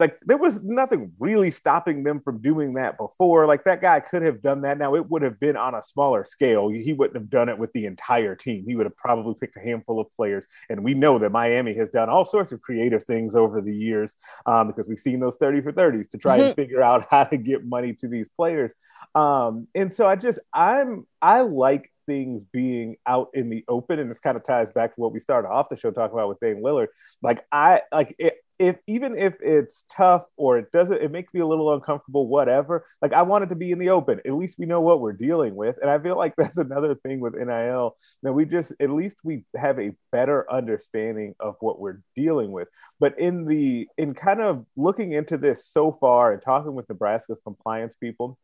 like 0.00 0.18
there 0.22 0.38
was 0.38 0.62
nothing 0.62 1.12
really 1.18 1.50
stopping 1.50 2.02
them 2.02 2.20
from 2.20 2.40
doing 2.40 2.74
that 2.74 2.96
before. 2.96 3.46
Like 3.46 3.64
that 3.64 3.82
guy 3.82 4.00
could 4.00 4.22
have 4.22 4.42
done 4.42 4.62
that. 4.62 4.78
Now 4.78 4.94
it 4.94 5.08
would 5.10 5.22
have 5.22 5.38
been 5.38 5.56
on 5.56 5.74
a 5.74 5.82
smaller 5.82 6.24
scale. 6.24 6.68
He 6.68 6.94
wouldn't 6.94 7.16
have 7.16 7.28
done 7.28 7.50
it 7.50 7.58
with 7.58 7.72
the 7.72 7.84
entire 7.84 8.34
team. 8.34 8.64
He 8.66 8.74
would 8.74 8.86
have 8.86 8.96
probably 8.96 9.34
picked 9.34 9.58
a 9.58 9.60
handful 9.60 10.00
of 10.00 10.06
players. 10.16 10.46
And 10.70 10.82
we 10.82 10.94
know 10.94 11.18
that 11.18 11.30
Miami 11.30 11.74
has 11.74 11.90
done 11.90 12.08
all 12.08 12.24
sorts 12.24 12.52
of 12.52 12.62
creative 12.62 13.04
things 13.04 13.36
over 13.36 13.60
the 13.60 13.74
years 13.74 14.16
um, 14.46 14.68
because 14.68 14.88
we've 14.88 14.98
seen 14.98 15.20
those 15.20 15.36
30 15.36 15.60
for 15.60 15.72
30s 15.72 16.10
to 16.10 16.18
try 16.18 16.38
mm-hmm. 16.38 16.46
and 16.46 16.56
figure 16.56 16.82
out 16.82 17.06
how 17.10 17.24
to 17.24 17.36
get 17.36 17.66
money 17.66 17.92
to 17.94 18.08
these 18.08 18.28
players. 18.28 18.72
Um, 19.14 19.68
and 19.74 19.92
so 19.92 20.06
I 20.06 20.16
just 20.16 20.38
I'm 20.52 21.06
I 21.20 21.42
like 21.42 21.92
things 22.06 22.44
being 22.44 22.96
out 23.06 23.28
in 23.34 23.50
the 23.50 23.64
open 23.68 23.98
and 23.98 24.10
this 24.10 24.18
kind 24.18 24.36
of 24.36 24.44
ties 24.44 24.72
back 24.72 24.94
to 24.94 25.00
what 25.00 25.12
we 25.12 25.20
started 25.20 25.48
off 25.48 25.68
the 25.68 25.76
show 25.76 25.90
talking 25.90 26.14
about 26.14 26.28
with 26.28 26.40
Dame 26.40 26.62
Lillard. 26.62 26.88
Like 27.22 27.44
I 27.52 27.82
like 27.92 28.14
it 28.18 28.38
if 28.60 28.76
even 28.86 29.16
if 29.16 29.34
it's 29.40 29.86
tough 29.90 30.24
or 30.36 30.58
it 30.58 30.70
doesn't 30.70 31.00
it 31.02 31.10
makes 31.10 31.32
me 31.32 31.40
a 31.40 31.46
little 31.46 31.72
uncomfortable 31.72 32.28
whatever 32.28 32.84
like 33.00 33.14
i 33.14 33.22
want 33.22 33.42
it 33.42 33.46
to 33.46 33.54
be 33.54 33.72
in 33.72 33.78
the 33.78 33.88
open. 33.88 34.20
At 34.26 34.34
least 34.34 34.58
we 34.58 34.66
know 34.66 34.82
what 34.82 35.00
we're 35.00 35.14
dealing 35.14 35.56
with. 35.56 35.76
And 35.80 35.90
i 35.90 35.98
feel 35.98 36.16
like 36.16 36.34
that's 36.38 36.58
another 36.58 36.94
thing 36.94 37.20
with 37.20 37.34
nil 37.34 37.96
that 38.22 38.32
we 38.32 38.44
just 38.44 38.72
at 38.78 38.90
least 38.90 39.16
we 39.24 39.44
have 39.56 39.80
a 39.80 39.92
better 40.12 40.50
understanding 40.52 41.34
of 41.40 41.56
what 41.60 41.80
we're 41.80 42.02
dealing 42.14 42.52
with. 42.52 42.68
But 43.00 43.18
in 43.18 43.46
the 43.46 43.88
in 43.96 44.12
kind 44.14 44.42
of 44.42 44.66
looking 44.76 45.12
into 45.12 45.38
this 45.38 45.66
so 45.66 45.92
far 45.98 46.32
and 46.32 46.42
talking 46.42 46.74
with 46.74 46.88
nebraska's 46.88 47.40
compliance 47.42 47.94
people 47.94 48.38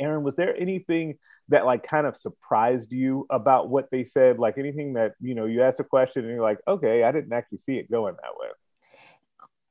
erin 0.00 0.24
was 0.24 0.34
there 0.34 0.56
anything 0.56 1.16
that 1.48 1.64
like 1.64 1.86
kind 1.86 2.08
of 2.08 2.16
surprised 2.16 2.90
you 2.90 3.26
about 3.30 3.68
what 3.68 3.88
they 3.92 4.04
said? 4.04 4.40
Like 4.40 4.58
anything 4.58 4.94
that 4.94 5.12
you 5.20 5.36
know 5.36 5.46
you 5.46 5.62
asked 5.62 5.78
a 5.78 5.84
question 5.84 6.24
and 6.24 6.32
you're 6.34 6.42
like 6.42 6.58
okay 6.66 7.04
i 7.04 7.12
didn't 7.12 7.32
actually 7.32 7.58
see 7.58 7.76
it 7.78 7.88
going 7.88 8.16
that 8.20 8.32
way 8.36 8.48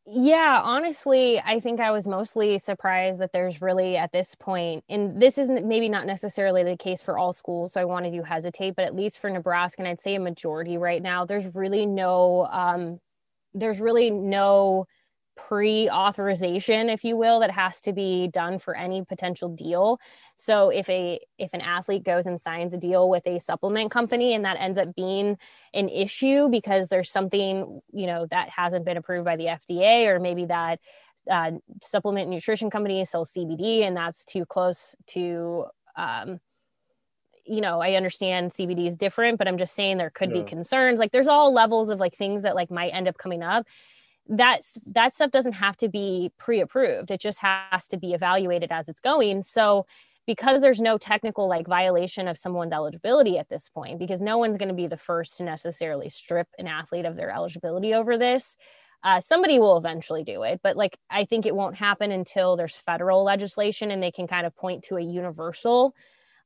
yeah, 0.05 0.59
honestly, 0.63 1.39
I 1.39 1.61
think 1.61 1.79
I 1.79 1.91
was 1.91 2.07
mostly 2.07 2.59
surprised 2.59 3.19
that 3.19 3.31
there's 3.31 3.61
really 3.61 3.95
at 3.95 4.11
this 4.11 4.35
point, 4.35 4.83
and 4.89 5.21
this 5.21 5.37
isn't 5.37 5.65
maybe 5.65 5.87
not 5.87 6.05
necessarily 6.05 6.61
the 6.63 6.75
case 6.75 7.01
for 7.01 7.17
all 7.17 7.31
schools, 7.31 7.71
so 7.71 7.79
I 7.81 7.85
wanted 7.85 8.11
to 8.13 8.23
hesitate, 8.23 8.75
but 8.75 8.83
at 8.83 8.95
least 8.95 9.19
for 9.19 9.29
Nebraska, 9.29 9.81
and 9.81 9.87
I'd 9.87 10.01
say 10.01 10.15
a 10.15 10.19
majority 10.19 10.77
right 10.77 11.01
now, 11.01 11.23
there's 11.25 11.45
really 11.55 11.85
no, 11.85 12.47
um, 12.51 12.99
there's 13.53 13.79
really 13.79 14.11
no 14.11 14.87
pre-authorization 15.35 16.89
if 16.89 17.03
you 17.03 17.17
will 17.17 17.39
that 17.39 17.51
has 17.51 17.81
to 17.81 17.93
be 17.93 18.27
done 18.27 18.59
for 18.59 18.75
any 18.75 19.03
potential 19.03 19.49
deal. 19.49 19.99
So 20.35 20.69
if 20.69 20.89
a 20.89 21.19
if 21.37 21.53
an 21.53 21.61
athlete 21.61 22.03
goes 22.03 22.25
and 22.25 22.39
signs 22.39 22.73
a 22.73 22.77
deal 22.77 23.09
with 23.09 23.25
a 23.27 23.39
supplement 23.39 23.91
company 23.91 24.33
and 24.33 24.45
that 24.45 24.57
ends 24.59 24.77
up 24.77 24.95
being 24.95 25.37
an 25.73 25.89
issue 25.89 26.49
because 26.49 26.87
there's 26.87 27.11
something 27.11 27.81
you 27.91 28.07
know 28.07 28.27
that 28.29 28.49
hasn't 28.49 28.85
been 28.85 28.97
approved 28.97 29.25
by 29.25 29.35
the 29.35 29.45
fda 29.45 30.07
or 30.07 30.19
maybe 30.19 30.45
that 30.45 30.79
uh, 31.29 31.51
supplement 31.81 32.29
nutrition 32.29 32.69
company 32.69 33.03
sells 33.05 33.31
cbd 33.33 33.81
and 33.81 33.97
that's 33.97 34.23
too 34.25 34.45
close 34.45 34.95
to 35.07 35.65
um, 35.95 36.39
you 37.45 37.61
know 37.61 37.81
i 37.81 37.93
understand 37.93 38.51
cbd 38.51 38.87
is 38.87 38.95
different 38.95 39.37
but 39.37 39.47
i'm 39.47 39.57
just 39.57 39.73
saying 39.73 39.97
there 39.97 40.09
could 40.09 40.29
yeah. 40.29 40.41
be 40.41 40.43
concerns. 40.43 40.99
Like 40.99 41.11
there's 41.11 41.27
all 41.27 41.53
levels 41.53 41.89
of 41.89 41.99
like 41.99 42.15
things 42.15 42.43
that 42.43 42.55
like 42.55 42.69
might 42.69 42.93
end 42.93 43.07
up 43.07 43.17
coming 43.17 43.41
up 43.41 43.65
that's 44.27 44.77
that 44.85 45.13
stuff 45.13 45.31
doesn't 45.31 45.53
have 45.53 45.77
to 45.77 45.89
be 45.89 46.31
pre-approved. 46.37 47.11
It 47.11 47.21
just 47.21 47.39
has 47.39 47.87
to 47.89 47.97
be 47.97 48.13
evaluated 48.13 48.71
as 48.71 48.89
it's 48.89 48.99
going. 48.99 49.41
So 49.43 49.85
because 50.25 50.61
there's 50.61 50.79
no 50.79 50.97
technical 50.97 51.49
like 51.49 51.67
violation 51.67 52.27
of 52.27 52.37
someone's 52.37 52.71
eligibility 52.71 53.37
at 53.37 53.49
this 53.49 53.67
point 53.69 53.99
because 53.99 54.21
no 54.21 54.37
one's 54.37 54.55
going 54.55 54.69
to 54.69 54.75
be 54.75 54.87
the 54.87 54.97
first 54.97 55.37
to 55.37 55.43
necessarily 55.43 56.09
strip 56.09 56.47
an 56.57 56.67
athlete 56.67 57.05
of 57.05 57.17
their 57.17 57.29
eligibility 57.29 57.93
over 57.93 58.17
this 58.17 58.55
uh, 59.03 59.19
somebody 59.19 59.59
will 59.59 59.77
eventually 59.77 60.23
do 60.23 60.43
it. 60.43 60.61
But 60.63 60.77
like 60.77 60.97
i 61.09 61.25
think 61.25 61.45
it 61.45 61.55
won't 61.55 61.75
happen 61.75 62.11
until 62.11 62.55
there's 62.55 62.77
federal 62.77 63.23
legislation 63.23 63.91
and 63.91 64.01
they 64.01 64.11
can 64.11 64.27
kind 64.27 64.47
of 64.47 64.55
point 64.55 64.83
to 64.85 64.95
a 64.95 65.01
universal 65.01 65.93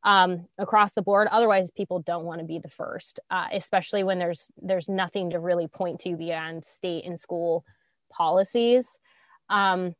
um, 0.03 0.47
across 0.57 0.93
the 0.93 1.01
board. 1.01 1.27
Otherwise, 1.31 1.71
people 1.71 1.99
don't 1.99 2.25
want 2.25 2.39
to 2.39 2.45
be 2.45 2.59
the 2.59 2.69
first, 2.69 3.19
uh, 3.29 3.47
especially 3.51 4.03
when 4.03 4.19
there's 4.19 4.51
there's 4.61 4.89
nothing 4.89 5.31
to 5.31 5.39
really 5.39 5.67
point 5.67 5.99
to 6.01 6.15
beyond 6.15 6.63
state 6.63 7.05
and 7.05 7.19
school 7.19 7.65
policies. 8.09 8.99
Um, 9.49 9.95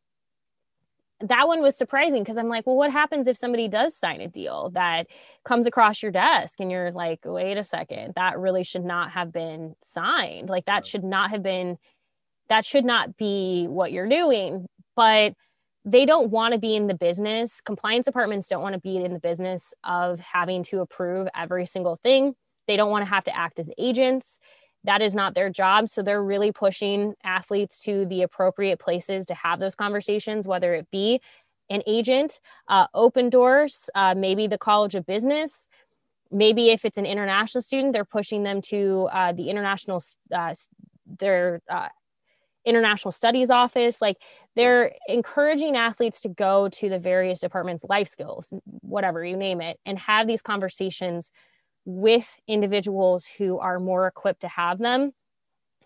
that 1.22 1.48
one 1.48 1.62
was 1.62 1.76
surprising 1.76 2.22
because 2.22 2.38
I'm 2.38 2.48
like, 2.50 2.68
well, 2.68 2.76
what 2.76 2.92
happens 2.92 3.28
if 3.28 3.38
somebody 3.38 3.68
does 3.68 3.98
sign 3.98 4.22
a 4.22 4.28
deal 4.28 4.70
that 4.72 5.08
comes 5.44 5.66
across 5.66 6.04
your 6.04 6.12
desk 6.12 6.60
and 6.60 6.72
you're 6.72 6.92
like, 6.92 7.22
wait 7.26 7.58
a 7.58 7.64
second, 7.64 8.14
that 8.16 8.38
really 8.38 8.64
should 8.64 8.86
not 8.86 9.12
have 9.12 9.32
been 9.32 9.76
signed. 9.82 10.50
Like 10.50 10.66
that 10.66 10.86
should 10.86 11.04
not 11.04 11.32
have 11.32 11.42
been, 11.42 11.78
that 12.50 12.66
should 12.66 12.86
not 12.86 13.18
be 13.18 13.66
what 13.68 13.92
you're 13.92 14.08
doing. 14.08 14.68
But 14.96 15.34
they 15.88 16.06
don't 16.06 16.30
want 16.30 16.54
to 16.54 16.60
be 16.60 16.76
in 16.76 16.88
the 16.88 16.94
business 16.94 17.62
compliance 17.62 18.06
departments 18.06 18.48
don't 18.48 18.62
want 18.62 18.74
to 18.74 18.82
be 18.82 18.98
in 18.98 19.14
the 19.14 19.20
business 19.20 19.74
of 19.86 20.20
having 20.20 20.62
to 20.62 20.82
approve 20.82 21.28
every 21.36 21.66
single 21.66 21.98
thing. 22.04 22.36
They 22.68 22.76
don't 22.76 22.92
want 22.92 23.06
to 23.06 23.10
have 23.10 23.24
to 23.24 23.36
act 23.36 23.58
as 23.58 23.70
agents. 23.78 24.40
That 24.84 25.02
is 25.02 25.16
not 25.16 25.34
their 25.34 25.50
job 25.50 25.88
so 25.88 26.04
they're 26.04 26.24
really 26.24 26.52
pushing 26.52 27.14
athletes 27.24 27.82
to 27.84 28.06
the 28.06 28.22
appropriate 28.22 28.80
places 28.80 29.26
to 29.28 29.34
have 29.34 29.60
those 29.60 29.76
conversations 29.76 30.48
whether 30.48 30.74
it 30.76 30.88
be 30.92 31.22
an 31.70 31.82
agent 31.88 32.40
uh, 32.70 32.88
doors, 33.30 33.90
uh, 33.96 34.14
maybe 34.16 34.48
the 34.48 34.58
college 34.58 34.96
of 34.96 35.06
business. 35.06 35.68
Maybe 36.32 36.70
if 36.70 36.86
it's 36.86 36.98
an 36.98 37.06
international 37.06 37.62
student 37.62 37.94
they're 37.94 38.06
pushing 38.06 38.44
them 38.44 38.62
to 38.64 39.08
uh, 39.14 39.32
the 39.32 39.50
international 39.50 40.02
uh, 40.34 40.54
their 41.06 41.62
uh, 41.70 41.88
international 42.68 43.12
studies 43.12 43.50
office 43.50 44.02
like 44.02 44.18
they're 44.56 44.94
encouraging 45.08 45.78
athletes 45.78 46.22
to 46.22 46.30
go 46.30 46.68
to 46.70 46.90
the 46.90 47.00
various 47.00 47.40
departments 47.40 47.84
life 47.88 48.08
skills 48.08 48.52
whatever 48.82 49.24
you 49.24 49.38
name 49.38 49.62
it 49.62 49.80
and 49.86 49.98
have 49.98 50.28
these 50.28 50.42
conversations 50.42 51.32
with 51.86 52.38
individuals 52.50 53.26
who 53.38 53.58
are 53.60 53.80
more 53.80 54.08
equipped 54.08 54.42
to 54.42 54.48
have 54.50 54.78
them. 54.78 55.14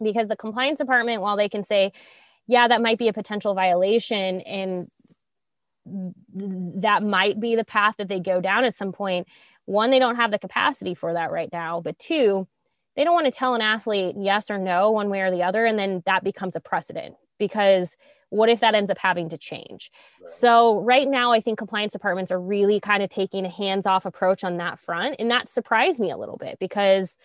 Because 0.04 0.28
the 0.28 0.36
compliance 0.36 0.80
department 0.80 1.22
while 1.22 1.38
they 1.38 1.48
can 1.48 1.64
say 1.64 1.92
yeah 2.48 2.68
that 2.68 2.82
might 2.82 2.98
be 2.98 3.08
a 3.08 3.14
potential 3.14 3.54
violation 3.54 4.42
and 4.42 4.88
that 5.86 7.04
might 7.04 7.40
be 7.40 7.56
the 7.56 7.66
path 7.66 7.96
that 7.98 8.08
they 8.08 8.20
go 8.20 8.42
down 8.42 8.64
at 8.64 8.76
some 8.76 8.92
point 8.92 9.28
one 9.66 9.92
they 9.92 10.00
don't 10.00 10.16
have 10.16 10.32
the 10.32 10.40
capacity 10.40 10.96
for 10.96 11.14
that 11.14 11.32
right 11.32 11.50
now 11.54 11.80
but 11.82 11.98
two 12.00 12.48
they 12.96 13.04
don't 13.04 13.14
want 13.14 13.26
to 13.26 13.32
tell 13.32 13.56
an 13.56 13.62
athlete 13.62 14.16
yes 14.18 14.50
or 14.50 14.58
no 14.58 14.92
one 14.92 15.10
way 15.10 15.22
or 15.22 15.32
the 15.32 15.44
other 15.44 15.66
and 15.66 15.78
then 15.78 16.02
that 16.06 16.24
becomes 16.24 16.56
a 16.56 16.60
precedent 16.60 17.16
because 17.40 17.98
what 18.30 18.50
if 18.50 18.62
that 18.62 18.76
ends 18.76 18.90
up 18.90 18.98
having 18.98 19.30
to 19.30 19.38
change 19.38 19.92
right. 20.20 20.30
so 20.30 20.80
right 20.82 21.08
now 21.08 21.32
i 21.32 21.40
think 21.40 21.58
compliance 21.58 21.94
departments 21.94 22.32
are 22.32 22.40
really 22.40 22.80
kind 22.80 23.04
of 23.04 23.10
taking 23.10 23.46
a 23.46 23.50
hands-off 23.50 24.06
approach 24.06 24.44
on 24.44 24.58
that 24.58 24.80
front 24.80 25.16
and 25.20 25.32
that 25.32 25.48
surprised 25.48 26.00
me 26.00 26.12
a 26.12 26.18
little 26.18 26.38
bit 26.38 26.58
because 26.60 27.18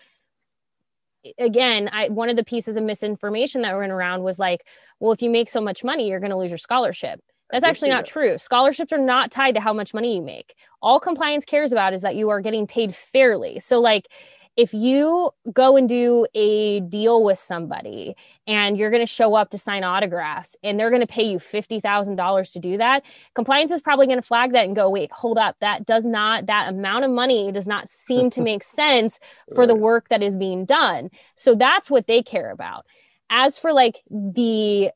again 1.39 1.89
I, 1.91 2.09
one 2.09 2.29
of 2.29 2.35
the 2.35 2.43
pieces 2.43 2.77
of 2.77 2.83
misinformation 2.83 3.63
that 3.63 3.75
went 3.77 3.91
around 3.91 4.23
was 4.23 4.39
like 4.39 4.65
well 4.99 5.11
if 5.11 5.21
you 5.21 5.29
make 5.29 5.49
so 5.49 5.61
much 5.61 5.83
money 5.83 6.07
you're 6.09 6.19
going 6.19 6.31
to 6.31 6.37
lose 6.37 6.51
your 6.51 6.57
scholarship 6.57 7.21
that's 7.49 7.63
actually 7.63 7.89
not 7.89 8.05
that. 8.05 8.11
true. 8.11 8.37
Scholarships 8.37 8.91
are 8.91 8.97
not 8.97 9.31
tied 9.31 9.55
to 9.55 9.61
how 9.61 9.73
much 9.73 9.93
money 9.93 10.15
you 10.15 10.21
make. 10.21 10.55
All 10.81 10.99
compliance 10.99 11.45
cares 11.45 11.71
about 11.71 11.93
is 11.93 12.01
that 12.01 12.15
you 12.15 12.29
are 12.29 12.41
getting 12.41 12.67
paid 12.67 12.93
fairly. 12.93 13.59
So, 13.59 13.79
like, 13.79 14.07
if 14.57 14.73
you 14.73 15.29
go 15.53 15.77
and 15.77 15.87
do 15.87 16.25
a 16.33 16.79
deal 16.81 17.23
with 17.23 17.37
somebody 17.37 18.15
and 18.47 18.77
you're 18.77 18.89
going 18.89 19.05
to 19.05 19.11
show 19.11 19.35
up 19.35 19.51
to 19.51 19.57
sign 19.57 19.83
autographs 19.83 20.55
and 20.63 20.79
they're 20.79 20.89
going 20.89 21.01
to 21.01 21.07
pay 21.07 21.23
you 21.23 21.37
$50,000 21.37 22.53
to 22.53 22.59
do 22.59 22.77
that, 22.77 23.05
compliance 23.35 23.71
is 23.71 23.81
probably 23.81 24.07
going 24.07 24.17
to 24.17 24.25
flag 24.25 24.53
that 24.53 24.65
and 24.65 24.75
go, 24.75 24.89
wait, 24.89 25.11
hold 25.11 25.37
up. 25.37 25.57
That 25.59 25.85
does 25.85 26.07
not, 26.07 26.47
that 26.47 26.69
amount 26.69 27.05
of 27.05 27.11
money 27.11 27.51
does 27.51 27.67
not 27.67 27.87
seem 27.87 28.31
to 28.31 28.41
make 28.41 28.63
sense 28.77 29.19
for 29.53 29.59
right. 29.59 29.67
the 29.67 29.75
work 29.75 30.09
that 30.09 30.23
is 30.23 30.35
being 30.35 30.65
done. 30.65 31.11
So 31.35 31.53
that's 31.53 31.91
what 31.91 32.07
they 32.07 32.23
care 32.23 32.49
about. 32.49 32.87
As 33.29 33.59
for 33.59 33.71
like 33.73 33.99
the 34.09 34.89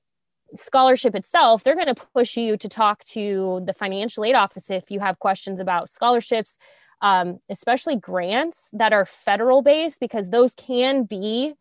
scholarship 0.56 1.14
itself, 1.14 1.64
they're 1.64 1.76
going 1.76 1.94
to 1.94 2.08
push 2.16 2.36
you 2.36 2.58
to 2.58 2.68
talk 2.68 3.04
to 3.04 3.62
the 3.66 3.74
financial 3.74 4.26
aid 4.26 4.34
office 4.34 4.72
if 4.72 4.90
you 4.90 5.00
have 5.00 5.20
questions 5.20 5.60
about 5.60 5.92
scholarships 5.92 6.58
um, 7.02 7.40
especially 7.50 7.96
grants 7.96 8.70
that 8.74 8.94
are 8.94 9.06
federal 9.06 9.62
based, 9.62 10.00
because 10.00 10.30
those 10.30 10.54
can 10.54 11.04
be 11.04 11.54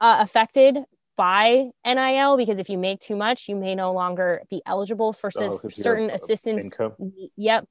uh, 0.00 0.18
affected 0.20 0.78
by 1.16 1.70
NIL. 1.84 2.36
Because 2.36 2.58
if 2.58 2.70
you 2.70 2.78
make 2.78 3.00
too 3.00 3.16
much, 3.16 3.48
you 3.48 3.56
may 3.56 3.74
no 3.74 3.92
longer 3.92 4.42
be 4.48 4.62
eligible 4.64 5.12
for 5.12 5.30
oh, 5.36 5.58
certain 5.68 6.10
assistance. 6.10 6.64
Income. 6.64 6.94
Yep. 7.36 7.68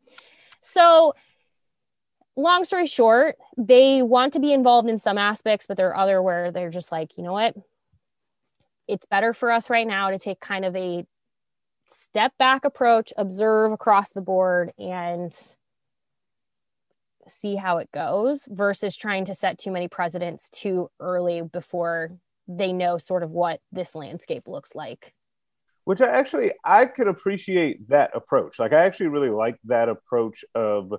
So, 0.62 1.14
long 2.36 2.64
story 2.64 2.86
short, 2.86 3.38
they 3.58 4.02
want 4.02 4.34
to 4.34 4.40
be 4.40 4.54
involved 4.54 4.88
in 4.88 5.00
some 5.00 5.18
aspects, 5.18 5.66
but 5.66 5.78
there 5.78 5.90
are 5.90 5.98
other 5.98 6.22
where 6.22 6.52
they're 6.52 6.70
just 6.70 6.92
like, 6.92 7.18
you 7.18 7.24
know 7.24 7.34
what? 7.34 7.56
It's 8.88 9.06
better 9.06 9.34
for 9.34 9.52
us 9.52 9.70
right 9.70 9.88
now 9.88 10.12
to 10.12 10.20
take 10.20 10.40
kind 10.40 10.66
of 10.66 10.76
a 10.76 11.06
step 11.88 12.34
back 12.38 12.66
approach, 12.66 13.12
observe 13.18 13.72
across 13.72 14.12
the 14.12 14.22
board, 14.22 14.74
and 14.78 15.34
see 17.30 17.56
how 17.56 17.78
it 17.78 17.92
goes 17.92 18.48
versus 18.50 18.96
trying 18.96 19.26
to 19.26 19.34
set 19.34 19.58
too 19.58 19.72
many 19.72 19.88
precedents 19.88 20.50
too 20.50 20.90
early 21.00 21.42
before 21.42 22.12
they 22.48 22.74
know 22.74 22.98
sort 22.98 23.24
of 23.24 23.32
what 23.32 23.60
this 23.72 23.96
landscape 23.96 24.44
looks 24.48 24.76
like. 24.76 25.14
Which 25.86 26.02
i 26.02 26.08
actually 26.08 26.52
i 26.64 26.86
could 26.86 27.08
appreciate 27.08 27.90
that 27.90 28.12
approach. 28.14 28.60
Like 28.60 28.74
i 28.74 28.86
actually 28.86 29.08
really 29.08 29.30
like 29.30 29.58
that 29.66 29.90
approach 29.90 30.44
of 30.56 30.94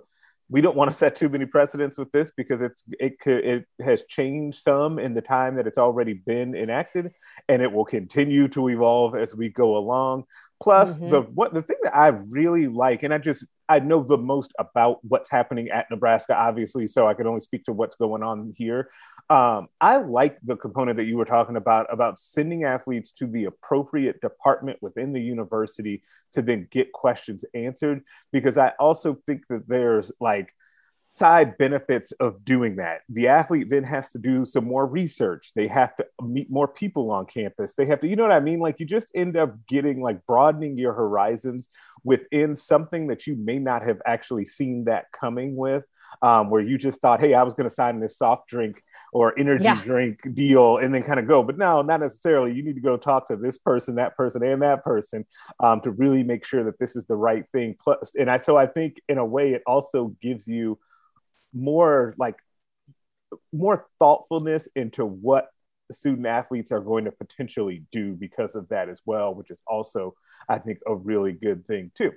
we 0.51 0.61
don't 0.61 0.77
want 0.77 0.91
to 0.91 0.97
set 0.97 1.15
too 1.15 1.29
many 1.29 1.47
precedents 1.47 1.97
with 1.97 2.11
this 2.11 2.33
because 2.37 2.61
it's 2.61 2.83
it 2.99 3.21
could 3.21 3.45
it 3.45 3.67
has 3.81 4.05
changed 4.05 4.61
some 4.61 4.99
in 4.99 5.15
the 5.15 5.23
time 5.23 5.55
that 5.57 5.67
it's 5.67 5.79
already 5.79 6.13
been 6.15 6.57
enacted 6.57 7.13
and 7.49 7.63
it 7.63 7.73
will 7.73 7.85
continue 7.85 8.49
to 8.49 8.69
evolve 8.69 9.15
as 9.15 9.35
we 9.35 9.49
go 9.49 9.77
along. 9.77 10.25
Plus 10.61 10.99
mm-hmm. 10.99 11.11
the 11.11 11.23
what 11.23 11.55
the 11.55 11.63
thing 11.63 11.77
that 11.85 11.97
i 11.97 12.09
really 12.09 12.67
like 12.67 13.03
and 13.03 13.15
i 13.15 13.19
just 13.19 13.45
I 13.71 13.79
know 13.79 14.03
the 14.03 14.19
most 14.19 14.53
about 14.59 14.99
what's 15.05 15.31
happening 15.31 15.71
at 15.71 15.89
Nebraska, 15.91 16.35
obviously, 16.37 16.89
so 16.89 17.07
I 17.07 17.15
can 17.15 17.27
only 17.27 17.41
speak 17.41 17.65
to 17.67 17.73
what's 17.73 17.97
going 17.97 18.23
on 18.23 18.53
here. 18.59 18.91
Um, 19.31 19.69
I 19.81 19.99
like 19.99 20.39
the 20.43 20.57
component 20.57 20.97
that 20.97 21.05
you 21.05 21.17
were 21.17 21.25
talking 21.25 21.57
about 21.57 21.87
about 21.89 22.19
sending 22.19 22.65
athletes 22.65 23.13
to 23.13 23.27
the 23.27 23.45
appropriate 23.45 24.21
department 24.21 24.79
within 24.83 25.13
the 25.13 25.21
university 25.21 26.03
to 26.33 26.43
then 26.43 26.67
get 26.73 26.93
questions 26.93 27.45
answered, 27.55 28.03
because 28.33 28.59
I 28.59 28.73
also 28.81 29.17
think 29.27 29.47
that 29.49 29.69
there's 29.69 30.11
like 30.21 30.53
side 31.13 31.59
benefits 31.59 32.13
of 32.13 32.45
doing 32.45 32.77
that. 32.77 33.01
The 33.09 33.29
athlete 33.29 33.69
then 33.69 33.85
has 33.85 34.11
to 34.13 34.19
do 34.19 34.45
some 34.45 34.65
more 34.65 34.87
research. 34.87 35.53
They 35.55 35.67
have 35.67 35.97
to 35.97 36.07
meet 36.23 36.51
more 36.51 36.69
people 36.69 37.11
on 37.11 37.27
campus. 37.27 37.75
They 37.75 37.87
have 37.87 38.01
to, 38.01 38.09
you 38.09 38.17
know 38.17 38.23
what 38.23 38.33
I 38.33 38.41
mean? 38.41 38.61
Like 38.61 38.77
you 38.79 38.87
just 38.87 39.09
end 39.15 39.37
up 39.37 39.55
getting 39.67 40.01
like 40.01 40.25
broadening 40.27 40.79
your 40.79 40.93
horizons 40.93 41.69
within 42.05 42.55
something 42.55 43.09
that 43.09 43.27
you 43.27 43.35
may 43.37 43.59
not 43.59 43.83
have 43.83 44.01
actually 44.07 44.45
seen 44.45 44.85
that 44.85 45.07
coming 45.13 45.57
with. 45.57 45.85
Um, 46.23 46.51
where 46.51 46.61
you 46.61 46.77
just 46.77 47.01
thought, 47.01 47.21
hey, 47.21 47.35
I 47.35 47.45
was 47.45 47.55
going 47.55 47.69
to 47.69 47.75
sign 47.75 48.01
this 48.01 48.19
soft 48.19 48.49
drink 48.49 48.83
or 49.13 49.39
energy 49.39 49.63
yeah. 49.63 49.81
drink 49.81 50.19
deal 50.35 50.79
and 50.79 50.93
then 50.93 51.05
kind 51.05 51.21
of 51.21 51.29
go. 51.29 51.45
But 51.45 51.57
no, 51.57 51.83
not 51.83 52.01
necessarily. 52.01 52.53
You 52.53 52.65
need 52.65 52.75
to 52.75 52.81
go 52.81 52.97
talk 52.97 53.29
to 53.29 53.37
this 53.37 53.59
person, 53.59 53.95
that 53.95 54.17
person, 54.17 54.43
and 54.43 54.61
that 54.61 54.85
person 54.85 55.25
um, 55.61 55.81
to 55.83 55.93
really 55.93 56.25
make 56.25 56.45
sure 56.45 56.65
that 56.65 56.81
this 56.81 56.97
is 56.97 57.05
the 57.05 57.15
right 57.15 57.45
thing. 57.53 57.77
Plus, 57.81 58.11
and 58.19 58.29
I 58.29 58.39
so 58.39 58.57
I 58.57 58.67
think 58.67 59.01
in 59.09 59.19
a 59.19 59.25
way 59.25 59.53
it 59.53 59.63
also 59.69 60.17
gives 60.21 60.49
you 60.49 60.81
more 61.53 62.15
like 62.19 62.37
more 63.53 63.87
thoughtfulness 63.99 64.69
into 64.75 65.05
what 65.05 65.49
student 65.93 66.27
athletes 66.27 66.73
are 66.73 66.81
going 66.81 67.05
to 67.05 67.13
potentially 67.13 67.85
do 67.93 68.15
because 68.15 68.55
of 68.55 68.69
that 68.69 68.89
as 68.89 69.01
well, 69.05 69.35
which 69.35 69.51
is 69.51 69.59
also, 69.67 70.15
I 70.49 70.59
think, 70.59 70.79
a 70.87 70.95
really 70.95 71.33
good 71.33 71.67
thing 71.67 71.91
too. 71.97 72.13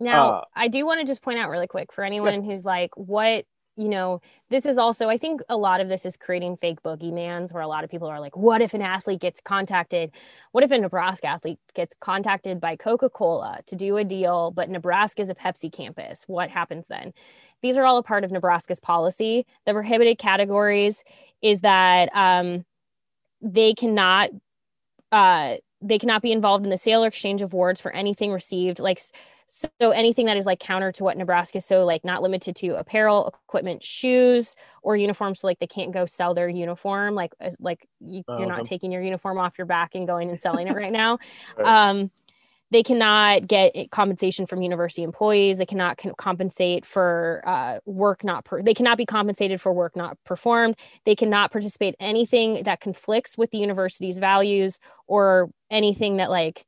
Now, 0.00 0.30
uh, 0.30 0.44
I 0.54 0.68
do 0.68 0.86
want 0.86 1.00
to 1.00 1.06
just 1.06 1.22
point 1.22 1.38
out 1.38 1.50
really 1.50 1.66
quick 1.66 1.92
for 1.92 2.04
anyone 2.04 2.44
yeah. 2.44 2.50
who's 2.52 2.64
like, 2.64 2.90
what 2.94 3.44
you 3.78 3.88
know, 3.88 4.20
this 4.50 4.66
is 4.66 4.76
also, 4.76 5.08
I 5.08 5.18
think 5.18 5.40
a 5.48 5.56
lot 5.56 5.80
of 5.80 5.88
this 5.88 6.04
is 6.04 6.16
creating 6.16 6.56
fake 6.56 6.82
boogeymans 6.82 7.52
where 7.52 7.62
a 7.62 7.68
lot 7.68 7.84
of 7.84 7.90
people 7.90 8.08
are 8.08 8.18
like, 8.18 8.36
what 8.36 8.60
if 8.60 8.74
an 8.74 8.82
athlete 8.82 9.20
gets 9.20 9.40
contacted? 9.40 10.10
What 10.50 10.64
if 10.64 10.72
a 10.72 10.78
Nebraska 10.78 11.28
athlete 11.28 11.60
gets 11.74 11.94
contacted 12.00 12.60
by 12.60 12.74
Coca 12.74 13.08
Cola 13.08 13.60
to 13.66 13.76
do 13.76 13.96
a 13.96 14.04
deal, 14.04 14.50
but 14.50 14.68
Nebraska 14.68 15.22
is 15.22 15.28
a 15.28 15.34
Pepsi 15.34 15.72
campus? 15.72 16.24
What 16.26 16.50
happens 16.50 16.88
then? 16.88 17.14
These 17.62 17.76
are 17.76 17.84
all 17.84 17.98
a 17.98 18.02
part 18.02 18.24
of 18.24 18.32
Nebraska's 18.32 18.80
policy. 18.80 19.46
The 19.64 19.72
prohibited 19.72 20.18
categories 20.18 21.04
is 21.40 21.60
that 21.60 22.10
um, 22.14 22.64
they 23.40 23.74
cannot. 23.74 24.30
Uh, 25.12 25.56
they 25.80 25.98
cannot 25.98 26.22
be 26.22 26.32
involved 26.32 26.64
in 26.64 26.70
the 26.70 26.76
sale 26.76 27.04
or 27.04 27.06
exchange 27.06 27.40
of 27.40 27.52
awards 27.52 27.80
for 27.80 27.92
anything 27.92 28.32
received 28.32 28.80
like 28.80 29.00
so 29.48 29.68
anything 29.80 30.26
that 30.26 30.36
is 30.36 30.44
like 30.44 30.60
counter 30.60 30.92
to 30.92 31.04
what 31.04 31.16
Nebraska 31.16 31.60
so 31.60 31.84
like 31.86 32.04
not 32.04 32.22
limited 32.22 32.54
to 32.56 32.78
apparel, 32.78 33.34
equipment, 33.46 33.82
shoes, 33.82 34.56
or 34.82 34.94
uniforms. 34.94 35.40
So 35.40 35.46
like 35.46 35.58
they 35.58 35.66
can't 35.66 35.90
go 35.90 36.04
sell 36.04 36.34
their 36.34 36.50
uniform. 36.50 37.14
Like 37.14 37.32
like 37.58 37.88
you, 37.98 38.22
are 38.28 38.40
not 38.40 38.50
uh-huh. 38.50 38.62
taking 38.64 38.92
your 38.92 39.02
uniform 39.02 39.38
off 39.38 39.56
your 39.56 39.66
back 39.66 39.94
and 39.94 40.06
going 40.06 40.28
and 40.28 40.38
selling 40.38 40.68
it 40.68 40.74
right 40.74 40.92
now. 40.92 41.18
right. 41.58 41.88
Um, 41.88 42.10
they 42.70 42.82
cannot 42.82 43.48
get 43.48 43.90
compensation 43.90 44.44
from 44.44 44.60
university 44.60 45.02
employees. 45.02 45.56
They 45.56 45.64
cannot 45.64 45.98
compensate 46.18 46.84
for 46.84 47.42
uh, 47.46 47.78
work 47.86 48.22
not 48.22 48.44
per- 48.44 48.62
they 48.62 48.74
cannot 48.74 48.98
be 48.98 49.06
compensated 49.06 49.62
for 49.62 49.72
work 49.72 49.96
not 49.96 50.18
performed. 50.24 50.76
They 51.06 51.14
cannot 51.14 51.50
participate 51.50 51.94
anything 51.98 52.64
that 52.64 52.80
conflicts 52.80 53.38
with 53.38 53.50
the 53.50 53.58
university's 53.58 54.18
values 54.18 54.78
or 55.06 55.48
anything 55.70 56.18
that 56.18 56.30
like 56.30 56.66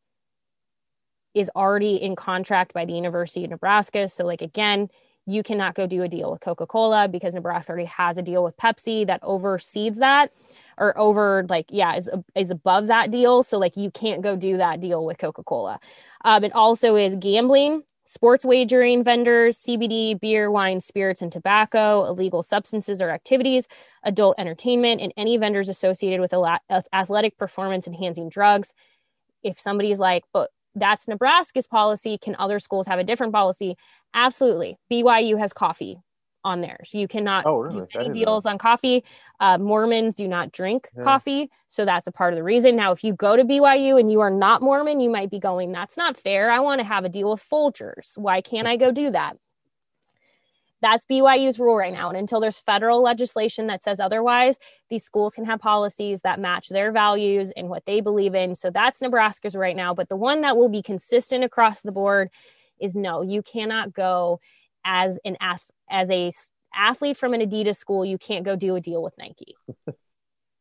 is 1.34 1.50
already 1.54 1.96
in 1.96 2.16
contract 2.16 2.72
by 2.72 2.84
the 2.84 2.92
University 2.92 3.44
of 3.44 3.50
Nebraska. 3.50 4.08
So, 4.08 4.24
like, 4.24 4.42
again, 4.42 4.88
you 5.26 5.42
cannot 5.42 5.74
go 5.74 5.86
do 5.86 6.02
a 6.02 6.08
deal 6.08 6.30
with 6.30 6.40
Coca 6.40 6.66
Cola 6.66 7.06
because 7.08 7.34
Nebraska 7.34 7.70
already 7.70 7.86
has 7.86 8.18
a 8.18 8.22
deal 8.22 8.42
with 8.42 8.56
Pepsi 8.56 9.06
that 9.06 9.20
oversees 9.22 9.98
that 9.98 10.32
or 10.78 10.96
over, 10.98 11.46
like, 11.48 11.66
yeah, 11.68 11.94
is, 11.94 12.10
is 12.34 12.50
above 12.50 12.86
that 12.88 13.10
deal. 13.10 13.42
So, 13.42 13.58
like, 13.58 13.76
you 13.76 13.90
can't 13.90 14.22
go 14.22 14.34
do 14.34 14.56
that 14.56 14.80
deal 14.80 15.04
with 15.04 15.18
Coca 15.18 15.42
Cola. 15.44 15.78
Um, 16.24 16.42
it 16.42 16.52
also 16.52 16.96
is 16.96 17.14
gambling, 17.14 17.82
sports 18.04 18.44
wagering 18.44 19.04
vendors, 19.04 19.58
CBD, 19.58 20.18
beer, 20.18 20.50
wine, 20.50 20.80
spirits, 20.80 21.22
and 21.22 21.30
tobacco, 21.30 22.04
illegal 22.06 22.42
substances 22.42 23.00
or 23.00 23.10
activities, 23.10 23.68
adult 24.02 24.34
entertainment, 24.38 25.00
and 25.00 25.12
any 25.16 25.36
vendors 25.36 25.68
associated 25.68 26.20
with 26.20 26.34
athletic 26.92 27.38
performance 27.38 27.86
enhancing 27.86 28.28
drugs. 28.28 28.74
If 29.42 29.60
somebody's 29.60 29.98
like, 29.98 30.24
but 30.32 30.50
that's 30.74 31.08
Nebraska's 31.08 31.66
policy. 31.66 32.18
Can 32.18 32.36
other 32.38 32.58
schools 32.58 32.86
have 32.86 32.98
a 32.98 33.04
different 33.04 33.32
policy? 33.32 33.76
Absolutely. 34.14 34.78
BYU 34.90 35.38
has 35.38 35.52
coffee 35.52 35.98
on 36.44 36.60
there. 36.60 36.78
So 36.84 36.98
you 36.98 37.08
cannot 37.08 37.46
oh, 37.46 37.58
really? 37.58 37.86
do 37.92 37.98
any 37.98 38.10
deals 38.10 38.44
know. 38.44 38.52
on 38.52 38.58
coffee. 38.58 39.04
Uh, 39.40 39.58
Mormons 39.58 40.16
do 40.16 40.26
not 40.26 40.52
drink 40.52 40.88
yeah. 40.96 41.04
coffee. 41.04 41.50
So 41.68 41.84
that's 41.84 42.06
a 42.06 42.12
part 42.12 42.32
of 42.32 42.38
the 42.38 42.42
reason. 42.42 42.76
Now, 42.76 42.92
if 42.92 43.04
you 43.04 43.12
go 43.12 43.36
to 43.36 43.44
BYU 43.44 44.00
and 44.00 44.10
you 44.10 44.20
are 44.20 44.30
not 44.30 44.62
Mormon, 44.62 45.00
you 45.00 45.10
might 45.10 45.30
be 45.30 45.38
going, 45.38 45.72
that's 45.72 45.96
not 45.96 46.16
fair. 46.16 46.50
I 46.50 46.60
want 46.60 46.80
to 46.80 46.84
have 46.84 47.04
a 47.04 47.08
deal 47.08 47.30
with 47.30 47.46
Folgers. 47.46 48.16
Why 48.16 48.40
can't 48.40 48.66
I 48.66 48.76
go 48.76 48.90
do 48.90 49.10
that? 49.10 49.36
That's 50.82 51.04
BYU's 51.04 51.58
rule 51.58 51.76
right 51.76 51.92
now. 51.92 52.08
And 52.08 52.16
until 52.16 52.40
there's 52.40 52.58
federal 52.58 53.02
legislation 53.02 53.66
that 53.66 53.82
says 53.82 54.00
otherwise, 54.00 54.58
these 54.88 55.04
schools 55.04 55.34
can 55.34 55.44
have 55.44 55.60
policies 55.60 56.22
that 56.22 56.40
match 56.40 56.68
their 56.68 56.90
values 56.90 57.52
and 57.56 57.68
what 57.68 57.84
they 57.84 58.00
believe 58.00 58.34
in. 58.34 58.54
So 58.54 58.70
that's 58.70 59.02
Nebraska's 59.02 59.54
right 59.54 59.76
now. 59.76 59.94
But 59.94 60.08
the 60.08 60.16
one 60.16 60.40
that 60.40 60.56
will 60.56 60.70
be 60.70 60.82
consistent 60.82 61.44
across 61.44 61.82
the 61.82 61.92
board 61.92 62.30
is 62.80 62.94
no, 62.94 63.22
you 63.22 63.42
cannot 63.42 63.92
go 63.92 64.40
as 64.84 65.18
an 65.24 65.36
ath- 65.40 65.70
as 65.90 66.10
a 66.10 66.32
athlete 66.74 67.16
from 67.16 67.34
an 67.34 67.40
Adidas 67.40 67.76
school, 67.76 68.04
you 68.04 68.18
can't 68.18 68.44
go 68.44 68.56
do 68.56 68.76
a 68.76 68.80
deal 68.80 69.02
with 69.02 69.14
Nike. 69.18 69.56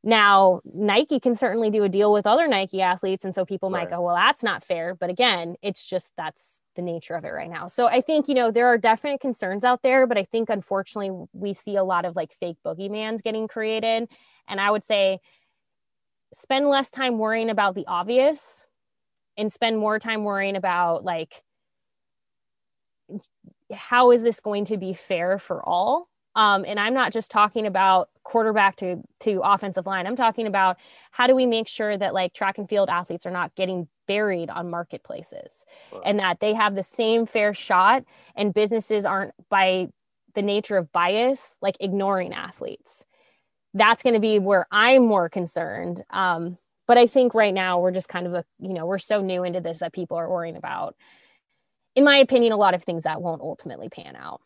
now, 0.04 0.62
Nike 0.66 1.20
can 1.20 1.36
certainly 1.36 1.70
do 1.70 1.84
a 1.84 1.90
deal 1.90 2.12
with 2.12 2.28
other 2.28 2.48
Nike 2.48 2.82
athletes. 2.82 3.24
And 3.24 3.34
so 3.34 3.46
people 3.46 3.70
right. 3.70 3.84
might 3.84 3.90
go, 3.90 4.02
well, 4.02 4.16
that's 4.16 4.44
not 4.44 4.64
fair. 4.64 4.96
But 4.96 5.10
again, 5.10 5.56
it's 5.62 5.86
just 5.86 6.12
that's 6.18 6.60
the 6.80 6.92
nature 6.92 7.15
of 7.15 7.26
it 7.26 7.30
right 7.30 7.50
now. 7.50 7.68
So 7.68 7.88
I 7.88 8.00
think, 8.02 8.30
you 8.30 8.34
know, 8.34 8.52
there 8.52 8.68
are 8.68 8.78
definite 8.78 9.20
concerns 9.20 9.65
out 9.65 9.82
there, 9.84 10.08
but 10.08 10.18
I 10.18 10.24
think 10.24 10.50
unfortunately 10.50 11.28
we 11.34 11.54
see 11.54 11.76
a 11.76 11.84
lot 11.84 12.06
of 12.06 12.15
like 12.15 12.34
fake 12.34 12.58
boogeymans 12.65 13.22
getting 13.22 13.48
created. 13.48 14.08
And 14.48 14.62
I 14.62 14.72
would 14.72 14.84
say 14.84 15.20
spend 16.34 16.70
less 16.70 16.89
time 16.89 17.18
worrying 17.18 17.50
about 17.50 17.76
the 17.76 17.86
obvious 17.88 18.65
and 19.38 19.52
spend 19.52 19.78
more 19.78 20.00
time 20.00 20.24
worrying 20.24 20.56
about 20.56 21.04
like 21.04 21.44
how 23.74 24.12
is 24.12 24.24
this 24.24 24.39
going 24.39 24.65
to 24.65 24.78
be 24.78 24.94
fair 24.94 25.38
for 25.38 25.63
all 25.68 26.10
um, 26.36 26.63
and 26.65 26.80
I'm 26.80 26.94
not 26.94 27.12
just 27.12 27.32
talking 27.32 27.65
about 27.65 28.10
quarterback 28.30 28.76
to 28.76 29.02
to 29.20 29.42
offensive 29.44 29.88
line. 29.88 30.06
I'm 30.06 30.15
talking 30.15 30.46
about 30.46 30.78
how 31.12 31.26
do 31.26 31.36
we 31.36 31.48
make 31.48 31.68
sure 31.68 31.98
that 31.98 32.13
like 32.13 32.32
track 32.32 32.60
and 32.60 32.70
field 32.70 32.88
athletes 32.88 33.26
are 33.26 33.32
not 33.32 33.56
getting 33.56 33.88
buried 34.08 34.52
on 34.52 34.70
marketplaces 34.70 35.65
right. 35.92 36.02
and 36.06 36.20
that 36.20 36.39
they 36.39 36.54
have 36.54 36.76
the 36.76 36.84
same 36.84 37.26
fair 37.26 37.56
shot 37.56 38.04
and 38.36 38.54
businesses 38.54 39.04
aren't 39.04 39.34
by 39.50 39.88
the 40.36 40.44
nature 40.44 40.78
of 40.78 40.92
bias 40.92 41.56
like 41.60 41.76
ignoring 41.80 42.32
athletes. 42.32 43.04
That's 43.74 44.04
going 44.04 44.13
to 44.13 44.20
be 44.20 44.38
where 44.38 44.68
I'm 44.72 45.08
more 45.08 45.28
concerned. 45.28 46.04
Um, 46.12 46.58
but 46.88 47.00
I 47.00 47.08
think 47.08 47.34
right 47.34 47.54
now 47.54 47.80
we're 47.80 47.92
just 47.92 48.10
kind 48.10 48.28
of 48.28 48.36
a 48.36 48.46
you 48.60 48.74
know 48.74 48.86
we're 48.86 49.00
so 49.00 49.22
new 49.22 49.44
into 49.44 49.60
this 49.60 49.80
that 49.80 49.92
people 49.92 50.18
are 50.18 50.30
worrying 50.30 50.56
about. 50.56 50.96
In 51.96 52.04
my 52.04 52.18
opinion, 52.18 52.54
a 52.54 52.58
lot 52.58 52.76
of 52.76 52.84
things 52.84 53.04
that 53.04 53.24
won't 53.24 53.42
ultimately 53.42 53.89
pan 53.89 54.15
out. 54.15 54.42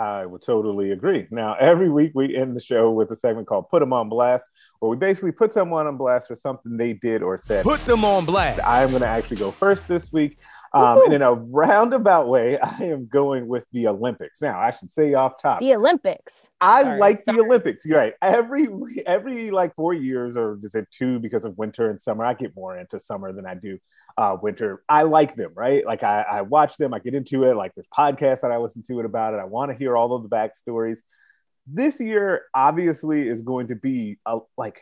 I 0.00 0.24
would 0.24 0.40
totally 0.40 0.92
agree. 0.92 1.26
Now, 1.30 1.56
every 1.60 1.90
week 1.90 2.12
we 2.14 2.34
end 2.34 2.56
the 2.56 2.60
show 2.60 2.90
with 2.90 3.10
a 3.10 3.16
segment 3.16 3.46
called 3.46 3.68
Put 3.68 3.80
Them 3.80 3.92
on 3.92 4.08
Blast, 4.08 4.46
where 4.78 4.88
we 4.88 4.96
basically 4.96 5.32
put 5.32 5.52
someone 5.52 5.86
on 5.86 5.98
blast 5.98 6.28
for 6.28 6.36
something 6.36 6.78
they 6.78 6.94
did 6.94 7.22
or 7.22 7.36
said. 7.36 7.64
Put 7.64 7.84
them 7.84 8.02
on 8.02 8.24
blast. 8.24 8.60
I'm 8.64 8.88
going 8.88 9.02
to 9.02 9.08
actually 9.08 9.36
go 9.36 9.50
first 9.50 9.86
this 9.88 10.10
week. 10.10 10.38
Um, 10.72 11.02
and 11.04 11.14
in 11.14 11.22
a 11.22 11.34
roundabout 11.34 12.28
way, 12.28 12.58
I 12.62 12.84
am 12.84 13.06
going 13.06 13.48
with 13.48 13.64
the 13.72 13.88
Olympics. 13.88 14.40
Now, 14.40 14.60
I 14.60 14.70
should 14.70 14.92
say 14.92 15.14
off 15.14 15.40
top, 15.40 15.60
the 15.60 15.74
Olympics. 15.74 16.48
I 16.60 16.82
sorry, 16.82 17.00
like 17.00 17.20
sorry. 17.20 17.38
the 17.38 17.44
Olympics. 17.44 17.84
You're 17.84 17.98
right. 17.98 18.14
Every 18.22 18.68
every 19.06 19.50
like 19.50 19.74
four 19.74 19.94
years, 19.94 20.36
or 20.36 20.58
is 20.62 20.74
it 20.74 20.86
two 20.90 21.18
because 21.18 21.44
of 21.44 21.58
winter 21.58 21.90
and 21.90 22.00
summer? 22.00 22.24
I 22.24 22.34
get 22.34 22.54
more 22.54 22.78
into 22.78 22.98
summer 22.98 23.32
than 23.32 23.46
I 23.46 23.54
do 23.54 23.78
uh, 24.16 24.36
winter. 24.40 24.82
I 24.88 25.02
like 25.02 25.34
them, 25.36 25.52
right? 25.54 25.84
Like 25.84 26.02
I, 26.02 26.22
I 26.22 26.42
watch 26.42 26.76
them. 26.76 26.94
I 26.94 27.00
get 27.00 27.14
into 27.14 27.44
it. 27.44 27.56
Like 27.56 27.74
there's 27.74 27.88
podcasts 27.96 28.42
that 28.42 28.52
I 28.52 28.58
listen 28.58 28.82
to 28.84 29.00
it 29.00 29.06
about 29.06 29.34
it. 29.34 29.38
I 29.38 29.44
want 29.44 29.72
to 29.72 29.76
hear 29.76 29.96
all 29.96 30.14
of 30.14 30.22
the 30.22 30.28
backstories. 30.28 31.00
This 31.66 32.00
year, 32.00 32.42
obviously, 32.54 33.28
is 33.28 33.42
going 33.42 33.68
to 33.68 33.74
be 33.74 34.18
a, 34.26 34.38
like 34.56 34.80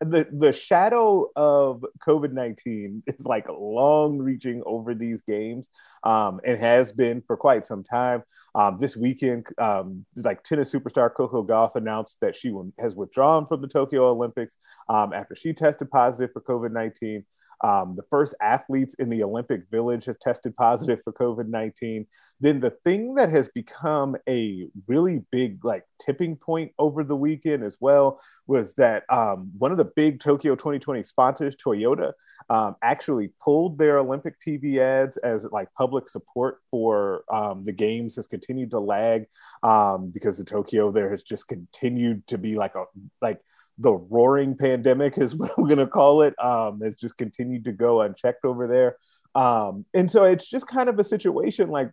the 0.00 0.26
the 0.32 0.52
shadow 0.52 1.30
of 1.36 1.84
COVID 2.06 2.32
nineteen 2.32 3.02
is 3.06 3.26
like 3.26 3.46
long 3.48 4.18
reaching 4.18 4.62
over 4.66 4.94
these 4.94 5.22
games. 5.22 5.68
Um, 6.04 6.40
it 6.42 6.58
has 6.58 6.90
been 6.92 7.22
for 7.26 7.36
quite 7.36 7.64
some 7.64 7.84
time. 7.84 8.22
Um, 8.54 8.78
this 8.78 8.96
weekend, 8.96 9.46
um, 9.58 10.04
like 10.16 10.42
tennis 10.42 10.72
superstar 10.72 11.14
Coco 11.14 11.44
Gauff 11.44 11.76
announced 11.76 12.18
that 12.20 12.34
she 12.34 12.52
has 12.78 12.94
withdrawn 12.94 13.46
from 13.46 13.60
the 13.60 13.68
Tokyo 13.68 14.10
Olympics 14.10 14.56
um, 14.88 15.12
after 15.12 15.36
she 15.36 15.52
tested 15.52 15.90
positive 15.90 16.30
for 16.32 16.40
COVID 16.40 16.72
nineteen. 16.72 17.24
Um, 17.62 17.94
the 17.96 18.04
first 18.10 18.34
athletes 18.40 18.94
in 18.94 19.10
the 19.10 19.22
Olympic 19.22 19.62
Village 19.70 20.06
have 20.06 20.18
tested 20.18 20.56
positive 20.56 21.00
for 21.04 21.12
COVID 21.12 21.48
19. 21.48 22.06
Then 22.40 22.60
the 22.60 22.70
thing 22.70 23.14
that 23.14 23.30
has 23.30 23.48
become 23.48 24.16
a 24.28 24.68
really 24.86 25.22
big, 25.30 25.64
like, 25.64 25.84
tipping 26.04 26.36
point 26.36 26.72
over 26.78 27.04
the 27.04 27.16
weekend 27.16 27.62
as 27.62 27.76
well 27.80 28.20
was 28.46 28.74
that 28.76 29.04
um, 29.10 29.50
one 29.58 29.72
of 29.72 29.78
the 29.78 29.84
big 29.84 30.20
Tokyo 30.20 30.54
2020 30.54 31.02
sponsors, 31.02 31.54
Toyota, 31.56 32.12
um, 32.48 32.76
actually 32.82 33.30
pulled 33.42 33.78
their 33.78 33.98
Olympic 33.98 34.36
TV 34.40 34.78
ads 34.78 35.16
as 35.18 35.46
like 35.52 35.68
public 35.74 36.08
support 36.08 36.60
for 36.70 37.24
um, 37.30 37.64
the 37.64 37.72
games 37.72 38.16
has 38.16 38.26
continued 38.26 38.70
to 38.70 38.80
lag 38.80 39.26
um, 39.62 40.10
because 40.10 40.38
the 40.38 40.44
Tokyo 40.44 40.90
there 40.90 41.10
has 41.10 41.22
just 41.22 41.46
continued 41.48 42.26
to 42.28 42.38
be 42.38 42.54
like 42.56 42.74
a 42.74 42.84
like 43.20 43.40
the 43.80 43.92
roaring 43.92 44.56
pandemic 44.56 45.18
is 45.18 45.34
what 45.36 45.52
I'm 45.56 45.64
going 45.64 45.78
to 45.78 45.86
call 45.86 46.22
it. 46.22 46.38
Um, 46.42 46.80
it's 46.82 47.00
just 47.00 47.16
continued 47.16 47.64
to 47.64 47.72
go 47.72 48.02
unchecked 48.02 48.44
over 48.44 48.66
there. 48.66 48.96
Um, 49.34 49.84
and 49.94 50.10
so 50.10 50.24
it's 50.24 50.48
just 50.48 50.66
kind 50.66 50.88
of 50.88 50.98
a 50.98 51.04
situation 51.04 51.70
like 51.70 51.90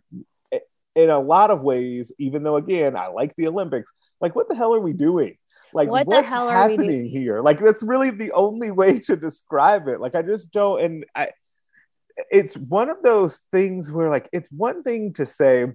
in 0.94 1.10
a 1.10 1.20
lot 1.20 1.50
of 1.50 1.62
ways, 1.62 2.10
even 2.18 2.42
though 2.42 2.56
again, 2.56 2.96
I 2.96 3.06
like 3.08 3.34
the 3.36 3.46
Olympics, 3.46 3.92
like 4.20 4.34
what 4.34 4.48
the 4.48 4.56
hell 4.56 4.74
are 4.74 4.80
we 4.80 4.92
doing? 4.92 5.36
Like 5.72 5.88
what 5.88 6.06
what's 6.06 6.26
happening 6.26 7.06
here? 7.06 7.40
Like 7.40 7.60
that's 7.60 7.82
really 7.82 8.10
the 8.10 8.32
only 8.32 8.70
way 8.70 8.98
to 9.00 9.16
describe 9.16 9.86
it. 9.86 10.00
Like 10.00 10.14
I 10.14 10.22
just 10.22 10.50
don't 10.50 10.82
and 10.82 11.06
I 11.14 11.28
it's 12.30 12.56
one 12.56 12.88
of 12.88 13.02
those 13.02 13.44
things 13.52 13.92
where 13.92 14.10
like 14.10 14.28
it's 14.32 14.50
one 14.50 14.82
thing 14.82 15.12
to 15.14 15.26
say 15.26 15.66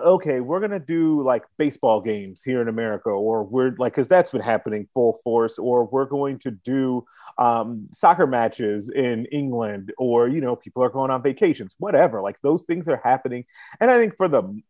okay, 0.00 0.40
we're 0.40 0.60
gonna 0.60 0.78
do 0.80 1.22
like 1.22 1.44
baseball 1.58 2.00
games 2.00 2.42
here 2.42 2.62
in 2.62 2.68
America, 2.68 3.10
or 3.10 3.44
we're 3.44 3.74
like, 3.78 3.92
because 3.92 4.08
that's 4.08 4.30
been 4.30 4.40
happening 4.40 4.88
full 4.94 5.18
force, 5.24 5.58
or 5.58 5.84
we're 5.84 6.06
going 6.06 6.38
to 6.40 6.50
do 6.50 7.04
um, 7.38 7.88
soccer 7.92 8.26
matches 8.26 8.90
in 8.90 9.26
England, 9.26 9.92
or 9.98 10.28
you 10.28 10.40
know, 10.40 10.56
people 10.56 10.82
are 10.82 10.90
going 10.90 11.10
on 11.10 11.22
vacations, 11.22 11.74
whatever. 11.78 12.22
Like 12.22 12.40
those 12.42 12.62
things 12.62 12.88
are 12.88 13.00
happening, 13.02 13.44
and 13.80 13.90
I 13.90 13.98
think 13.98 14.16
for 14.16 14.28
the, 14.28 14.42
I'm 14.42 14.62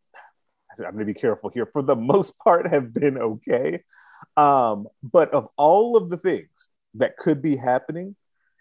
gonna 0.77 1.05
be 1.05 1.13
careful 1.13 1.49
here. 1.49 1.67
For 1.71 1.81
the 1.81 1.95
most 2.13 2.37
part, 2.39 2.67
have 2.67 2.93
been 2.93 3.17
okay. 3.17 3.83
Um, 4.37 4.87
but 5.03 5.33
of 5.33 5.49
all 5.57 5.97
of 5.97 6.09
the 6.09 6.17
things 6.17 6.69
that 6.95 7.17
could 7.17 7.41
be 7.41 7.55
happening, 7.55 8.15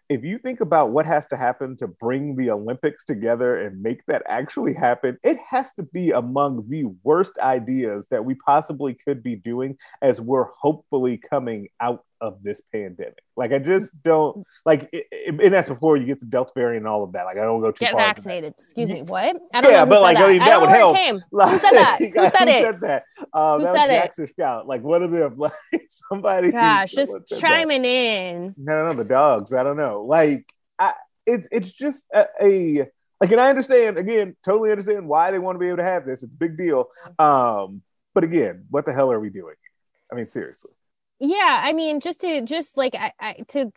if 0.09 0.25
you 0.25 0.39
think 0.39 0.61
about 0.61 0.91
what 0.91 1.07
has 1.07 1.27
to 1.29 1.37
happen 1.37 1.77
to 1.79 1.87
bring 1.87 2.37
the 2.37 2.51
Olympics 2.51 3.05
together 3.05 3.57
and 3.57 3.83
make 3.83 4.05
that 4.07 4.23
actually 4.27 4.75
happen, 4.75 5.19
it 5.23 5.39
has 5.39 5.73
to 5.75 5.83
be 5.83 6.11
among 6.11 6.69
the 6.69 6.85
worst 7.03 7.39
ideas 7.39 8.07
that 8.11 8.25
we 8.25 8.35
possibly 8.35 8.95
could 9.07 9.23
be 9.23 9.37
doing 9.37 9.77
as 10.03 10.21
we're 10.21 10.45
hopefully 10.45 11.17
coming 11.17 11.69
out 11.81 12.05
of 12.23 12.43
this 12.43 12.63
pandemic. 12.73 13.19
Like 13.37 13.53
I 13.53 13.59
just 13.59 13.91
don't 14.03 14.47
like, 14.65 14.89
it, 14.93 15.07
it, 15.11 15.41
and 15.41 15.53
that's 15.53 15.69
before 15.69 15.97
you 15.99 16.07
get 16.07 16.21
to 16.21 16.25
Delta 16.25 16.53
variant 16.55 16.85
and 16.85 16.89
all 16.89 17.03
of 17.05 17.13
that. 17.13 17.25
Like 17.25 17.37
I 17.37 17.43
don't 17.43 17.61
go 17.61 17.71
too 17.73 17.81
Get 17.81 17.93
far. 17.93 18.01
vaccinated. 18.01 18.55
Excuse 18.57 18.89
me. 18.89 19.03
What? 19.03 19.37
I 19.53 19.61
don't 19.61 19.73
Yeah, 19.73 19.85
know 19.85 19.91
but 19.91 20.01
like 20.03 20.17
that. 20.17 20.25
I 20.25 20.33
mean, 20.33 20.41
I 20.41 20.45
that 20.47 20.51
don't 20.53 20.61
would 20.63 20.71
know 20.71 20.95
help. 20.95 20.97
it. 20.97 21.23
Like, 21.33 21.51
Who 21.53 21.59
said 21.59 21.73
that? 21.73 21.99
Who 21.99 22.05
who 22.07 22.31
said 22.31 22.49
it? 22.49 22.65
Said 22.65 22.81
that? 22.83 23.05
Um, 23.35 23.59
Who 23.61 23.67
that 23.67 23.75
said 23.75 23.87
was 23.87 23.91
it? 23.91 24.03
Jackson 24.03 24.29
Scout. 24.29 24.67
Like 24.69 24.83
one 24.83 25.03
of 25.03 25.11
them. 25.11 25.37
Like 25.37 25.53
somebody. 25.89 26.53
Gosh, 26.53 26.93
just 26.93 27.13
said 27.13 27.23
that. 27.29 27.41
chiming 27.41 27.85
in. 27.85 28.55
No, 28.57 28.73
no, 28.73 28.87
no, 28.87 28.93
the 28.95 29.05
dogs. 29.05 29.53
I 29.53 29.63
don't 29.65 29.77
know. 29.77 30.03
Like, 30.03 30.47
I, 30.79 30.95
it's 31.27 31.49
it's 31.53 31.73
just 31.73 32.05
a, 32.15 32.25
a 32.43 32.79
like, 33.21 33.31
and 33.33 33.41
I 33.41 33.51
understand 33.51 33.99
again, 33.99 34.37
totally 34.45 34.71
understand 34.71 35.07
why 35.09 35.31
they 35.33 35.39
want 35.39 35.57
to 35.57 35.59
be 35.61 35.67
able 35.67 35.79
to 35.79 35.85
have 35.85 36.07
this. 36.07 36.23
It's 36.23 36.33
a 36.33 36.37
big 36.37 36.57
deal. 36.57 36.87
Um, 37.19 37.83
but 38.15 38.25
again, 38.25 38.67
what 38.71 38.85
the 38.87 38.93
hell 38.93 39.11
are 39.13 39.21
we 39.21 39.31
doing? 39.31 39.55
I 40.11 40.15
mean, 40.15 40.27
seriously 40.27 40.73
yeah 41.23 41.63
i 41.65 41.73
mean 41.73 42.01
just 42.01 42.21
to 42.21 42.43
just 42.43 42.77
like 42.77 42.95
I, 42.95 43.13
I, 43.21 43.33
to 43.49 43.73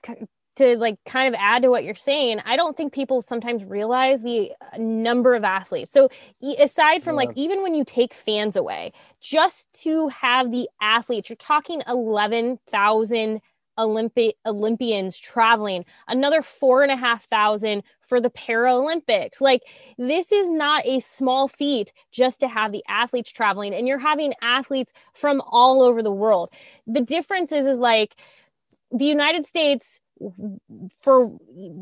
to 0.55 0.77
like 0.77 0.97
kind 1.05 1.33
of 1.33 1.39
add 1.39 1.61
to 1.61 1.69
what 1.69 1.83
you're 1.83 1.93
saying 1.93 2.39
i 2.43 2.55
don't 2.55 2.75
think 2.75 2.91
people 2.91 3.21
sometimes 3.21 3.63
realize 3.63 4.23
the 4.23 4.51
uh, 4.61 4.77
number 4.79 5.35
of 5.35 5.43
athletes 5.43 5.91
so 5.91 6.09
aside 6.59 7.03
from 7.03 7.13
yeah. 7.13 7.27
like 7.27 7.31
even 7.35 7.61
when 7.61 7.75
you 7.75 7.85
take 7.85 8.13
fans 8.13 8.55
away 8.55 8.91
just 9.21 9.71
to 9.73 10.07
have 10.07 10.51
the 10.51 10.67
athletes 10.81 11.29
you're 11.29 11.37
talking 11.37 11.81
11,000 11.87 13.37
000- 13.37 13.41
Olympi- 13.77 14.35
Olympians 14.45 15.17
traveling, 15.17 15.85
another 16.07 16.41
four 16.41 16.83
and 16.83 16.91
a 16.91 16.95
half 16.95 17.25
thousand 17.25 17.83
for 18.01 18.21
the 18.21 18.29
Paralympics. 18.29 19.41
Like, 19.41 19.61
this 19.97 20.31
is 20.31 20.49
not 20.49 20.85
a 20.85 20.99
small 20.99 21.47
feat 21.47 21.91
just 22.11 22.39
to 22.41 22.47
have 22.47 22.71
the 22.71 22.83
athletes 22.87 23.31
traveling, 23.31 23.73
and 23.73 23.87
you're 23.87 23.99
having 23.99 24.33
athletes 24.41 24.93
from 25.13 25.41
all 25.45 25.81
over 25.81 26.01
the 26.01 26.11
world. 26.11 26.49
The 26.87 27.01
difference 27.01 27.51
is, 27.51 27.67
is 27.67 27.79
like 27.79 28.15
the 28.91 29.05
United 29.05 29.45
States, 29.45 29.99
for 30.99 31.31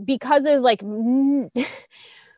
because 0.05 0.45
of 0.45 0.61
like. 0.61 0.81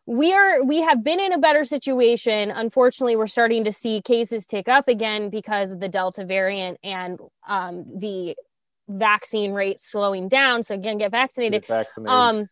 we 0.08 0.34
are 0.34 0.64
we 0.64 0.82
have 0.82 1.03
been 1.03 1.20
in 1.20 1.34
a 1.34 1.38
better 1.39 1.66
situation 1.66 2.51
unfortunately 2.51 3.16
we're 3.16 3.26
starting 3.26 3.64
to 3.64 3.72
see 3.72 4.01
cases 4.01 4.45
tick 4.45 4.68
up 4.68 4.88
again 4.88 5.30
because 5.32 5.72
of 5.72 5.80
the 5.80 5.89
delta 5.89 6.24
variant 6.24 6.78
and 6.84 7.20
um, 7.47 7.86
the 7.97 8.36
vaccine 8.88 9.54
rate 9.54 9.80
slowing 9.80 10.28
down. 10.28 10.64
So 10.64 10.76
again 10.76 10.98
get 10.98 11.12
vaccinated. 11.12 11.62
Get 11.64 11.68
vaccinated. 11.68 12.10
um 12.12 12.50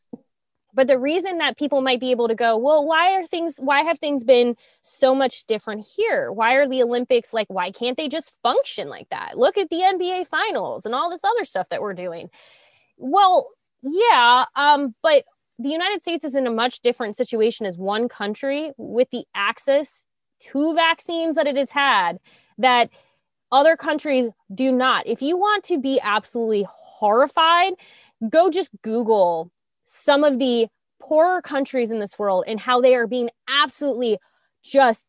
but 0.76 0.88
the 0.88 0.98
reason 0.98 1.38
that 1.38 1.56
people 1.56 1.82
might 1.82 2.00
be 2.00 2.10
able 2.10 2.28
to 2.28 2.36
go 2.36 2.58
well 2.58 2.86
why 2.86 3.14
are 3.14 3.26
things 3.26 3.58
why 3.60 3.82
have 3.82 4.00
things 4.00 4.24
been 4.24 4.56
so 4.82 5.14
much 5.14 5.46
different 5.46 5.86
here? 5.96 6.32
Why 6.32 6.54
are 6.56 6.68
the 6.68 6.82
olympics 6.82 7.34
like 7.34 7.48
why 7.50 7.72
can't 7.72 7.98
they 7.98 8.08
just 8.08 8.34
function 8.42 8.90
like 8.90 9.10
that? 9.10 9.38
Look 9.38 9.58
at 9.58 9.70
the 9.70 9.78
nba 9.78 10.28
finals 10.28 10.86
and 10.86 10.96
all 10.96 11.10
this 11.10 11.24
other 11.24 11.46
stuff 11.46 11.70
that 11.70 11.82
we're 11.82 11.94
doing. 11.94 12.30
Well 12.98 13.50
yeah 13.84 14.46
um 14.56 14.96
but 15.04 15.26
the 15.60 15.70
united 15.70 16.02
states 16.02 16.24
is 16.24 16.36
in 16.36 16.48
a 16.48 16.52
much 16.52 16.80
different 16.80 17.18
situation 17.18 17.66
as 17.66 17.78
one 17.78 18.08
country 18.08 18.72
with 18.78 19.10
the 19.12 19.26
access 19.36 20.06
to 20.40 20.74
vaccines 20.74 21.36
that 21.36 21.48
it 21.48 21.58
has 21.58 21.72
had 21.72 22.18
that 22.58 22.90
other 23.54 23.78
countries 23.78 24.28
do 24.54 24.72
not. 24.72 25.08
If 25.08 25.22
you 25.22 25.38
want 25.38 25.64
to 25.66 25.80
be 25.80 26.00
absolutely 26.02 26.66
horrified 26.70 27.74
go 28.30 28.50
just 28.50 28.72
google 28.82 29.52
some 29.84 30.24
of 30.24 30.40
the 30.40 30.68
poorer 31.02 31.42
countries 31.42 31.92
in 31.92 32.00
this 32.00 32.18
world 32.18 32.46
and 32.48 32.60
how 32.60 32.80
they 32.80 32.96
are 32.96 33.08
being 33.08 33.30
absolutely 33.50 34.18
just 34.64 35.06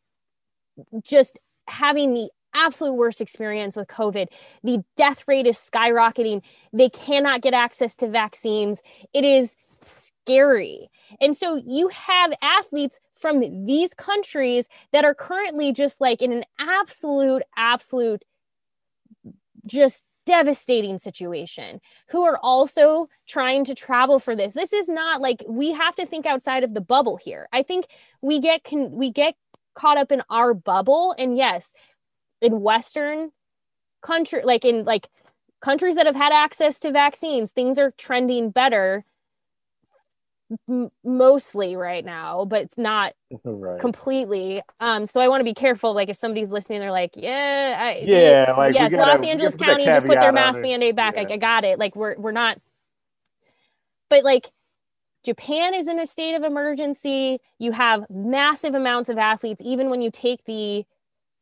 just 1.05 1.39
having 1.69 2.13
the 2.15 2.29
absolute 2.57 2.95
worst 2.95 3.21
experience 3.21 3.77
with 3.77 3.89
covid. 3.89 4.29
The 4.63 4.83
death 4.97 5.25
rate 5.27 5.47
is 5.47 5.57
skyrocketing. 5.57 6.43
They 6.73 6.89
cannot 6.89 7.43
get 7.43 7.55
access 7.55 7.95
to 7.97 8.09
vaccines. 8.09 8.83
It 9.13 9.25
is 9.25 9.57
scary. 9.81 10.89
And 11.21 11.37
so 11.37 11.61
you 11.67 11.89
have 11.89 12.33
athletes 12.43 13.01
from 13.13 13.67
these 13.67 13.93
countries 13.95 14.69
that 14.93 15.05
are 15.05 15.15
currently 15.15 15.73
just 15.73 16.01
like 16.01 16.23
in 16.23 16.33
an 16.33 16.45
absolute 16.59 17.43
absolute 17.57 18.25
just 19.67 20.05
devastating 20.27 20.97
situation 20.99 21.81
who 22.09 22.25
are 22.25 22.39
also 22.43 23.09
trying 23.29 23.65
to 23.65 23.75
travel 23.75 24.19
for 24.19 24.35
this. 24.35 24.55
This 24.55 24.73
is 24.73 24.89
not 24.89 25.21
like 25.21 25.45
we 25.49 25.73
have 25.73 25.95
to 25.97 26.07
think 26.07 26.27
outside 26.27 26.65
of 26.65 26.75
the 26.75 26.81
bubble 26.81 27.17
here. 27.17 27.49
I 27.53 27.63
think 27.63 27.87
we 28.23 28.41
get 28.41 28.65
can 28.65 28.93
we 28.93 29.11
get 29.11 29.35
caught 29.75 29.99
up 29.99 30.13
in 30.13 30.23
our 30.31 30.55
bubble 30.55 31.15
and 31.19 31.37
yes 31.37 31.73
in 32.41 32.61
western 32.61 33.31
country 34.03 34.43
like 34.45 34.65
in 34.65 34.85
like 34.85 35.09
countries 35.61 35.97
that 35.97 36.07
have 36.07 36.15
had 36.15 36.33
access 36.33 36.79
to 36.79 36.93
vaccines 36.93 37.51
things 37.51 37.79
are 37.79 37.91
trending 37.93 38.51
better 38.51 39.05
m- 40.69 40.91
mostly 41.05 41.77
right 41.77 42.05
now 42.05 42.45
but 42.45 42.63
it's 42.63 42.79
not 42.79 43.13
right. 43.45 43.81
completely. 43.81 44.63
Um, 44.81 45.07
so 45.07 45.21
I 45.21 45.29
want 45.29 45.41
to 45.41 45.45
be 45.45 45.55
careful. 45.55 45.95
Like 45.95 46.09
if 46.09 46.17
somebody's 46.17 46.51
listening, 46.51 46.81
they're 46.81 46.91
like, 46.93 47.13
"Yeah, 47.17 47.77
I, 47.81 48.03
Yeah, 48.05 48.55
like, 48.57 48.75
yes, 48.75 48.93
gotta- 48.93 49.11
Los 49.11 49.23
Angeles 49.23 49.57
gotta 49.57 49.73
put 49.75 49.79
that 49.79 49.85
County 49.85 49.85
just 49.85 50.07
put 50.07 50.21
their 50.21 50.33
mask 50.33 50.63
mandate 50.63 50.97
back. 50.97 51.15
Yeah. 51.15 51.23
Like 51.23 51.33
I 51.33 51.37
got 51.37 51.65
it. 51.65 51.79
Like 51.79 51.97
we're 51.97 52.17
we're 52.17 52.33
not." 52.33 52.59
But 54.09 54.25
like 54.25 54.51
Japan 55.25 55.75
is 55.75 55.89
in 55.89 55.99
a 55.99 56.07
state 56.07 56.35
of 56.35 56.43
emergency. 56.43 57.41
You 57.59 57.73
have 57.73 58.05
massive 58.11 58.75
amounts 58.75 59.09
of 59.09 59.19
athletes, 59.19 59.63
even 59.65 59.89
when 59.91 60.03
you 60.03 60.11
take 60.11 60.45
the 60.45 60.85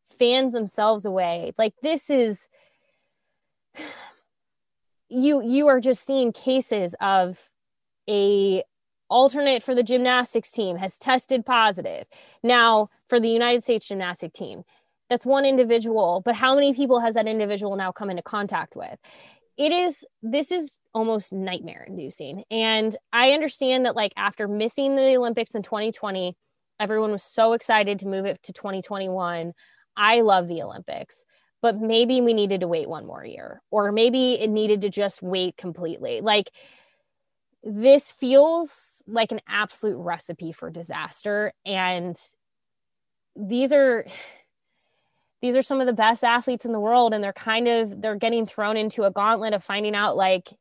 fans 0.06 0.52
themselves 0.52 1.04
away. 1.04 1.52
Like 1.58 1.74
this 1.82 2.08
is 2.10 2.48
you 5.08 5.42
you 5.42 5.68
are 5.68 5.80
just 5.80 6.04
seeing 6.06 6.32
cases 6.32 6.94
of 7.00 7.50
a 8.08 8.62
alternate 9.12 9.62
for 9.62 9.74
the 9.74 9.82
gymnastics 9.82 10.50
team 10.50 10.76
has 10.78 10.98
tested 10.98 11.44
positive. 11.44 12.06
Now, 12.42 12.88
for 13.08 13.20
the 13.20 13.28
United 13.28 13.62
States 13.62 13.86
gymnastic 13.86 14.32
team, 14.32 14.62
that's 15.10 15.26
one 15.26 15.44
individual, 15.44 16.22
but 16.24 16.34
how 16.34 16.54
many 16.54 16.72
people 16.72 17.00
has 17.00 17.14
that 17.16 17.28
individual 17.28 17.76
now 17.76 17.92
come 17.92 18.08
into 18.08 18.22
contact 18.22 18.74
with? 18.74 18.98
It 19.58 19.70
is, 19.70 20.06
this 20.22 20.50
is 20.50 20.78
almost 20.94 21.32
nightmare 21.32 21.84
inducing. 21.86 22.44
And 22.50 22.96
I 23.12 23.32
understand 23.32 23.84
that, 23.84 23.94
like, 23.94 24.14
after 24.16 24.48
missing 24.48 24.96
the 24.96 25.16
Olympics 25.16 25.54
in 25.54 25.62
2020, 25.62 26.34
everyone 26.80 27.12
was 27.12 27.22
so 27.22 27.52
excited 27.52 27.98
to 27.98 28.08
move 28.08 28.24
it 28.24 28.42
to 28.44 28.54
2021. 28.54 29.52
I 29.94 30.20
love 30.22 30.48
the 30.48 30.62
Olympics, 30.62 31.26
but 31.60 31.78
maybe 31.78 32.22
we 32.22 32.32
needed 32.32 32.62
to 32.62 32.68
wait 32.68 32.88
one 32.88 33.06
more 33.06 33.24
year, 33.24 33.60
or 33.70 33.92
maybe 33.92 34.40
it 34.40 34.48
needed 34.48 34.80
to 34.80 34.88
just 34.88 35.20
wait 35.22 35.58
completely. 35.58 36.22
Like, 36.22 36.50
this 37.62 38.10
feels 38.10 39.02
like 39.06 39.32
an 39.32 39.40
absolute 39.48 39.98
recipe 40.04 40.52
for 40.52 40.70
disaster. 40.70 41.52
And 41.64 42.16
these 43.36 43.72
are 43.72 44.06
these 45.40 45.56
are 45.56 45.62
some 45.62 45.80
of 45.80 45.86
the 45.86 45.92
best 45.92 46.22
athletes 46.22 46.64
in 46.64 46.72
the 46.72 46.80
world. 46.80 47.12
And 47.12 47.22
they're 47.22 47.32
kind 47.32 47.68
of 47.68 48.00
they're 48.00 48.16
getting 48.16 48.46
thrown 48.46 48.76
into 48.76 49.04
a 49.04 49.10
gauntlet 49.10 49.54
of 49.54 49.64
finding 49.64 49.94
out 49.94 50.16
like 50.16 50.52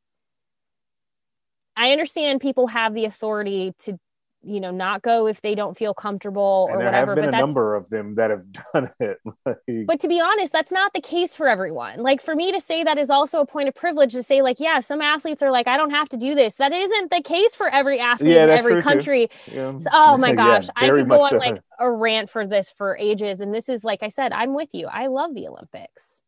i 1.75 1.91
understand 1.91 2.41
people 2.41 2.67
have 2.67 2.93
the 2.93 3.05
authority 3.05 3.73
to 3.79 3.97
you 4.43 4.59
know 4.59 4.71
not 4.71 5.01
go 5.01 5.27
if 5.27 5.41
they 5.41 5.53
don't 5.55 5.77
feel 5.77 5.93
comfortable 5.93 6.67
or 6.69 6.71
and 6.71 6.81
there 6.81 6.87
whatever 6.87 7.11
have 7.11 7.15
been 7.15 7.25
but 7.25 7.29
a 7.29 7.31
that's 7.31 7.45
number 7.47 7.75
of 7.75 7.89
them 7.89 8.15
that 8.15 8.29
have 8.31 8.43
done 8.73 8.89
it. 8.99 9.17
Like, 9.45 9.85
but 9.87 9.99
to 9.99 10.07
be 10.07 10.19
honest 10.19 10.51
that's 10.51 10.71
not 10.71 10.93
the 10.93 11.01
case 11.01 11.35
for 11.35 11.47
everyone 11.47 12.01
like 12.01 12.21
for 12.21 12.35
me 12.35 12.51
to 12.51 12.59
say 12.59 12.83
that 12.83 12.97
is 12.97 13.09
also 13.09 13.41
a 13.41 13.45
point 13.45 13.67
of 13.69 13.75
privilege 13.75 14.13
to 14.13 14.23
say 14.23 14.41
like 14.41 14.59
yeah 14.59 14.79
some 14.79 15.01
athletes 15.01 15.41
are 15.41 15.51
like 15.51 15.67
i 15.67 15.77
don't 15.77 15.91
have 15.91 16.09
to 16.09 16.17
do 16.17 16.33
this 16.35 16.55
that 16.55 16.73
isn't 16.73 17.11
the 17.11 17.21
case 17.21 17.55
for 17.55 17.67
every 17.67 17.99
athlete 17.99 18.33
Yeah, 18.33 18.43
in 18.45 18.49
every 18.49 18.81
country 18.81 19.29
yeah. 19.51 19.77
So- 19.77 19.89
oh 19.93 20.17
my 20.17 20.29
Yeah, 20.31 20.35
gosh 20.35 20.67
i 20.75 20.89
could 20.89 21.07
go 21.07 21.21
on 21.21 21.31
so. 21.31 21.37
like 21.37 21.61
a 21.79 21.91
rant 21.91 22.29
for 22.29 22.47
this 22.47 22.71
for 22.71 22.97
ages 22.97 23.41
and 23.41 23.53
this 23.53 23.69
is 23.69 23.83
like 23.83 24.01
i 24.01 24.07
said 24.07 24.31
i'm 24.31 24.55
with 24.55 24.69
you 24.73 24.87
i 24.87 25.07
love 25.07 25.33
the 25.35 25.47
olympics 25.47 26.23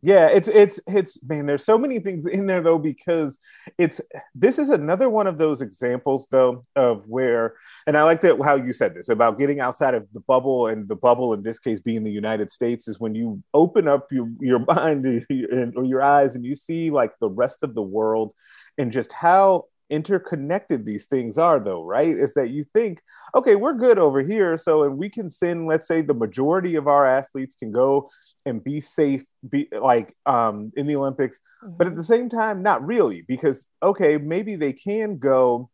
Yeah, 0.00 0.28
it's 0.28 0.46
it's 0.46 0.78
it's 0.86 1.18
man, 1.24 1.46
there's 1.46 1.64
so 1.64 1.76
many 1.76 1.98
things 1.98 2.24
in 2.24 2.46
there 2.46 2.62
though 2.62 2.78
because 2.78 3.40
it's 3.78 4.00
this 4.32 4.60
is 4.60 4.68
another 4.68 5.10
one 5.10 5.26
of 5.26 5.38
those 5.38 5.60
examples 5.60 6.28
though 6.30 6.64
of 6.76 7.08
where 7.08 7.54
and 7.84 7.96
I 7.96 8.04
like 8.04 8.20
that 8.20 8.40
how 8.40 8.54
you 8.54 8.72
said 8.72 8.94
this 8.94 9.08
about 9.08 9.40
getting 9.40 9.58
outside 9.58 9.94
of 9.94 10.06
the 10.12 10.20
bubble 10.20 10.68
and 10.68 10.86
the 10.86 10.94
bubble 10.94 11.32
in 11.32 11.42
this 11.42 11.58
case 11.58 11.80
being 11.80 12.04
the 12.04 12.12
United 12.12 12.52
States 12.52 12.86
is 12.86 13.00
when 13.00 13.16
you 13.16 13.42
open 13.54 13.88
up 13.88 14.12
your 14.12 14.28
your 14.38 14.60
mind 14.68 15.04
or 15.04 15.84
your 15.84 16.02
eyes 16.02 16.36
and 16.36 16.44
you 16.44 16.54
see 16.54 16.92
like 16.92 17.10
the 17.20 17.30
rest 17.30 17.64
of 17.64 17.74
the 17.74 17.82
world 17.82 18.32
and 18.78 18.92
just 18.92 19.12
how 19.12 19.64
interconnected 19.90 20.84
these 20.84 21.06
things 21.06 21.38
are 21.38 21.58
though 21.58 21.82
right 21.82 22.16
is 22.16 22.34
that 22.34 22.50
you 22.50 22.64
think 22.74 23.00
okay 23.34 23.54
we're 23.54 23.74
good 23.74 23.98
over 23.98 24.20
here 24.20 24.56
so 24.56 24.82
and 24.82 24.98
we 24.98 25.08
can 25.08 25.30
send 25.30 25.66
let's 25.66 25.88
say 25.88 26.02
the 26.02 26.14
majority 26.14 26.74
of 26.74 26.86
our 26.86 27.06
athletes 27.06 27.54
can 27.54 27.72
go 27.72 28.10
and 28.44 28.62
be 28.62 28.80
safe 28.80 29.24
be 29.48 29.66
like 29.80 30.14
um 30.26 30.70
in 30.76 30.86
the 30.86 30.96
olympics 30.96 31.40
mm-hmm. 31.64 31.74
but 31.76 31.86
at 31.86 31.96
the 31.96 32.04
same 32.04 32.28
time 32.28 32.62
not 32.62 32.86
really 32.86 33.22
because 33.22 33.66
okay 33.82 34.18
maybe 34.18 34.56
they 34.56 34.72
can 34.72 35.16
go 35.16 35.70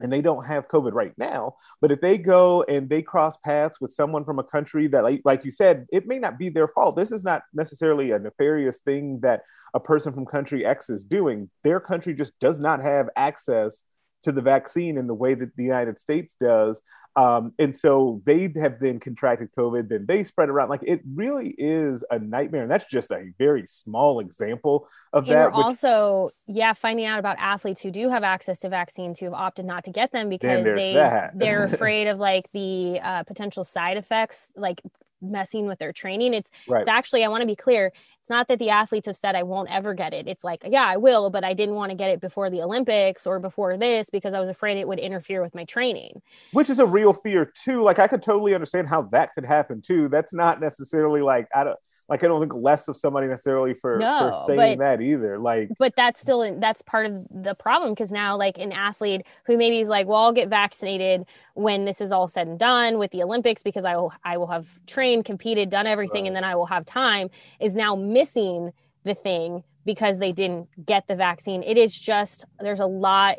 and 0.00 0.12
they 0.12 0.20
don't 0.20 0.44
have 0.44 0.68
COVID 0.68 0.92
right 0.92 1.12
now. 1.16 1.56
But 1.80 1.90
if 1.90 2.00
they 2.00 2.18
go 2.18 2.62
and 2.64 2.88
they 2.88 3.02
cross 3.02 3.36
paths 3.38 3.80
with 3.80 3.90
someone 3.90 4.24
from 4.24 4.38
a 4.38 4.44
country 4.44 4.88
that, 4.88 5.04
like, 5.04 5.22
like 5.24 5.44
you 5.44 5.50
said, 5.50 5.86
it 5.90 6.06
may 6.06 6.18
not 6.18 6.38
be 6.38 6.48
their 6.48 6.68
fault. 6.68 6.96
This 6.96 7.12
is 7.12 7.24
not 7.24 7.42
necessarily 7.54 8.10
a 8.10 8.18
nefarious 8.18 8.80
thing 8.80 9.20
that 9.20 9.42
a 9.74 9.80
person 9.80 10.12
from 10.12 10.26
country 10.26 10.64
X 10.64 10.90
is 10.90 11.04
doing. 11.04 11.50
Their 11.64 11.80
country 11.80 12.14
just 12.14 12.38
does 12.40 12.60
not 12.60 12.82
have 12.82 13.08
access 13.16 13.84
to 14.26 14.32
the 14.32 14.42
vaccine 14.42 14.98
in 14.98 15.06
the 15.06 15.14
way 15.14 15.34
that 15.34 15.54
the 15.56 15.62
United 15.62 15.98
States 16.00 16.36
does. 16.40 16.82
Um, 17.14 17.54
and 17.58 17.74
so 17.74 18.20
they 18.26 18.52
have 18.56 18.78
then 18.78 19.00
contracted 19.00 19.48
COVID, 19.56 19.88
then 19.88 20.04
they 20.04 20.22
spread 20.24 20.50
around. 20.50 20.68
Like 20.68 20.82
it 20.82 21.00
really 21.14 21.54
is 21.56 22.04
a 22.10 22.18
nightmare. 22.18 22.62
And 22.62 22.70
that's 22.70 22.84
just 22.84 23.10
a 23.10 23.32
very 23.38 23.66
small 23.66 24.20
example 24.20 24.86
of 25.14 25.24
and 25.24 25.32
that. 25.32 25.46
Which, 25.46 25.64
also, 25.64 26.30
yeah, 26.46 26.74
finding 26.74 27.06
out 27.06 27.18
about 27.18 27.36
athletes 27.38 27.80
who 27.80 27.92
do 27.92 28.10
have 28.10 28.24
access 28.24 28.58
to 28.60 28.68
vaccines 28.68 29.18
who 29.18 29.26
have 29.26 29.34
opted 29.34 29.64
not 29.64 29.84
to 29.84 29.92
get 29.92 30.10
them 30.10 30.28
because 30.28 30.64
they 30.64 30.92
they're 31.34 31.64
afraid 31.72 32.08
of 32.08 32.18
like 32.18 32.50
the 32.52 33.00
uh, 33.00 33.22
potential 33.22 33.64
side 33.64 33.96
effects, 33.96 34.52
like 34.56 34.82
messing 35.30 35.66
with 35.66 35.78
their 35.78 35.92
training. 35.92 36.34
It's 36.34 36.50
right. 36.68 36.80
it's 36.80 36.88
actually 36.88 37.24
I 37.24 37.28
want 37.28 37.42
to 37.42 37.46
be 37.46 37.56
clear. 37.56 37.92
It's 38.20 38.30
not 38.30 38.48
that 38.48 38.58
the 38.58 38.70
athletes 38.70 39.06
have 39.06 39.16
said 39.16 39.34
I 39.34 39.42
won't 39.42 39.72
ever 39.72 39.94
get 39.94 40.12
it. 40.12 40.26
It's 40.26 40.44
like 40.44 40.64
yeah 40.68 40.84
I 40.84 40.96
will, 40.96 41.30
but 41.30 41.44
I 41.44 41.54
didn't 41.54 41.74
want 41.74 41.90
to 41.90 41.96
get 41.96 42.10
it 42.10 42.20
before 42.20 42.50
the 42.50 42.62
Olympics 42.62 43.26
or 43.26 43.38
before 43.38 43.76
this 43.76 44.10
because 44.10 44.34
I 44.34 44.40
was 44.40 44.48
afraid 44.48 44.78
it 44.78 44.88
would 44.88 44.98
interfere 44.98 45.42
with 45.42 45.54
my 45.54 45.64
training. 45.64 46.22
Which 46.52 46.70
is 46.70 46.78
a 46.78 46.86
real 46.86 47.12
fear 47.12 47.52
too. 47.64 47.82
Like 47.82 47.98
I 47.98 48.08
could 48.08 48.22
totally 48.22 48.54
understand 48.54 48.88
how 48.88 49.02
that 49.12 49.34
could 49.34 49.44
happen 49.44 49.82
too. 49.82 50.08
That's 50.08 50.32
not 50.32 50.60
necessarily 50.60 51.20
like 51.20 51.48
I 51.54 51.64
don't 51.64 51.78
like 52.08 52.22
I 52.22 52.28
don't 52.28 52.40
think 52.40 52.54
less 52.54 52.86
of 52.88 52.96
somebody 52.96 53.26
necessarily 53.26 53.74
for, 53.74 53.98
no, 53.98 54.30
for 54.32 54.46
saying 54.46 54.78
but, 54.78 54.84
that 54.84 55.02
either. 55.02 55.38
Like, 55.38 55.70
but 55.78 55.94
that's 55.96 56.20
still 56.20 56.58
that's 56.60 56.82
part 56.82 57.06
of 57.06 57.26
the 57.30 57.54
problem 57.54 57.92
because 57.92 58.12
now 58.12 58.36
like 58.36 58.58
an 58.58 58.72
athlete 58.72 59.26
who 59.44 59.56
maybe 59.56 59.80
is 59.80 59.88
like, 59.88 60.06
well, 60.06 60.18
I'll 60.18 60.32
get 60.32 60.48
vaccinated 60.48 61.26
when 61.54 61.84
this 61.84 62.00
is 62.00 62.12
all 62.12 62.28
said 62.28 62.46
and 62.46 62.58
done 62.58 62.98
with 62.98 63.10
the 63.10 63.22
Olympics 63.22 63.62
because 63.62 63.84
I 63.84 63.96
will 63.96 64.12
I 64.24 64.36
will 64.36 64.46
have 64.46 64.78
trained, 64.86 65.24
competed, 65.24 65.68
done 65.68 65.86
everything, 65.86 66.22
right. 66.22 66.28
and 66.28 66.36
then 66.36 66.44
I 66.44 66.54
will 66.54 66.66
have 66.66 66.86
time 66.86 67.28
is 67.60 67.74
now 67.74 67.96
missing 67.96 68.72
the 69.04 69.14
thing 69.14 69.64
because 69.84 70.18
they 70.18 70.32
didn't 70.32 70.68
get 70.84 71.08
the 71.08 71.16
vaccine. 71.16 71.62
It 71.62 71.76
is 71.76 71.98
just 71.98 72.44
there's 72.60 72.80
a 72.80 72.86
lot. 72.86 73.36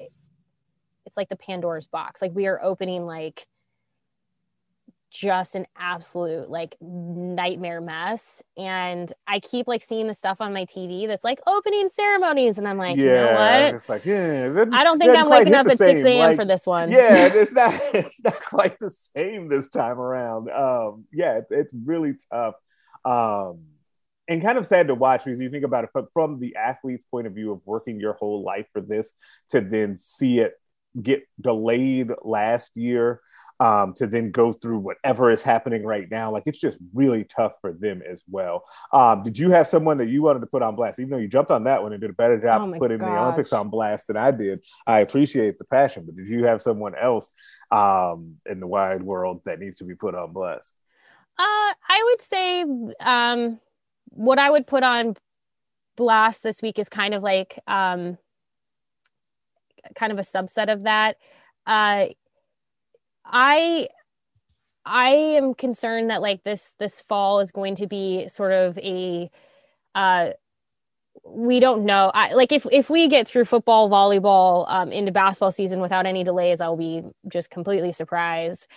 It's 1.05 1.15
like 1.15 1.30
the 1.30 1.38
Pandora's 1.38 1.88
box. 1.88 2.22
Like 2.22 2.34
we 2.36 2.47
are 2.47 2.61
opening 2.61 3.05
like 3.05 3.47
just 5.10 5.55
an 5.55 5.66
absolute 5.78 6.49
like 6.49 6.76
nightmare 6.82 7.82
mess. 7.82 8.41
And 8.58 9.12
i 9.28 9.39
keep 9.39 9.68
like 9.68 9.84
seeing 9.84 10.08
the 10.08 10.14
stuff 10.14 10.41
on 10.41 10.53
my 10.53 10.66
tv 10.66 11.08
that's 11.08 11.24
like 11.24 11.39
opening 11.47 11.89
ceremonies. 11.89 12.58
And 12.58 12.68
i'm 12.68 12.78
like 12.78 12.97
yeah, 12.97 13.03
you 13.03 13.12
know 13.12 13.34
what? 13.34 13.76
it's 13.76 13.89
like 13.89 14.05
yeah 14.05 14.66
i 14.74 14.84
don't 14.84 14.99
think 14.99 15.16
i'm 15.16 15.30
waking 15.30 15.53
up 15.53 15.68
at 15.68 15.78
6 15.78 16.01
a.m 16.03 16.20
like, 16.20 16.36
for 16.36 16.45
this 16.45 16.66
one. 16.66 16.91
yeah 16.91 17.26
it's 17.34 17.53
not 17.53 17.74
it's 17.93 18.22
not 18.24 18.43
quite 18.43 18.80
the 18.80 18.91
same 19.16 19.47
this 19.49 19.70
time 19.70 19.99
around. 19.99 20.49
Um 20.49 21.05
yeah 21.12 21.38
it, 21.38 21.45
it's 21.49 21.74
really 21.74 22.14
tough. 22.32 22.55
Um 23.05 23.60
and 24.30 24.41
kind 24.41 24.58
of 24.58 24.68
sad 24.68 24.88
to 24.88 24.95
watch 24.95 25.24
because 25.24 25.39
you 25.39 25.49
think 25.49 25.64
about 25.64 25.86
it 25.86 25.89
from, 25.93 26.08
from 26.14 26.39
the 26.39 26.58
athlete's 26.58 27.05
point 27.10 27.28
of 27.28 27.34
view 27.34 27.51
of 27.53 27.62
working 27.66 27.99
your 27.99 28.14
whole 28.14 28.43
life 28.43 28.66
for 28.74 28.82
this 28.82 29.14
to 29.51 29.62
then 29.62 29.97
see 29.97 30.39
it 30.39 30.53
get 31.01 31.24
delayed 31.39 32.10
last 32.24 32.72
year 32.76 33.22
um, 33.60 33.93
to 33.95 34.08
then 34.08 34.32
go 34.32 34.53
through 34.53 34.80
whatever 34.80 35.32
is 35.32 35.41
happening 35.41 35.84
right 35.84 36.10
now. 36.10 36.32
Like 36.32 36.43
it's 36.45 36.60
just 36.60 36.78
really 36.93 37.24
tough 37.24 37.53
for 37.62 37.74
them 37.74 38.01
as 38.10 38.24
well. 38.30 38.64
Um, 38.93 39.24
did 39.24 39.38
you 39.38 39.49
have 39.51 39.68
someone 39.68 39.97
that 39.97 40.10
you 40.10 40.22
wanted 40.22 40.39
to 40.41 40.47
put 40.47 40.62
on 40.62 40.76
blast, 40.76 40.99
even 40.99 41.10
though 41.10 41.18
you 41.18 41.28
jumped 41.28 41.51
on 41.51 41.64
that 41.66 41.82
one 41.82 41.93
and 41.93 42.01
did 42.01 42.10
a 42.10 42.14
better 42.14 42.39
job 42.39 42.62
oh 42.62 42.80
putting 42.80 42.99
gosh. 42.99 43.08
the 43.08 43.18
Olympics 43.18 43.53
on 43.53 43.70
blast 43.70 44.08
than 44.08 44.18
I 44.18 44.32
did? 44.32 44.64
I 44.86 44.99
appreciate 44.99 45.58
the 45.58 45.66
passion, 45.66 46.05
but 46.05 46.16
did 46.16 46.28
you 46.28 46.45
have 46.45 46.62
someone 46.62 46.93
else 46.95 47.30
um, 47.72 48.36
in 48.45 48.60
the 48.60 48.68
wide 48.68 49.03
world 49.03 49.41
that 49.45 49.60
needs 49.60 49.78
to 49.78 49.84
be 49.84 49.95
put 49.95 50.16
on 50.16 50.34
blast? 50.34 50.74
Uh, 51.39 51.74
I 51.89 52.01
would 52.05 52.22
say 52.22 52.66
um, 52.99 53.60
what 54.10 54.39
I 54.39 54.49
would 54.49 54.66
put 54.66 54.84
on 54.84 55.16
blast 55.95 56.43
this 56.43 56.62
week 56.62 56.80
is 56.80 56.89
kind 56.89 57.14
of 57.14 57.24
like 57.24 57.60
um, 57.68 58.18
kind 59.95 60.12
of 60.12 60.18
a 60.18 60.22
subset 60.22 60.72
of 60.72 60.84
that. 60.84 61.18
Uh, 61.66 62.08
I 63.32 63.88
I 64.86 65.09
am 65.09 65.53
concerned 65.53 66.09
that 66.09 66.21
like 66.21 66.43
this 66.43 66.75
this 66.80 67.01
fall 67.01 67.39
is 67.39 67.51
going 67.51 67.75
to 67.75 67.88
be 67.88 68.28
sort 68.28 68.53
of 68.53 68.78
a 68.80 69.30
uh 69.95 70.32
we 71.25 71.59
don't 71.59 71.86
know. 71.86 72.11
I, 72.13 72.34
like 72.34 72.51
if 72.51 72.65
if 72.71 72.89
we 72.89 73.07
get 73.07 73.28
through 73.28 73.45
football, 73.45 73.89
volleyball, 73.89 74.65
um, 74.69 74.91
into 74.91 75.11
basketball 75.11 75.51
season 75.51 75.82
without 75.82 76.05
any 76.05 76.23
delays, 76.23 76.61
I'll 76.61 76.78
be 76.78 77.03
just 77.28 77.49
completely 77.49 77.91
surprised. 77.91 78.67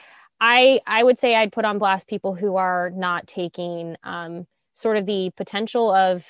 I 0.41 0.81
I 0.87 1.03
would 1.05 1.19
say 1.19 1.37
I'd 1.37 1.53
put 1.53 1.65
on 1.65 1.79
blast 1.79 2.09
people 2.09 2.35
who 2.35 2.57
are 2.57 2.91
not 2.91 3.27
taking 3.27 3.97
um, 4.03 4.47
sort 4.73 4.97
of 4.97 5.07
the 5.07 5.31
potential 5.37 5.93
of 5.93 6.27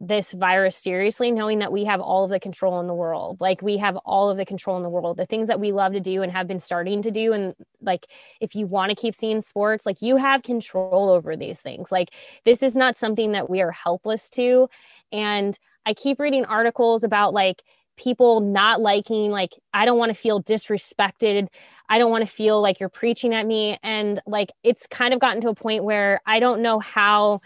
this 0.00 0.32
virus 0.32 0.76
seriously, 0.76 1.32
knowing 1.32 1.58
that 1.58 1.72
we 1.72 1.84
have 1.84 2.00
all 2.00 2.24
of 2.24 2.30
the 2.30 2.38
control 2.38 2.78
in 2.78 2.86
the 2.86 2.94
world. 2.94 3.40
Like 3.40 3.62
we 3.62 3.78
have 3.78 3.96
all 4.04 4.30
of 4.30 4.36
the 4.36 4.44
control 4.44 4.76
in 4.76 4.84
the 4.84 4.88
world, 4.88 5.16
the 5.16 5.26
things 5.26 5.48
that 5.48 5.58
we 5.58 5.72
love 5.72 5.92
to 5.92 6.00
do 6.00 6.22
and 6.22 6.30
have 6.30 6.46
been 6.46 6.60
starting 6.60 7.02
to 7.02 7.10
do. 7.10 7.32
And 7.32 7.54
like, 7.80 8.06
if 8.40 8.54
you 8.54 8.66
want 8.66 8.90
to 8.90 8.96
keep 8.96 9.14
seeing 9.14 9.40
sports, 9.40 9.84
like 9.84 10.00
you 10.00 10.16
have 10.16 10.44
control 10.44 11.10
over 11.10 11.36
these 11.36 11.60
things. 11.60 11.90
Like, 11.90 12.10
this 12.44 12.62
is 12.62 12.76
not 12.76 12.96
something 12.96 13.32
that 13.32 13.50
we 13.50 13.60
are 13.60 13.72
helpless 13.72 14.30
to. 14.30 14.68
And 15.10 15.58
I 15.84 15.94
keep 15.94 16.20
reading 16.20 16.44
articles 16.44 17.02
about 17.02 17.34
like, 17.34 17.62
people 17.96 18.38
not 18.38 18.80
liking 18.80 19.32
like 19.32 19.50
i 19.74 19.84
don't 19.84 19.98
want 19.98 20.08
to 20.08 20.14
feel 20.14 20.40
disrespected 20.40 21.48
i 21.88 21.98
don't 21.98 22.12
want 22.12 22.24
to 22.24 22.32
feel 22.32 22.62
like 22.62 22.78
you're 22.78 22.88
preaching 22.88 23.34
at 23.34 23.44
me 23.44 23.76
and 23.82 24.22
like 24.24 24.52
it's 24.62 24.86
kind 24.86 25.12
of 25.12 25.18
gotten 25.18 25.40
to 25.40 25.48
a 25.48 25.54
point 25.54 25.82
where 25.82 26.20
i 26.24 26.38
don't 26.38 26.62
know 26.62 26.78
how 26.78 27.40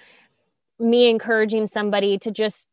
me 0.83 1.09
encouraging 1.09 1.67
somebody 1.67 2.19
to 2.19 2.31
just 2.31 2.69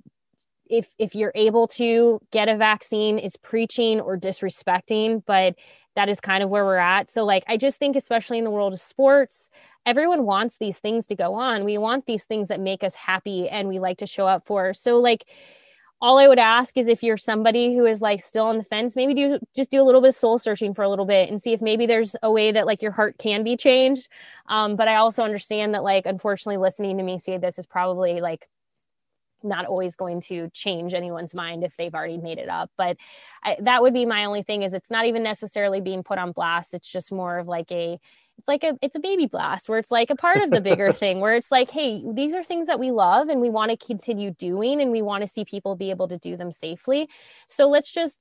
if 0.70 0.94
if 0.98 1.16
you're 1.16 1.32
able 1.36 1.68
to 1.68 2.20
get 2.32 2.50
a 2.50 2.58
vaccine 2.58 3.18
is 3.18 3.38
preaching 3.38 4.00
or 4.02 4.18
disrespecting 4.18 5.24
but 5.26 5.56
that 5.96 6.08
is 6.08 6.22
kind 6.22 6.44
of 6.44 6.50
where 6.50 6.64
we're 6.64 6.78
at. 6.78 7.10
So 7.10 7.26
like 7.26 7.44
i 7.48 7.58
just 7.58 7.78
think 7.78 7.96
especially 7.96 8.38
in 8.38 8.44
the 8.44 8.52
world 8.52 8.74
of 8.74 8.80
sports 8.80 9.50
everyone 9.86 10.24
wants 10.24 10.58
these 10.58 10.78
things 10.80 11.08
to 11.08 11.16
go 11.16 11.34
on. 11.34 11.66
We 11.66 11.78
want 11.78 12.06
these 12.06 12.26
things 12.26 12.50
that 12.50 12.60
make 12.60 12.84
us 12.84 12.96
happy 12.96 13.50
and 13.50 13.68
we 13.68 13.80
like 13.80 13.98
to 14.00 14.06
show 14.06 14.28
up 14.28 14.46
for. 14.46 14.74
So 14.74 15.00
like 15.00 15.26
all 16.02 16.18
I 16.18 16.28
would 16.28 16.40
ask 16.40 16.78
is 16.78 16.88
if 16.88 17.04
you're 17.04 17.18
somebody 17.18 17.76
who 17.76 17.86
is 17.86 18.02
like 18.02 18.22
still 18.22 18.46
on 18.46 18.58
the 18.58 18.64
fence, 18.64 18.96
maybe 18.96 19.14
do 19.14 19.40
just 19.56 19.70
do 19.70 19.82
a 19.82 19.84
little 19.84 20.02
bit 20.02 20.10
of 20.10 20.16
soul 20.16 20.38
searching 20.38 20.74
for 20.74 20.84
a 20.84 20.90
little 20.90 21.06
bit 21.06 21.30
and 21.30 21.42
see 21.42 21.52
if 21.52 21.62
maybe 21.62 21.86
there's 21.86 22.16
a 22.24 22.32
way 22.32 22.52
that 22.52 22.66
like 22.66 22.82
your 22.82 22.92
heart 22.92 23.18
can 23.18 23.44
be 23.44 23.58
changed. 23.58 24.08
Um, 24.48 24.78
but 24.78 24.88
I 24.88 24.96
also 24.96 25.24
understand 25.24 25.74
that 25.74 25.84
like 25.84 26.06
unfortunately 26.06 26.58
listening 26.58 26.98
to 26.98 27.04
me 27.04 27.18
say 27.18 27.38
this 27.38 27.60
is 27.60 27.66
probably 27.66 28.22
like 28.22 28.48
not 29.44 29.66
always 29.66 29.96
going 29.96 30.22
to 30.22 30.50
change 30.54 30.94
anyone's 30.94 31.36
mind 31.36 31.64
if 31.64 31.76
they've 31.76 31.94
already 31.94 32.18
made 32.18 32.38
it 32.38 32.50
up. 32.50 32.72
But 32.78 32.98
I, 33.44 33.58
that 33.62 33.82
would 33.82 33.94
be 33.94 34.06
my 34.06 34.26
only 34.26 34.44
thing 34.44 34.64
is 34.64 34.74
it's 34.74 34.92
not 34.92 35.06
even 35.06 35.24
necessarily 35.24 35.82
being 35.82 36.04
put 36.04 36.18
on 36.18 36.32
blast. 36.32 36.74
It's 36.74 36.90
just 36.90 37.12
more 37.12 37.40
of 37.40 37.48
like 37.48 37.72
a 37.72 38.00
it's 38.40 38.48
like 38.48 38.64
a 38.64 38.78
it's 38.82 38.96
a 38.96 39.00
baby 39.00 39.26
blast 39.26 39.68
where 39.68 39.78
it's 39.78 39.92
like 39.92 40.10
a 40.10 40.16
part 40.16 40.38
of 40.38 40.50
the 40.50 40.62
bigger 40.62 40.94
thing 40.94 41.20
where 41.20 41.36
it's 41.36 41.52
like 41.52 41.70
hey 41.70 42.02
these 42.14 42.34
are 42.34 42.44
things 42.44 42.68
that 42.68 42.80
we 42.80 42.90
love 42.90 43.28
and 43.28 43.42
we 43.42 43.50
want 43.50 43.70
to 43.70 43.86
continue 43.86 44.32
doing 44.32 44.82
and 44.82 44.92
we 44.92 45.02
want 45.02 45.22
to 45.22 45.28
see 45.28 45.44
people 45.44 45.76
be 45.76 45.90
able 45.90 46.08
to 46.08 46.18
do 46.18 46.38
them 46.38 46.52
safely. 46.52 47.10
So 47.48 47.70
let's 47.70 47.92
just 47.92 48.20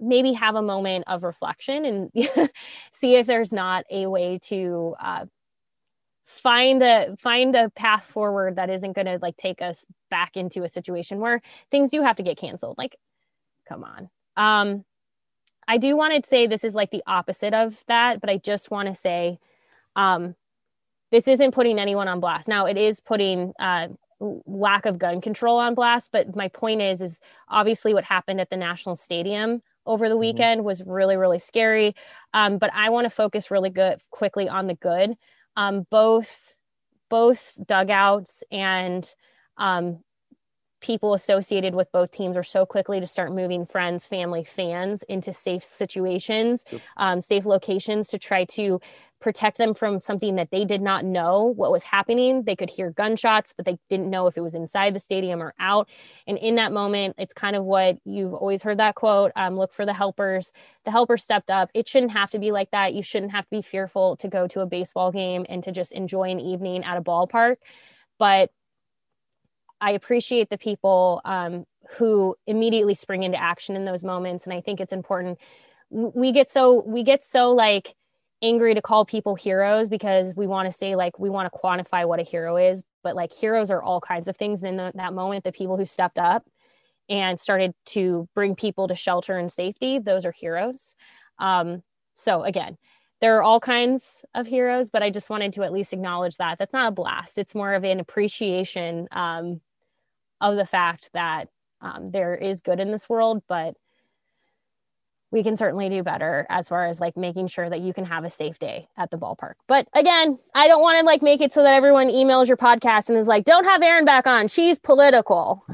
maybe 0.00 0.32
have 0.32 0.56
a 0.56 0.62
moment 0.62 1.04
of 1.06 1.22
reflection 1.22 1.84
and 1.84 2.10
see 2.92 3.14
if 3.14 3.26
there's 3.26 3.52
not 3.52 3.84
a 3.90 4.06
way 4.06 4.40
to 4.42 4.96
uh, 5.00 5.24
find 6.26 6.82
a 6.82 7.14
find 7.18 7.54
a 7.54 7.70
path 7.70 8.04
forward 8.04 8.56
that 8.56 8.70
isn't 8.70 8.94
going 8.94 9.06
to 9.06 9.18
like 9.22 9.36
take 9.36 9.62
us 9.62 9.84
back 10.10 10.36
into 10.36 10.64
a 10.64 10.68
situation 10.68 11.20
where 11.20 11.40
things 11.70 11.90
do 11.90 12.02
have 12.02 12.16
to 12.16 12.22
get 12.22 12.36
canceled. 12.36 12.76
Like 12.76 12.96
come 13.68 13.84
on. 13.84 14.08
Um 14.36 14.84
I 15.68 15.78
do 15.78 15.96
want 15.96 16.22
to 16.22 16.28
say 16.28 16.46
this 16.46 16.64
is 16.64 16.74
like 16.74 16.90
the 16.90 17.02
opposite 17.06 17.54
of 17.54 17.84
that, 17.88 18.20
but 18.20 18.30
I 18.30 18.38
just 18.38 18.70
want 18.70 18.88
to 18.88 18.94
say 18.94 19.38
um, 19.96 20.34
this 21.10 21.28
isn't 21.28 21.52
putting 21.52 21.78
anyone 21.78 22.08
on 22.08 22.20
blast. 22.20 22.48
Now, 22.48 22.66
it 22.66 22.76
is 22.76 23.00
putting 23.00 23.52
uh, 23.58 23.88
lack 24.46 24.86
of 24.86 24.98
gun 24.98 25.20
control 25.20 25.58
on 25.58 25.74
blast. 25.74 26.10
But 26.12 26.34
my 26.34 26.48
point 26.48 26.82
is, 26.82 27.00
is 27.00 27.20
obviously 27.48 27.94
what 27.94 28.04
happened 28.04 28.40
at 28.40 28.50
the 28.50 28.56
National 28.56 28.96
Stadium 28.96 29.62
over 29.86 30.08
the 30.08 30.14
mm-hmm. 30.14 30.20
weekend 30.20 30.58
mm-hmm. 30.60 30.66
was 30.66 30.82
really, 30.84 31.16
really 31.16 31.38
scary. 31.38 31.94
Um, 32.32 32.58
but 32.58 32.70
I 32.74 32.90
want 32.90 33.04
to 33.04 33.10
focus 33.10 33.50
really 33.50 33.70
good 33.70 34.00
quickly 34.10 34.48
on 34.48 34.66
the 34.66 34.74
good. 34.74 35.14
Um, 35.56 35.86
both 35.90 36.54
both 37.10 37.56
dugouts 37.64 38.42
and 38.50 39.06
um, 39.56 40.00
people 40.84 41.14
associated 41.14 41.74
with 41.74 41.90
both 41.92 42.10
teams 42.10 42.36
are 42.36 42.42
so 42.42 42.66
quickly 42.66 43.00
to 43.00 43.06
start 43.06 43.32
moving 43.32 43.64
friends, 43.64 44.04
family, 44.04 44.44
fans 44.44 45.02
into 45.04 45.32
safe 45.32 45.64
situations, 45.64 46.66
um, 46.98 47.22
safe 47.22 47.46
locations 47.46 48.08
to 48.08 48.18
try 48.18 48.44
to 48.44 48.78
protect 49.18 49.56
them 49.56 49.72
from 49.72 49.98
something 49.98 50.34
that 50.34 50.50
they 50.50 50.66
did 50.66 50.82
not 50.82 51.02
know 51.02 51.44
what 51.56 51.72
was 51.72 51.84
happening. 51.84 52.42
They 52.42 52.54
could 52.54 52.68
hear 52.68 52.90
gunshots, 52.90 53.54
but 53.56 53.64
they 53.64 53.78
didn't 53.88 54.10
know 54.10 54.26
if 54.26 54.36
it 54.36 54.42
was 54.42 54.52
inside 54.52 54.94
the 54.94 55.00
stadium 55.00 55.42
or 55.42 55.54
out. 55.58 55.88
And 56.26 56.36
in 56.36 56.56
that 56.56 56.70
moment, 56.70 57.14
it's 57.16 57.32
kind 57.32 57.56
of 57.56 57.64
what 57.64 57.96
you've 58.04 58.34
always 58.34 58.62
heard 58.62 58.78
that 58.78 58.94
quote 58.94 59.32
um, 59.36 59.56
look 59.56 59.72
for 59.72 59.86
the 59.86 59.94
helpers. 59.94 60.52
The 60.84 60.90
helper 60.90 61.16
stepped 61.16 61.50
up. 61.50 61.70
It 61.72 61.88
shouldn't 61.88 62.12
have 62.12 62.30
to 62.32 62.38
be 62.38 62.52
like 62.52 62.70
that. 62.72 62.92
You 62.92 63.02
shouldn't 63.02 63.32
have 63.32 63.44
to 63.44 63.50
be 63.50 63.62
fearful 63.62 64.16
to 64.16 64.28
go 64.28 64.46
to 64.48 64.60
a 64.60 64.66
baseball 64.66 65.10
game 65.10 65.46
and 65.48 65.64
to 65.64 65.72
just 65.72 65.92
enjoy 65.92 66.24
an 66.24 66.40
evening 66.40 66.84
at 66.84 66.98
a 66.98 67.02
ballpark. 67.02 67.56
But 68.18 68.50
I 69.80 69.92
appreciate 69.92 70.50
the 70.50 70.58
people 70.58 71.20
um, 71.24 71.64
who 71.96 72.36
immediately 72.46 72.94
spring 72.94 73.22
into 73.22 73.40
action 73.40 73.76
in 73.76 73.84
those 73.84 74.04
moments, 74.04 74.44
and 74.44 74.52
I 74.52 74.60
think 74.60 74.80
it's 74.80 74.92
important. 74.92 75.38
We 75.90 76.32
get 76.32 76.48
so 76.50 76.82
we 76.86 77.02
get 77.02 77.22
so 77.22 77.52
like 77.52 77.94
angry 78.42 78.74
to 78.74 78.82
call 78.82 79.04
people 79.06 79.34
heroes 79.34 79.88
because 79.88 80.34
we 80.36 80.46
want 80.46 80.66
to 80.66 80.72
say 80.72 80.96
like 80.96 81.18
we 81.18 81.30
want 81.30 81.50
to 81.50 81.58
quantify 81.58 82.06
what 82.06 82.20
a 82.20 82.22
hero 82.22 82.56
is, 82.56 82.82
but 83.02 83.16
like 83.16 83.32
heroes 83.32 83.70
are 83.70 83.82
all 83.82 84.00
kinds 84.00 84.28
of 84.28 84.36
things. 84.36 84.62
And 84.62 84.68
in 84.68 84.76
the, 84.76 84.92
that 84.96 85.14
moment, 85.14 85.44
the 85.44 85.52
people 85.52 85.76
who 85.76 85.86
stepped 85.86 86.18
up 86.18 86.44
and 87.08 87.38
started 87.38 87.74
to 87.86 88.28
bring 88.34 88.54
people 88.54 88.88
to 88.88 88.94
shelter 88.94 89.38
and 89.38 89.50
safety, 89.50 89.98
those 89.98 90.24
are 90.24 90.32
heroes. 90.32 90.94
Um, 91.38 91.82
so 92.12 92.42
again, 92.42 92.76
there 93.24 93.38
are 93.38 93.42
all 93.42 93.58
kinds 93.58 94.22
of 94.34 94.46
heroes, 94.46 94.90
but 94.90 95.02
I 95.02 95.08
just 95.08 95.30
wanted 95.30 95.54
to 95.54 95.62
at 95.62 95.72
least 95.72 95.94
acknowledge 95.94 96.36
that 96.36 96.58
that's 96.58 96.74
not 96.74 96.88
a 96.88 96.90
blast. 96.90 97.38
It's 97.38 97.54
more 97.54 97.72
of 97.72 97.82
an 97.82 97.98
appreciation 97.98 99.08
um, 99.12 99.62
of 100.42 100.56
the 100.56 100.66
fact 100.66 101.08
that 101.14 101.48
um, 101.80 102.10
there 102.10 102.34
is 102.34 102.60
good 102.60 102.80
in 102.80 102.92
this 102.92 103.08
world, 103.08 103.42
but 103.48 103.76
we 105.34 105.42
can 105.42 105.56
certainly 105.56 105.88
do 105.88 106.04
better 106.04 106.46
as 106.48 106.68
far 106.68 106.86
as 106.86 107.00
like 107.00 107.16
making 107.16 107.48
sure 107.48 107.68
that 107.68 107.80
you 107.80 107.92
can 107.92 108.04
have 108.04 108.22
a 108.22 108.30
safe 108.30 108.60
day 108.60 108.86
at 108.96 109.10
the 109.10 109.18
ballpark. 109.18 109.54
But 109.66 109.88
again, 109.92 110.38
I 110.54 110.68
don't 110.68 110.80
want 110.80 111.00
to 111.00 111.04
like 111.04 111.22
make 111.22 111.40
it 111.40 111.52
so 111.52 111.64
that 111.64 111.74
everyone 111.74 112.08
emails 112.08 112.46
your 112.46 112.56
podcast 112.56 113.08
and 113.08 113.18
is 113.18 113.26
like, 113.26 113.44
don't 113.44 113.64
have 113.64 113.82
Erin 113.82 114.04
back 114.04 114.28
on. 114.28 114.46
She's 114.46 114.78
political. 114.78 115.66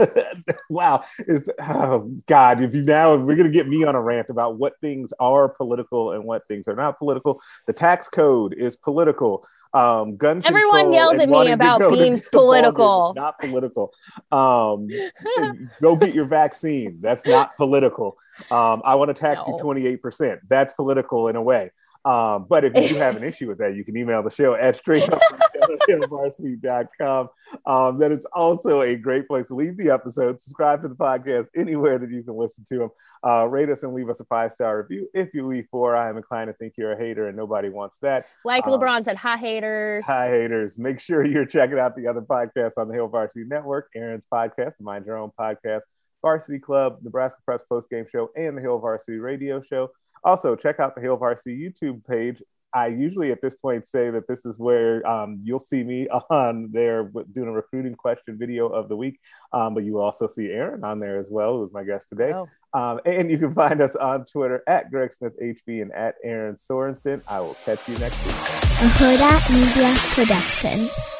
wow. 0.70 1.02
Is 1.26 1.42
oh 1.60 2.08
God, 2.26 2.60
if 2.60 2.72
you 2.72 2.82
now 2.82 3.16
we're 3.16 3.34
gonna 3.34 3.50
get 3.50 3.66
me 3.66 3.82
on 3.82 3.96
a 3.96 4.00
rant 4.00 4.30
about 4.30 4.58
what 4.58 4.74
things 4.80 5.12
are 5.18 5.48
political 5.48 6.12
and 6.12 6.22
what 6.22 6.46
things 6.46 6.68
are 6.68 6.76
not 6.76 6.96
political. 6.96 7.40
The 7.66 7.72
tax 7.72 8.08
code 8.08 8.54
is 8.54 8.76
political. 8.76 9.44
Um, 9.74 10.16
gun 10.16 10.42
everyone 10.44 10.92
yells 10.92 11.18
at 11.18 11.28
me 11.28 11.50
about 11.50 11.92
being 11.92 12.22
political. 12.32 13.12
Not 13.16 13.40
political. 13.40 13.92
Um, 14.30 14.88
go 15.82 15.96
get 15.96 16.14
your 16.14 16.26
vaccine. 16.26 16.98
That's 17.00 17.26
not 17.26 17.56
political. 17.56 18.16
Um, 18.50 18.82
I 18.84 18.94
want 19.00 19.16
to 19.16 19.20
tax 19.20 19.42
no. 19.46 19.56
you 19.56 19.62
28%. 19.62 20.40
That's 20.48 20.74
political 20.74 21.28
in 21.28 21.36
a 21.36 21.42
way. 21.42 21.70
Um, 22.04 22.44
but 22.48 22.64
if 22.64 22.90
you 22.90 22.96
have 22.96 23.16
an 23.16 23.24
issue 23.24 23.48
with 23.48 23.58
that, 23.58 23.74
you 23.74 23.84
can 23.84 23.94
email 23.96 24.22
the 24.22 24.30
show 24.30 24.54
at 24.54 24.80
straightupvarsity.com. 24.82 27.28
Um, 27.66 27.98
that 27.98 28.12
is 28.12 28.24
also 28.32 28.80
a 28.80 28.96
great 28.96 29.28
place 29.28 29.48
to 29.48 29.54
leave 29.54 29.76
the 29.76 29.90
episode. 29.90 30.40
Subscribe 30.40 30.80
to 30.82 30.88
the 30.88 30.94
podcast 30.94 31.48
anywhere 31.54 31.98
that 31.98 32.10
you 32.10 32.22
can 32.22 32.36
listen 32.36 32.64
to 32.70 32.78
them. 32.78 32.88
Uh, 33.22 33.46
rate 33.46 33.68
us 33.68 33.82
and 33.82 33.92
leave 33.92 34.08
us 34.08 34.18
a 34.20 34.24
five 34.24 34.50
star 34.50 34.80
review. 34.80 35.06
If 35.12 35.34
you 35.34 35.46
leave 35.46 35.66
four, 35.70 35.94
I 35.94 36.08
am 36.08 36.16
inclined 36.16 36.48
to 36.48 36.54
think 36.54 36.72
you're 36.78 36.92
a 36.92 36.98
hater 36.98 37.28
and 37.28 37.36
nobody 37.36 37.68
wants 37.68 37.98
that. 38.00 38.28
Like 38.46 38.66
um, 38.66 38.72
LeBron 38.72 39.04
said, 39.04 39.18
hi 39.18 39.36
haters. 39.36 40.06
Hi 40.06 40.30
haters. 40.30 40.78
Make 40.78 41.00
sure 41.00 41.22
you're 41.26 41.44
checking 41.44 41.78
out 41.78 41.94
the 41.96 42.06
other 42.06 42.22
podcasts 42.22 42.78
on 42.78 42.88
the 42.88 42.94
Hail 42.94 43.08
Varsity 43.08 43.44
Network, 43.44 43.90
Erin's 43.94 44.26
podcast, 44.32 44.80
Mind 44.80 45.04
Your 45.04 45.18
Own 45.18 45.32
podcast. 45.38 45.82
Varsity 46.22 46.58
Club, 46.58 46.98
Nebraska 47.02 47.40
Preps 47.48 47.68
Post 47.68 47.90
Game 47.90 48.06
Show, 48.10 48.30
and 48.36 48.56
the 48.56 48.62
Hail 48.62 48.78
Varsity 48.78 49.18
Radio 49.18 49.62
Show. 49.62 49.90
Also, 50.24 50.54
check 50.54 50.80
out 50.80 50.94
the 50.94 51.00
Hail 51.00 51.16
Varsity 51.16 51.56
YouTube 51.56 52.06
page. 52.06 52.42
I 52.72 52.86
usually 52.86 53.32
at 53.32 53.42
this 53.42 53.54
point 53.54 53.86
say 53.86 54.10
that 54.10 54.28
this 54.28 54.46
is 54.46 54.58
where 54.58 55.06
um, 55.06 55.40
you'll 55.42 55.60
see 55.60 55.82
me 55.82 56.08
on 56.30 56.70
there 56.72 57.04
doing 57.04 57.48
a 57.48 57.52
recruiting 57.52 57.94
question 57.94 58.38
video 58.38 58.68
of 58.68 58.88
the 58.88 58.96
week. 58.96 59.18
Um, 59.52 59.74
but 59.74 59.84
you 59.84 59.94
will 59.94 60.02
also 60.02 60.28
see 60.28 60.50
Erin 60.50 60.84
on 60.84 61.00
there 61.00 61.18
as 61.18 61.26
well, 61.30 61.58
who's 61.58 61.72
my 61.72 61.84
guest 61.84 62.08
today. 62.08 62.32
Oh. 62.32 62.48
Um, 62.72 63.00
and 63.04 63.30
you 63.30 63.38
can 63.38 63.52
find 63.54 63.80
us 63.80 63.96
on 63.96 64.24
Twitter 64.26 64.62
at 64.68 64.90
Greg 64.90 65.12
Smith 65.12 65.32
HV 65.40 65.82
and 65.82 65.92
at 65.92 66.14
Erin 66.22 66.54
Sorensen. 66.54 67.22
I 67.26 67.40
will 67.40 67.56
catch 67.64 67.88
you 67.88 67.98
next 67.98 68.24
week. 68.24 68.34
A 68.34 68.88
Hurrdat 68.96 69.50
Media 69.52 69.94
Production. 70.14 71.19